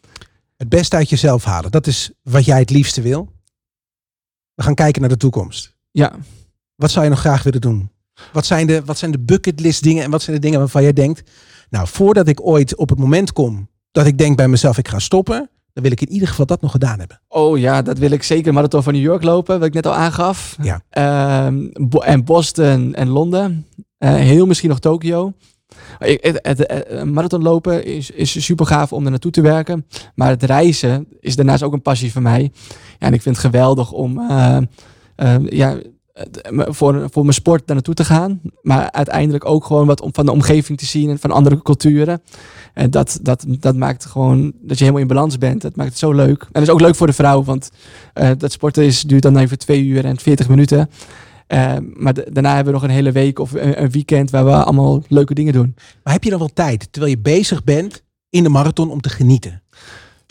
Het 0.57 0.69
beste 0.69 0.97
uit 0.97 1.11
jezelf 1.11 1.45
halen, 1.45 1.71
dat 1.71 1.87
is 1.87 2.11
wat 2.23 2.45
jij 2.45 2.59
het 2.59 2.71
liefste 2.71 3.03
wil. 3.03 3.33
We 4.55 4.63
gaan 4.63 4.75
kijken 4.75 5.01
naar 5.01 5.11
de 5.11 5.17
toekomst. 5.17 5.77
Ja. 5.91 6.13
Wat 6.75 6.91
zou 6.91 7.05
je 7.05 7.11
nog 7.11 7.21
graag 7.21 7.43
willen 7.43 7.61
doen? 7.61 7.91
Wat 8.33 8.47
zijn, 8.47 8.67
de, 8.67 8.85
wat 8.85 8.99
zijn 8.99 9.11
de 9.11 9.19
bucketlist 9.19 9.83
dingen 9.83 10.05
en 10.05 10.11
wat 10.11 10.23
zijn 10.23 10.37
de 10.37 10.43
dingen 10.43 10.59
waarvan 10.59 10.83
jij 10.83 10.93
denkt... 10.93 11.31
Nou, 11.71 11.89
voordat 11.89 12.29
ik 12.29 12.47
ooit 12.47 12.77
op 12.77 12.89
het 12.89 12.99
moment 12.99 13.33
kom 13.33 13.69
dat 13.91 14.07
ik 14.07 14.19
denk 14.19 14.37
bij 14.37 14.49
mezelf 14.49 14.79
ik 14.79 14.89
ga 14.89 14.99
stoppen... 14.99 15.51
dan 15.73 15.83
wil 15.83 15.93
ik 15.93 16.01
in 16.01 16.13
ieder 16.13 16.29
geval 16.29 16.47
dat 16.47 16.61
nog 16.61 16.71
gedaan 16.71 16.99
hebben. 16.99 17.21
Oh 17.29 17.59
ja, 17.59 17.83
dat 17.83 17.99
wil 17.99 18.11
ik 18.11 18.23
zeker. 18.23 18.53
Marathon 18.53 18.83
van 18.83 18.93
New 18.93 19.03
York 19.03 19.23
lopen, 19.23 19.59
wat 19.59 19.69
ik 19.69 19.75
net 19.75 19.87
al 19.87 19.95
aangaf. 19.95 20.57
Ja. 20.63 20.83
Ehm, 20.91 21.67
en 21.99 22.25
Boston 22.25 22.95
en 22.95 23.09
Londen. 23.09 23.67
Eh, 23.99 24.15
heel 24.15 24.47
misschien 24.47 24.69
nog 24.69 24.79
Tokio. 24.79 25.33
Een 25.99 27.13
marathon 27.13 27.43
lopen 27.43 27.85
is, 27.85 28.11
is 28.11 28.45
super 28.45 28.67
gaaf 28.67 28.93
om 28.93 29.05
er 29.05 29.11
naartoe 29.11 29.31
te 29.31 29.41
werken. 29.41 29.87
Maar 30.15 30.29
het 30.29 30.43
reizen 30.43 31.07
is 31.21 31.37
daarnaast 31.37 31.63
ook 31.63 31.73
een 31.73 31.83
passie 31.83 32.13
van 32.13 32.23
mij. 32.23 32.53
Ja, 32.99 33.07
en 33.07 33.13
ik 33.13 33.23
vind 33.23 33.37
het 33.37 33.45
geweldig 33.45 33.93
om 33.93 34.19
eh, 34.19 34.57
eh, 35.17 35.37
ja, 35.49 35.79
voor, 36.53 37.09
voor 37.11 37.23
mijn 37.23 37.35
sport 37.35 37.67
daar 37.67 37.75
naartoe 37.77 37.95
te 37.95 38.05
gaan. 38.05 38.41
Maar 38.63 38.91
uiteindelijk 38.93 39.45
ook 39.45 39.65
gewoon 39.65 39.87
wat 39.87 40.01
om, 40.01 40.15
van 40.15 40.27
de 40.27 40.33
omgeving 40.33 40.79
te 40.79 40.87
zien 40.87 41.11
en 41.11 41.19
van 41.19 41.31
andere 41.31 41.63
culturen. 41.63 42.23
En 42.75 42.91
dat, 42.91 43.19
dat, 43.23 43.45
dat 43.49 43.77
maakt 43.77 44.05
gewoon 44.07 44.53
dat 44.63 44.79
je 44.79 44.85
helemaal 44.85 45.03
in 45.03 45.09
balans 45.15 45.39
bent. 45.39 45.63
Dat 45.63 45.77
maakt 45.77 45.89
het 45.89 45.99
zo 45.99 46.13
leuk. 46.13 46.43
En 46.43 46.49
dat 46.53 46.63
is 46.63 46.71
ook 46.71 46.81
leuk 46.81 46.95
voor 46.95 47.07
de 47.07 47.13
vrouw, 47.13 47.45
want 47.45 47.71
eh, 48.15 48.31
dat 48.39 48.53
sporten 48.53 48.85
is, 48.85 49.03
duurt 49.03 49.23
dan 49.23 49.37
even 49.37 49.59
twee 49.59 49.85
uur 49.85 50.05
en 50.05 50.19
40 50.19 50.49
minuten. 50.49 50.91
Eh, 51.47 51.77
maar 51.95 52.15
da- 52.15 52.25
daarna 52.33 52.55
hebben 52.55 52.73
we 52.73 52.81
nog 52.81 52.89
een 52.89 52.95
hele 52.95 53.13
week 53.13 53.39
of 53.39 53.53
een, 53.53 53.83
een 53.83 53.91
weekend 53.91 54.31
waar 54.31 54.45
we 54.45 54.65
allemaal 54.65 55.03
leuke 55.09 55.35
dingen 55.35 55.53
doen. 55.53 55.75
Maar 56.03 56.13
heb 56.13 56.25
je 56.25 56.31
dan 56.31 56.39
wel 56.39 56.53
tijd, 56.55 56.89
terwijl 56.93 57.15
je 57.15 57.21
bezig 57.21 57.65
bent 57.65 58.03
in 58.31 58.43
de 58.43 58.49
marathon, 58.49 58.91
om 58.91 59.01
te 59.01 59.09
genieten? 59.09 59.63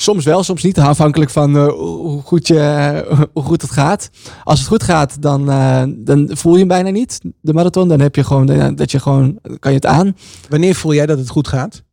Soms 0.02 0.26
wel, 0.26 0.44
soms 0.44 0.64
niet. 0.64 0.80
Afhankelijk 0.80 1.32
van 1.32 1.58
eh, 1.58 1.68
hoe, 1.68 2.22
goed 2.22 2.48
je, 2.48 3.06
hoe 3.34 3.44
goed 3.44 3.62
het 3.62 3.72
gaat. 3.72 4.10
Als 4.44 4.60
het 4.60 4.68
goed 4.68 4.84
gaat, 4.84 5.22
dan, 5.22 5.50
eh, 5.50 5.84
dan 5.88 6.30
voel 6.32 6.54
je 6.54 6.60
hem 6.60 6.68
bijna 6.68 6.90
niet. 6.90 7.20
De 7.42 7.54
marathon, 7.54 7.88
dan 7.88 8.00
heb 8.00 8.16
je 8.16 8.24
gewoon, 8.24 8.50
eh, 8.50 8.68
dat 8.76 8.92
je 8.92 9.00
gewoon, 9.00 9.40
kan 9.60 9.72
je 9.72 9.78
het 9.78 9.86
aan. 9.86 10.16
Wanneer 10.50 10.76
voel 10.76 10.94
jij 10.94 11.06
dat 11.06 11.18
het 11.18 11.30
goed 11.30 11.48
gaat? 11.48 11.84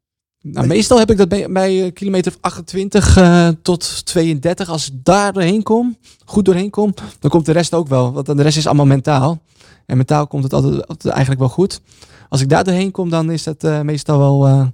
Nou, 0.52 0.66
meestal 0.66 0.98
heb 0.98 1.10
ik 1.10 1.16
dat 1.16 1.28
bij, 1.28 1.46
bij 1.50 1.90
kilometer 1.92 2.34
28 2.40 3.16
eh, 3.16 3.48
tot 3.62 4.06
32. 4.06 4.68
Als 4.68 4.86
ik 4.86 4.94
daar 5.02 5.32
doorheen 5.32 5.62
kom, 5.62 5.96
goed 6.24 6.44
doorheen 6.44 6.70
kom, 6.70 6.94
dan 7.20 7.30
komt 7.30 7.46
de 7.46 7.52
rest 7.52 7.74
ook 7.74 7.88
wel. 7.88 8.12
Want 8.12 8.26
dan 8.26 8.36
de 8.36 8.42
rest 8.42 8.56
is 8.56 8.66
allemaal 8.66 8.86
mentaal. 8.86 9.38
En 9.86 9.96
mentaal 9.96 10.26
komt 10.26 10.42
het 10.42 10.52
altijd, 10.52 10.88
altijd 10.88 11.12
eigenlijk 11.14 11.40
wel 11.40 11.50
goed. 11.50 11.80
Als 12.28 12.40
ik 12.40 12.48
daar 12.48 12.64
doorheen 12.64 12.90
kom, 12.90 13.10
dan 13.10 13.30
is 13.30 13.46
eh, 13.46 13.80
meestal 13.80 14.18
wel... 14.18 14.70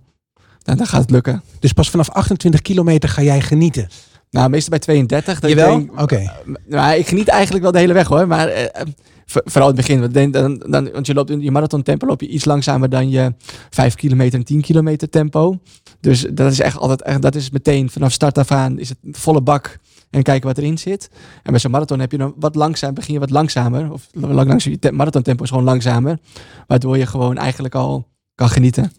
nou, 0.65 0.79
dan 0.79 0.87
gaat 0.87 1.01
het 1.01 1.11
lukken. 1.11 1.43
Dus 1.59 1.73
pas 1.73 1.91
vanaf 1.91 2.11
28 2.11 2.63
kilometer 2.63 3.09
ga 3.09 3.23
jij 3.23 3.41
genieten. 3.41 3.89
Nou, 4.31 4.51
meestal 4.51 4.71
bij 4.71 4.79
32. 4.79 5.41
dat 5.41 5.51
ik 5.51 5.57
Jawel? 5.57 5.89
Oké. 5.97 6.33
Nou, 6.67 6.95
ik 6.97 7.07
geniet 7.07 7.29
eigenlijk 7.29 7.63
wel 7.63 7.73
de 7.73 7.79
hele 7.79 7.93
weg 7.93 8.07
hoor. 8.07 8.27
Maar 8.27 8.49
eh, 8.49 8.65
eh, 8.65 8.87
voor- 9.27 9.43
vooral 9.45 9.71
in 9.71 9.77
het 9.77 9.87
begin. 9.87 10.01
Want, 10.01 10.33
dan, 10.33 10.63
dan, 10.71 10.91
want 10.93 11.07
je 11.07 11.15
loopt 11.15 11.31
in 11.31 11.41
je 11.41 11.51
marathon 11.51 11.83
tempo 11.83 12.07
loop 12.07 12.21
je 12.21 12.29
iets 12.29 12.45
langzamer 12.45 12.89
dan 12.89 13.11
je 13.11 13.35
5 13.71 13.95
kilometer 13.95 14.39
en 14.39 14.45
10 14.45 14.61
kilometer 14.61 15.09
tempo. 15.09 15.59
Dus 16.01 16.27
dat 16.33 16.53
is 16.53 16.61
echt 16.61 16.77
altijd, 16.79 17.03
echt, 17.03 17.23
dat 17.23 17.35
is 17.35 17.51
meteen 17.51 17.91
vanaf 17.91 18.13
start 18.13 18.39
af 18.39 18.51
aan 18.51 18.79
is 18.79 18.89
het 18.89 18.99
volle 19.11 19.41
bak 19.41 19.79
en 20.11 20.23
kijken 20.23 20.49
wat 20.49 20.59
erin 20.59 20.79
zit. 20.79 21.11
En 21.43 21.51
bij 21.51 21.61
zo'n 21.61 21.71
marathon 21.71 21.99
heb 22.01 22.13
je 22.13 22.19
dan 22.19 22.35
wat 22.37 22.55
langzaam, 22.55 22.95
begin 22.95 23.15
je 23.15 23.21
wat 23.21 23.31
langzamer. 23.31 23.93
Of 23.93 24.09
lang, 24.13 24.33
langs 24.33 24.65
je 24.65 24.91
marathon 24.93 25.23
tempo 25.23 25.43
is 25.43 25.49
gewoon 25.49 25.65
langzamer. 25.65 26.19
Waardoor 26.67 26.99
je 26.99 27.07
gewoon 27.07 27.37
eigenlijk 27.37 27.75
al 27.75 28.09
kan 28.35 28.49
genieten. 28.49 28.93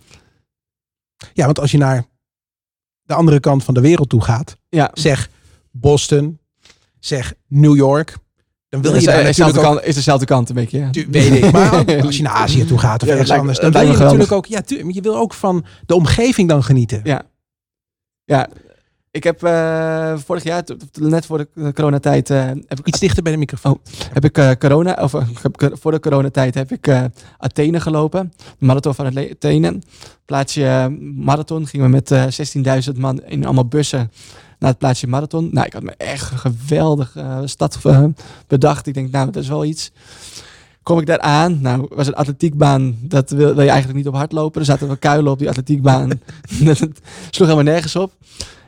Ja, 1.33 1.45
want 1.45 1.59
als 1.59 1.71
je 1.71 1.77
naar 1.77 2.05
de 3.03 3.13
andere 3.13 3.39
kant 3.39 3.63
van 3.63 3.73
de 3.73 3.81
wereld 3.81 4.09
toe 4.09 4.21
gaat, 4.21 4.57
Ja, 4.69 4.91
zeg 4.93 5.29
Boston, 5.71 6.39
zeg 6.99 7.33
New 7.47 7.75
York, 7.75 8.17
dan 8.69 8.81
wil 8.81 8.93
is, 8.93 8.99
je 8.99 9.05
daar 9.05 9.15
is, 9.19 9.23
natuurlijk 9.37 9.55
dezelfde 9.55 9.59
ook... 9.59 9.75
kant, 9.75 9.87
is 9.87 9.95
dezelfde 9.95 10.25
kant 10.25 10.49
een 10.49 10.55
beetje. 10.55 10.79
Ja. 10.79 10.89
Tu- 10.89 11.07
Weet 11.09 11.43
ik, 11.43 11.51
maar 11.51 11.73
ook 11.79 11.89
als 12.05 12.17
je 12.17 12.23
naar 12.23 12.33
Azië 12.33 12.65
toe 12.65 12.77
gaat 12.79 13.01
of 13.01 13.07
Ja, 13.07 13.11
ergens 13.11 13.29
lijkt- 13.29 13.41
anders, 13.43 13.59
dan 13.59 13.71
wil 13.71 13.81
je 13.91 13.97
natuurlijk 13.97 14.31
ook, 14.31 14.45
ja, 14.45 14.61
tu- 14.61 14.87
je 14.87 15.01
wil 15.01 15.15
ook 15.17 15.33
van 15.33 15.65
de 15.85 15.95
omgeving 15.95 16.49
dan 16.49 16.63
genieten. 16.63 17.01
Ja. 17.03 17.23
Ja. 18.25 18.47
Ik 19.13 19.23
heb 19.23 19.43
eh, 19.43 20.17
vorig 20.17 20.43
jaar, 20.43 20.63
net 20.99 21.25
voor 21.25 21.37
de 21.37 21.47
eh, 21.55 21.67
coronatijd, 21.73 22.29
eh, 22.29 22.45
heb 22.45 22.79
ik 22.79 22.87
Iets 22.87 22.99
dichter 22.99 23.23
bij 23.23 23.31
de 23.31 23.37
microfoon. 23.37 23.79
heb 24.13 24.25
ik 24.25 24.59
corona, 24.59 24.93
of 24.93 25.15
voor 25.73 25.91
de 25.91 25.99
coronatijd 25.99 26.55
heb 26.55 26.71
ik 26.71 27.11
Athene 27.37 27.79
gelopen. 27.79 28.33
De 28.59 28.65
marathon 28.65 28.93
van 28.93 29.17
Athene. 29.17 29.79
Plaatsje 30.25 30.97
marathon. 31.15 31.67
Gingen 31.67 31.85
we 31.85 31.91
met 31.91 32.11
eh 32.11 32.25
16.000 32.93 32.97
man 32.99 33.23
in 33.23 33.45
allemaal 33.45 33.67
bussen 33.67 34.11
naar 34.59 34.69
het 34.69 34.77
plaatsje 34.77 35.07
marathon. 35.07 35.49
Nou, 35.51 35.65
ik 35.65 35.73
had 35.73 35.83
me 35.83 35.93
echt 35.97 36.31
een 36.31 36.37
geweldig 36.37 37.15
eh, 37.15 37.39
stad 37.45 37.79
bedacht. 38.47 38.87
Ik 38.87 38.93
denk, 38.93 39.11
nou, 39.11 39.31
dat 39.31 39.43
is 39.43 39.49
wel 39.49 39.65
iets. 39.65 39.91
Kom 40.83 40.99
ik 40.99 41.05
daar 41.05 41.19
aan? 41.19 41.61
Nou, 41.61 41.87
was 41.89 42.07
een 42.07 42.15
atletiekbaan. 42.15 42.97
Dat 43.01 43.29
wil, 43.29 43.53
wil 43.53 43.63
je 43.63 43.69
eigenlijk 43.69 43.97
niet 43.97 44.07
op 44.07 44.15
hardlopen. 44.15 44.59
Er 44.59 44.67
zaten 44.67 44.87
wel 44.87 44.97
kuilen 44.97 45.31
op 45.31 45.39
die 45.39 45.49
atletiekbaan. 45.49 46.09
dat 46.63 46.77
sloeg 47.29 47.47
helemaal 47.47 47.73
nergens 47.73 47.95
op. 47.95 48.13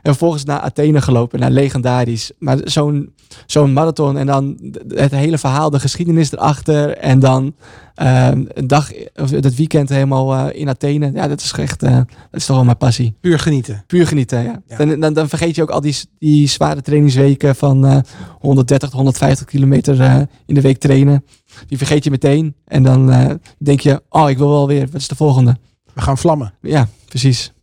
En 0.05 0.11
vervolgens 0.11 0.43
naar 0.43 0.59
Athene 0.59 1.01
gelopen. 1.01 1.39
Naar 1.39 1.51
legendarisch. 1.51 2.31
Maar 2.39 2.57
zo'n 2.63 3.13
zo'n 3.45 3.73
marathon 3.73 4.17
en 4.17 4.25
dan 4.25 4.73
het 4.87 5.11
hele 5.11 5.37
verhaal, 5.37 5.69
de 5.69 5.79
geschiedenis 5.79 6.31
erachter. 6.31 6.97
En 6.97 7.19
dan 7.19 7.55
ehm, 7.95 8.43
een 8.47 8.67
dag, 8.67 8.91
of 9.15 9.29
dat 9.29 9.55
weekend 9.55 9.89
helemaal 9.89 10.33
eh, 10.33 10.59
in 10.61 10.69
Athene. 10.69 11.11
Ja, 11.13 11.27
dat 11.27 11.41
is 11.41 11.51
echt, 11.51 11.83
eh, 11.83 11.95
dat 11.95 12.05
is 12.31 12.45
toch 12.45 12.55
wel 12.55 12.65
mijn 12.65 12.77
passie. 12.77 13.15
Puur 13.21 13.39
genieten. 13.39 13.83
Puur 13.87 14.07
genieten, 14.07 14.43
ja. 14.43 14.61
Ja. 14.67 14.77
Dan, 14.77 14.99
dan, 14.99 15.13
dan 15.13 15.29
vergeet 15.29 15.55
je 15.55 15.61
ook 15.61 15.69
al 15.69 15.81
die, 15.81 15.95
die 16.19 16.47
zware 16.47 16.81
trainingsweken 16.81 17.55
van 17.55 17.85
eh 17.85 17.97
130 18.39 18.89
tot 18.89 18.97
150 18.97 19.45
kilometer 19.45 20.01
eh, 20.01 20.21
in 20.45 20.55
de 20.55 20.61
week 20.61 20.77
trainen. 20.77 21.25
Die 21.67 21.77
vergeet 21.77 22.03
je 22.03 22.09
meteen. 22.09 22.55
En 22.65 22.83
dan 22.83 23.11
eh, 23.11 23.31
denk 23.57 23.79
je, 23.79 24.01
oh, 24.09 24.29
ik 24.29 24.37
wil 24.37 24.49
wel 24.49 24.67
weer. 24.67 24.85
Wat 24.91 25.01
is 25.01 25.07
de 25.07 25.15
volgende? 25.15 25.57
We 25.93 26.01
gaan 26.01 26.17
vlammen. 26.17 26.53
Ja, 26.61 26.87
precies. 27.07 27.53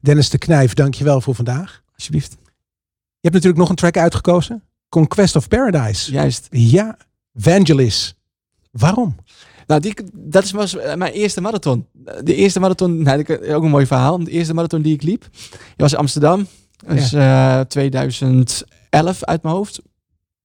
Dennis 0.00 0.30
de 0.30 0.38
Knijf, 0.38 0.74
dankjewel 0.74 1.20
voor 1.20 1.34
vandaag. 1.34 1.82
Alsjeblieft. 1.94 2.30
Je 3.20 3.28
hebt 3.28 3.34
natuurlijk 3.34 3.60
nog 3.60 3.68
een 3.68 3.76
track 3.76 3.96
uitgekozen. 3.96 4.62
Conquest 4.88 5.36
of 5.36 5.48
Paradise. 5.48 6.12
Juist. 6.12 6.46
Ja, 6.50 6.96
Vangelis. 7.34 8.14
Waarom? 8.70 9.16
Nou, 9.66 9.80
die, 9.80 9.94
dat 10.12 10.44
is 10.44 10.50
was 10.50 10.76
eh, 10.76 10.94
mijn 10.94 11.12
eerste 11.12 11.40
marathon. 11.40 11.86
De 12.22 12.34
eerste 12.34 12.60
marathon, 12.60 13.02
nou, 13.02 13.24
ook 13.54 13.62
een 13.62 13.70
mooi 13.70 13.86
verhaal. 13.86 14.24
De 14.24 14.30
eerste 14.30 14.54
marathon 14.54 14.82
die 14.82 14.94
ik 14.94 15.02
liep, 15.02 15.26
die 15.30 15.76
was 15.76 15.92
in 15.92 15.98
Amsterdam. 15.98 16.46
Dat 16.86 16.96
is 16.96 17.12
eh, 17.12 17.60
2011 17.60 19.24
uit 19.24 19.42
mijn 19.42 19.54
hoofd. 19.54 19.80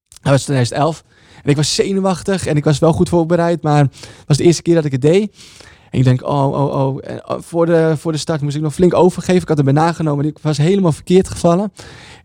Dat 0.07 0.31
was 0.31 0.43
2011. 0.43 1.03
En 1.43 1.49
ik 1.49 1.55
was 1.55 1.75
zenuwachtig 1.75 2.45
en 2.45 2.55
ik 2.55 2.63
was 2.63 2.79
wel 2.79 2.93
goed 2.93 3.09
voorbereid, 3.09 3.63
maar 3.63 3.79
het 3.79 4.23
was 4.27 4.37
de 4.37 4.43
eerste 4.43 4.61
keer 4.61 4.75
dat 4.75 4.85
ik 4.85 4.91
het 4.91 5.01
deed. 5.01 5.35
En 5.89 5.99
ik 5.99 6.05
denk, 6.05 6.27
oh, 6.27 6.53
oh, 6.53 6.85
oh. 6.85 6.97
En, 7.01 7.29
oh, 7.29 7.41
voor, 7.41 7.65
de, 7.65 7.93
voor 7.97 8.11
de 8.11 8.17
start 8.17 8.41
moest 8.41 8.55
ik 8.55 8.61
nog 8.61 8.73
flink 8.73 8.93
overgeven. 8.93 9.41
Ik 9.41 9.47
had 9.47 9.63
bij 9.63 9.73
nagenomen. 9.73 10.25
Ik 10.25 10.37
was 10.41 10.57
helemaal 10.57 10.91
verkeerd 10.91 11.27
gevallen. 11.27 11.73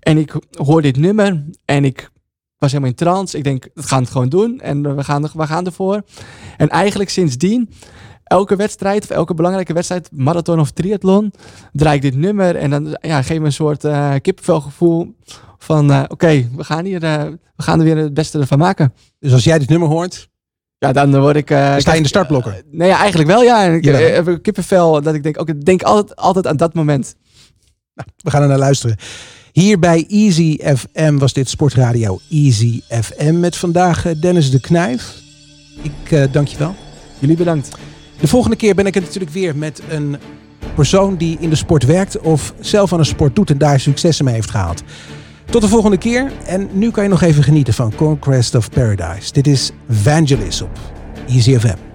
En 0.00 0.18
ik 0.18 0.36
hoor 0.50 0.82
dit 0.82 0.96
nummer 0.96 1.44
en 1.64 1.84
ik 1.84 2.10
was 2.58 2.70
helemaal 2.70 2.90
in 2.90 2.96
trance. 2.96 3.36
Ik 3.36 3.44
denk, 3.44 3.68
we 3.74 3.82
gaan 3.82 4.02
het 4.02 4.10
gewoon 4.10 4.28
doen 4.28 4.60
en 4.60 4.96
we 4.96 5.04
gaan, 5.04 5.22
we 5.22 5.46
gaan 5.46 5.66
ervoor. 5.66 6.02
En 6.56 6.68
eigenlijk 6.68 7.10
sindsdien, 7.10 7.70
elke 8.28 8.56
wedstrijd 8.56 9.02
of 9.02 9.10
elke 9.10 9.34
belangrijke 9.34 9.72
wedstrijd, 9.72 10.08
marathon 10.12 10.60
of 10.60 10.70
triathlon, 10.70 11.32
draai 11.72 11.96
ik 11.96 12.02
dit 12.02 12.16
nummer 12.16 12.56
en 12.56 12.70
dan 12.70 12.96
ja, 13.00 13.22
geef 13.22 13.38
me 13.38 13.44
een 13.44 13.52
soort 13.52 13.84
eh 13.84 14.14
kippenvelgevoel 14.22 15.14
van, 15.58 15.92
eh, 15.92 16.02
oké, 16.08 16.48
we 16.56 16.64
gaan 16.64 16.84
hier, 16.84 17.02
eh, 17.02 17.24
we 17.56 17.62
gaan 17.62 17.78
er 17.78 17.84
weer 17.84 17.96
het 17.96 18.14
beste 18.14 18.38
ervan 18.38 18.58
maken. 18.58 18.94
Dus 19.18 19.32
als 19.32 19.44
jij 19.44 19.58
dit 19.58 19.68
nummer 19.68 19.88
hoort, 19.88 20.28
Ja, 20.78 20.92
dan 20.92 21.20
word 21.20 21.36
ik... 21.36 21.48
dan 21.48 21.80
sta 21.80 21.90
je 21.90 21.96
in 21.96 22.02
de 22.02 22.08
startblokken. 22.08 22.62
nee, 22.70 22.88
ja, 22.88 22.98
eigenlijk 22.98 23.30
wel, 23.30 23.42
ja. 23.42 23.64
En 23.64 23.74
ik 23.74 23.84
heb 23.84 24.26
een 24.26 24.40
kippenvel 24.40 25.02
dat 25.02 25.14
ik 25.14 25.22
denk, 25.22 25.40
oké, 25.40 25.58
denk 25.58 25.82
altijd, 25.82 26.16
altijd 26.16 26.46
aan 26.46 26.56
dat 26.56 26.74
moment. 26.74 27.14
We 28.16 28.30
gaan 28.30 28.42
er 28.42 28.48
naar 28.48 28.58
luisteren. 28.58 28.96
Hier 29.52 29.78
bij 29.78 30.06
Easy 30.08 30.58
FM 30.76 31.16
was 31.16 31.32
dit 31.32 31.48
Sportradio 31.48 32.20
Easy 32.30 32.80
FM. 32.88 33.40
Met 33.40 33.56
vandaag 33.56 34.02
Dennis 34.20 34.50
de 34.50 34.60
Knijf. 34.60 35.14
Ik 35.82 36.32
dank 36.32 36.48
je 36.48 36.58
wel. 36.58 36.74
Jullie 37.18 37.36
bedankt. 37.36 37.68
De 38.20 38.28
volgende 38.28 38.56
keer 38.56 38.74
ben 38.74 38.86
ik 38.86 38.94
er 38.94 39.02
natuurlijk 39.02 39.32
weer 39.32 39.56
met 39.56 39.82
een 39.88 40.16
persoon 40.74 41.16
die 41.16 41.36
in 41.40 41.50
de 41.50 41.56
sport 41.56 41.84
werkt 41.84 42.20
of 42.20 42.54
zelf 42.60 42.92
aan 42.92 42.98
een 42.98 43.04
sport 43.04 43.36
doet 43.36 43.50
en 43.50 43.58
daar 43.58 43.80
successen 43.80 44.24
mee 44.24 44.34
heeft 44.34 44.50
gehaald. 44.50 44.82
Tot 45.44 45.62
de 45.62 45.68
volgende 45.68 45.98
keer 45.98 46.32
en 46.46 46.68
nu 46.72 46.90
kan 46.90 47.02
je 47.02 47.08
nog 47.08 47.22
even 47.22 47.42
genieten 47.42 47.74
van 47.74 47.94
Conquest 47.94 48.54
of 48.54 48.70
Paradise. 48.70 49.32
Dit 49.32 49.46
is 49.46 49.70
Vangelis 49.88 50.62
op 50.62 50.78
Easy 51.28 51.58
FM. 51.58 51.87